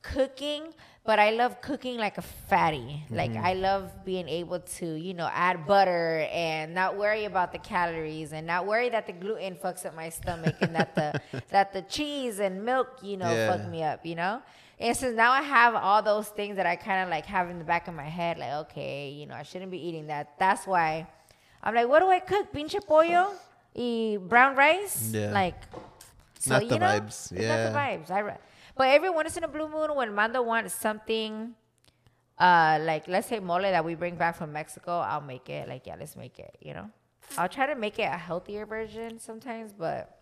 cooking, 0.00 0.72
but 1.08 1.18
I 1.18 1.30
love 1.30 1.52
cooking 1.68 1.96
like 2.06 2.16
a 2.18 2.26
fatty. 2.50 2.90
Like 3.08 3.32
Mm-hmm. 3.32 3.50
I 3.50 3.52
love 3.68 3.84
being 4.04 4.28
able 4.40 4.60
to, 4.78 4.86
you 5.06 5.14
know, 5.14 5.28
add 5.32 5.56
butter 5.66 6.28
and 6.30 6.74
not 6.80 6.90
worry 7.02 7.24
about 7.32 7.48
the 7.56 7.58
calories 7.72 8.30
and 8.36 8.46
not 8.46 8.66
worry 8.72 8.88
that 8.96 9.04
the 9.06 9.14
gluten 9.22 9.54
fucks 9.62 9.82
up 9.86 9.94
my 10.02 10.10
stomach 10.10 10.56
and 10.60 10.72
that 10.78 10.90
the 10.98 11.08
that 11.54 11.72
the 11.72 11.82
cheese 11.94 12.36
and 12.46 12.54
milk, 12.70 12.88
you 13.02 13.16
know, 13.22 13.32
Yeah. 13.32 13.48
fuck 13.50 13.62
me 13.74 13.80
up, 13.92 14.04
you 14.10 14.16
know? 14.22 14.34
And 14.78 14.94
since 15.00 15.14
now 15.24 15.32
I 15.32 15.40
have 15.58 15.72
all 15.74 16.02
those 16.12 16.28
things 16.38 16.54
that 16.58 16.66
I 16.66 16.76
kind 16.76 17.00
of 17.04 17.08
like 17.16 17.24
have 17.36 17.46
in 17.52 17.58
the 17.58 17.68
back 17.72 17.88
of 17.88 17.94
my 17.94 18.10
head, 18.20 18.36
like, 18.42 18.52
okay, 18.68 19.08
you 19.18 19.24
know, 19.28 19.34
I 19.42 19.44
shouldn't 19.48 19.70
be 19.70 19.80
eating 19.88 20.08
that. 20.12 20.24
That's 20.38 20.66
why 20.66 21.06
I'm 21.64 21.74
like, 21.74 21.88
what 21.88 22.00
do 22.04 22.08
I 22.18 22.20
cook? 22.20 22.52
Pinche 22.52 22.80
pollo? 22.90 23.32
Y 23.74 24.18
brown 24.32 24.52
rice? 24.56 24.96
Yeah. 25.14 25.32
Like, 25.32 25.56
so, 26.38 26.52
Not 26.54 26.62
you 26.64 26.68
the 26.68 26.78
know, 26.78 26.86
vibes, 27.00 27.32
It's 27.32 27.48
not 27.52 27.60
the 27.68 27.74
vibes. 27.82 28.10
I, 28.10 28.36
but 28.78 28.88
every 28.88 29.10
once 29.10 29.36
in 29.36 29.44
a 29.44 29.48
blue 29.48 29.68
moon, 29.68 29.94
when 29.94 30.14
Mando 30.14 30.40
wants 30.40 30.72
something, 30.72 31.54
uh, 32.38 32.78
like 32.80 33.08
let's 33.08 33.26
say 33.26 33.40
mole 33.40 33.60
that 33.60 33.84
we 33.84 33.96
bring 33.96 34.14
back 34.14 34.36
from 34.36 34.52
Mexico, 34.52 35.00
I'll 35.00 35.20
make 35.20 35.50
it. 35.50 35.68
Like, 35.68 35.86
yeah, 35.86 35.96
let's 35.98 36.16
make 36.16 36.38
it. 36.38 36.56
You 36.62 36.74
know, 36.74 36.90
I'll 37.36 37.48
try 37.48 37.66
to 37.66 37.74
make 37.74 37.98
it 37.98 38.04
a 38.04 38.16
healthier 38.16 38.64
version 38.64 39.18
sometimes, 39.18 39.72
but 39.72 40.18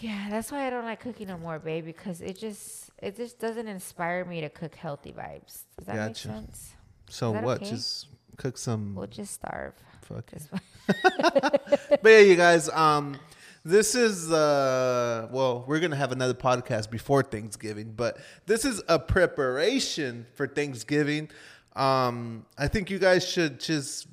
yeah, 0.00 0.28
that's 0.30 0.52
why 0.52 0.66
I 0.66 0.70
don't 0.70 0.84
like 0.84 1.00
cooking 1.00 1.28
no 1.28 1.36
more, 1.36 1.58
babe. 1.58 1.84
Because 1.84 2.20
it 2.20 2.38
just 2.38 2.90
it 3.02 3.16
just 3.16 3.40
doesn't 3.40 3.66
inspire 3.66 4.24
me 4.24 4.40
to 4.40 4.48
cook 4.48 4.76
healthy 4.76 5.12
vibes. 5.12 5.64
Does 5.76 5.86
that 5.86 5.96
Gotcha. 5.96 6.28
make 6.28 6.36
sense? 6.36 6.72
So 7.10 7.32
what? 7.32 7.58
okay? 7.58 7.70
Just 7.70 8.06
cook 8.36 8.56
some. 8.56 8.94
We'll 8.94 9.08
just 9.08 9.34
starve. 9.34 9.74
Fuck 10.02 10.32
it. 10.32 10.42
But 12.02 12.10
yeah, 12.10 12.18
you 12.18 12.36
guys, 12.36 12.68
um, 12.68 13.16
this 13.64 13.94
is 13.94 14.30
uh, 14.30 15.28
well, 15.30 15.64
we're 15.66 15.80
gonna 15.80 15.96
have 15.96 16.12
another 16.12 16.34
podcast 16.34 16.90
before 16.90 17.22
Thanksgiving, 17.22 17.92
but 17.96 18.18
this 18.46 18.64
is 18.64 18.82
a 18.88 18.98
preparation 18.98 20.26
for 20.34 20.46
Thanksgiving. 20.46 21.30
Um, 21.74 22.44
I 22.58 22.68
think 22.68 22.90
you 22.90 22.98
guys 22.98 23.26
should 23.26 23.58
just 23.58 24.06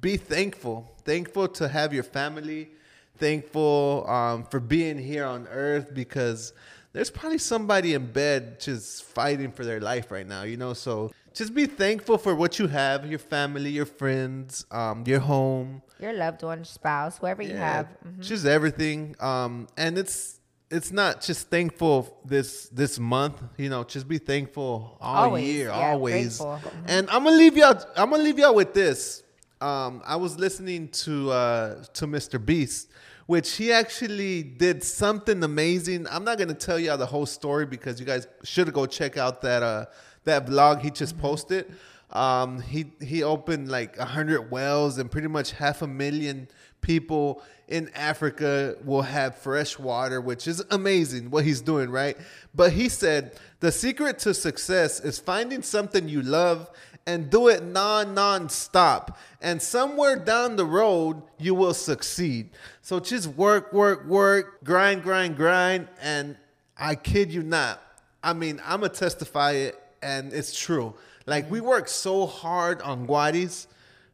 be 0.00 0.16
thankful, 0.16 0.94
thankful 1.04 1.48
to 1.48 1.68
have 1.68 1.94
your 1.94 2.02
family, 2.02 2.70
thankful 3.16 4.04
um, 4.08 4.44
for 4.44 4.60
being 4.60 4.98
here 4.98 5.24
on 5.24 5.46
Earth 5.48 5.94
because 5.94 6.52
there's 6.92 7.10
probably 7.10 7.38
somebody 7.38 7.94
in 7.94 8.10
bed 8.10 8.60
just 8.60 9.04
fighting 9.04 9.52
for 9.52 9.64
their 9.64 9.80
life 9.80 10.10
right 10.10 10.26
now, 10.26 10.42
you 10.42 10.56
know? 10.56 10.72
So 10.72 11.12
just 11.38 11.54
be 11.54 11.66
thankful 11.66 12.18
for 12.18 12.34
what 12.34 12.58
you 12.58 12.66
have 12.66 13.06
your 13.06 13.18
family, 13.34 13.70
your 13.70 13.86
friends, 13.86 14.66
um, 14.70 15.04
your 15.06 15.20
home. 15.20 15.82
Your 16.00 16.12
loved 16.12 16.42
one, 16.42 16.64
spouse, 16.64 17.18
whoever 17.18 17.42
you 17.42 17.56
have. 17.56 17.86
Mhm. 18.06 18.20
Just 18.30 18.44
everything. 18.46 19.14
Um, 19.20 19.68
and 19.76 19.96
it's 19.98 20.40
it's 20.70 20.90
not 20.92 21.22
just 21.28 21.48
thankful 21.48 21.96
this 22.24 22.68
this 22.80 22.98
month, 22.98 23.36
you 23.56 23.68
know, 23.70 23.82
just 23.84 24.06
be 24.06 24.18
thankful 24.18 24.98
all 25.00 25.24
Always, 25.24 25.44
year, 25.48 25.68
yeah, 25.68 25.90
always. 25.92 26.38
grateful. 26.38 26.60
Mhm. 26.62 26.84
And 26.94 27.10
I'm 27.10 27.24
gonna 27.24 27.36
leave 27.36 27.56
y'all 27.56 27.80
I'm 27.96 28.10
gonna 28.10 28.22
leave 28.28 28.38
y'all 28.38 28.54
with 28.54 28.74
this. 28.74 29.22
Um, 29.60 30.02
I 30.04 30.16
was 30.16 30.38
listening 30.38 30.88
to 31.04 31.30
uh 31.32 31.84
to 31.98 32.06
Mr. 32.06 32.36
Beast, 32.44 32.88
which 33.26 33.48
he 33.60 33.72
actually 33.72 34.42
did 34.42 34.84
something 34.84 35.42
amazing. 35.42 36.06
I'm 36.10 36.24
not 36.24 36.36
gonna 36.38 36.54
tell 36.68 36.78
y'all 36.78 36.98
the 36.98 37.06
whole 37.14 37.26
story 37.26 37.64
because 37.66 37.98
you 38.00 38.06
guys 38.06 38.26
should 38.44 38.72
go 38.72 38.86
check 38.86 39.16
out 39.16 39.40
that 39.42 39.62
uh 39.62 39.86
that 40.24 40.46
vlog 40.46 40.82
he 40.82 40.90
just 40.90 41.18
posted. 41.18 41.72
Um, 42.10 42.62
he 42.62 42.86
he 43.00 43.22
opened 43.22 43.70
like 43.70 43.98
a 43.98 44.04
hundred 44.04 44.50
wells 44.50 44.98
and 44.98 45.10
pretty 45.10 45.28
much 45.28 45.52
half 45.52 45.82
a 45.82 45.86
million 45.86 46.48
people 46.80 47.42
in 47.66 47.90
Africa 47.94 48.76
will 48.82 49.02
have 49.02 49.36
fresh 49.36 49.78
water, 49.78 50.20
which 50.20 50.48
is 50.48 50.64
amazing 50.70 51.30
what 51.30 51.44
he's 51.44 51.60
doing, 51.60 51.90
right? 51.90 52.16
But 52.54 52.72
he 52.72 52.88
said 52.88 53.38
the 53.60 53.70
secret 53.70 54.18
to 54.20 54.32
success 54.32 55.00
is 55.00 55.18
finding 55.18 55.60
something 55.62 56.08
you 56.08 56.22
love 56.22 56.70
and 57.06 57.30
do 57.30 57.48
it 57.48 57.64
non 57.64 58.14
non-stop. 58.14 59.18
And 59.40 59.60
somewhere 59.62 60.16
down 60.16 60.56
the 60.56 60.64
road, 60.66 61.22
you 61.38 61.54
will 61.54 61.74
succeed. 61.74 62.50
So 62.82 63.00
just 63.00 63.28
work, 63.28 63.72
work, 63.72 64.06
work, 64.06 64.62
grind, 64.62 65.02
grind, 65.02 65.36
grind. 65.36 65.88
And 66.02 66.36
I 66.76 66.94
kid 66.94 67.32
you 67.32 67.42
not. 67.42 67.82
I 68.22 68.32
mean, 68.34 68.60
I'm 68.64 68.80
gonna 68.80 68.92
testify 68.92 69.52
it, 69.52 69.82
and 70.02 70.32
it's 70.32 70.58
true. 70.58 70.94
Like 71.26 71.50
we 71.50 71.58
mm-hmm. 71.58 71.68
work 71.68 71.88
so 71.88 72.26
hard 72.26 72.80
on 72.82 73.06
Guariz, 73.06 73.66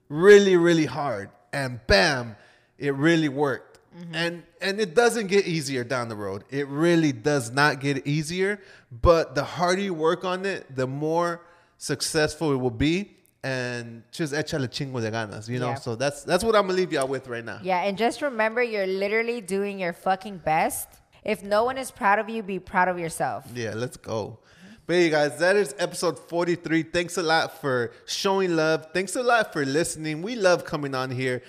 really, 0.08 0.56
really 0.56 0.86
hard, 0.86 1.30
and 1.52 1.84
bam, 1.86 2.36
it 2.78 2.94
really 2.94 3.28
worked. 3.28 3.78
Mm-hmm. 3.96 4.14
And 4.14 4.42
and 4.60 4.80
it 4.80 4.94
doesn't 4.94 5.28
get 5.28 5.46
easier 5.46 5.84
down 5.84 6.08
the 6.08 6.16
road. 6.16 6.44
It 6.50 6.66
really 6.68 7.12
does 7.12 7.50
not 7.52 7.80
get 7.80 8.06
easier. 8.06 8.60
But 8.90 9.34
the 9.34 9.44
harder 9.44 9.82
you 9.82 9.94
work 9.94 10.24
on 10.24 10.44
it, 10.44 10.74
the 10.74 10.86
more 10.86 11.42
successful 11.78 12.52
it 12.52 12.56
will 12.56 12.70
be. 12.70 13.10
And 13.44 14.02
just 14.10 14.32
échale 14.32 14.68
chingo 14.68 15.02
de 15.02 15.10
ganas, 15.10 15.48
you 15.48 15.58
know. 15.58 15.70
Yeah. 15.70 15.74
So 15.74 15.96
that's 15.96 16.24
that's 16.24 16.42
what 16.42 16.56
I'm 16.56 16.66
gonna 16.66 16.78
leave 16.78 16.92
y'all 16.92 17.06
with 17.06 17.28
right 17.28 17.44
now. 17.44 17.60
Yeah, 17.62 17.82
and 17.82 17.96
just 17.96 18.22
remember 18.22 18.62
you're 18.62 18.86
literally 18.86 19.40
doing 19.40 19.78
your 19.78 19.92
fucking 19.92 20.38
best. 20.38 20.88
If 21.24 21.42
no 21.42 21.64
one 21.64 21.78
is 21.78 21.90
proud 21.90 22.18
of 22.18 22.28
you, 22.28 22.42
be 22.42 22.58
proud 22.58 22.88
of 22.88 22.98
yourself. 22.98 23.46
Yeah, 23.54 23.74
let's 23.74 23.96
go. 23.96 24.38
But 24.86 24.96
hey, 24.96 25.08
guys, 25.08 25.38
that 25.38 25.56
is 25.56 25.74
episode 25.78 26.18
43. 26.18 26.82
Thanks 26.82 27.16
a 27.16 27.22
lot 27.22 27.58
for 27.58 27.92
showing 28.04 28.54
love. 28.54 28.88
Thanks 28.92 29.16
a 29.16 29.22
lot 29.22 29.50
for 29.50 29.64
listening. 29.64 30.20
We 30.20 30.36
love 30.36 30.66
coming 30.66 30.94
on 30.94 31.10
here. 31.10 31.42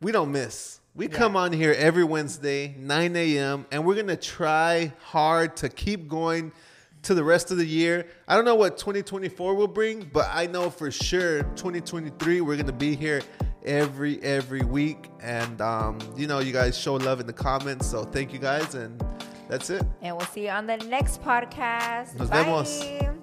We 0.00 0.10
don't 0.10 0.32
miss. 0.32 0.80
We 0.96 1.06
come 1.06 1.36
on 1.36 1.52
here 1.52 1.72
every 1.78 2.02
Wednesday, 2.02 2.74
9 2.76 3.14
a.m., 3.14 3.66
and 3.70 3.86
we're 3.86 3.94
going 3.94 4.08
to 4.08 4.16
try 4.16 4.92
hard 5.04 5.56
to 5.58 5.68
keep 5.68 6.08
going 6.08 6.50
to 7.02 7.14
the 7.14 7.22
rest 7.22 7.52
of 7.52 7.58
the 7.58 7.64
year. 7.64 8.08
I 8.26 8.34
don't 8.34 8.44
know 8.44 8.56
what 8.56 8.76
2024 8.76 9.54
will 9.54 9.68
bring, 9.68 10.10
but 10.12 10.28
I 10.32 10.48
know 10.48 10.68
for 10.68 10.90
sure 10.90 11.44
2023 11.44 12.40
we're 12.40 12.56
going 12.56 12.66
to 12.66 12.72
be 12.72 12.96
here 12.96 13.22
every 13.64 14.20
every 14.22 14.62
week 14.62 15.10
and 15.20 15.60
um, 15.60 15.98
you 16.16 16.26
know 16.26 16.38
you 16.40 16.50
guys 16.50 16.78
show 16.78 16.94
love 16.94 17.20
in 17.20 17.26
the 17.26 17.32
comments 17.32 17.86
so 17.86 18.04
thank 18.04 18.32
you 18.32 18.38
guys 18.38 18.74
and 18.74 19.04
that's 19.50 19.68
it 19.70 19.82
And 20.00 20.16
we'll 20.16 20.26
see 20.28 20.44
you 20.44 20.50
on 20.50 20.66
the 20.66 20.76
next 20.88 21.22
podcast. 21.22 22.14
Nos 22.18 22.30
Bye. 22.30 22.42
vemos. 22.44 23.19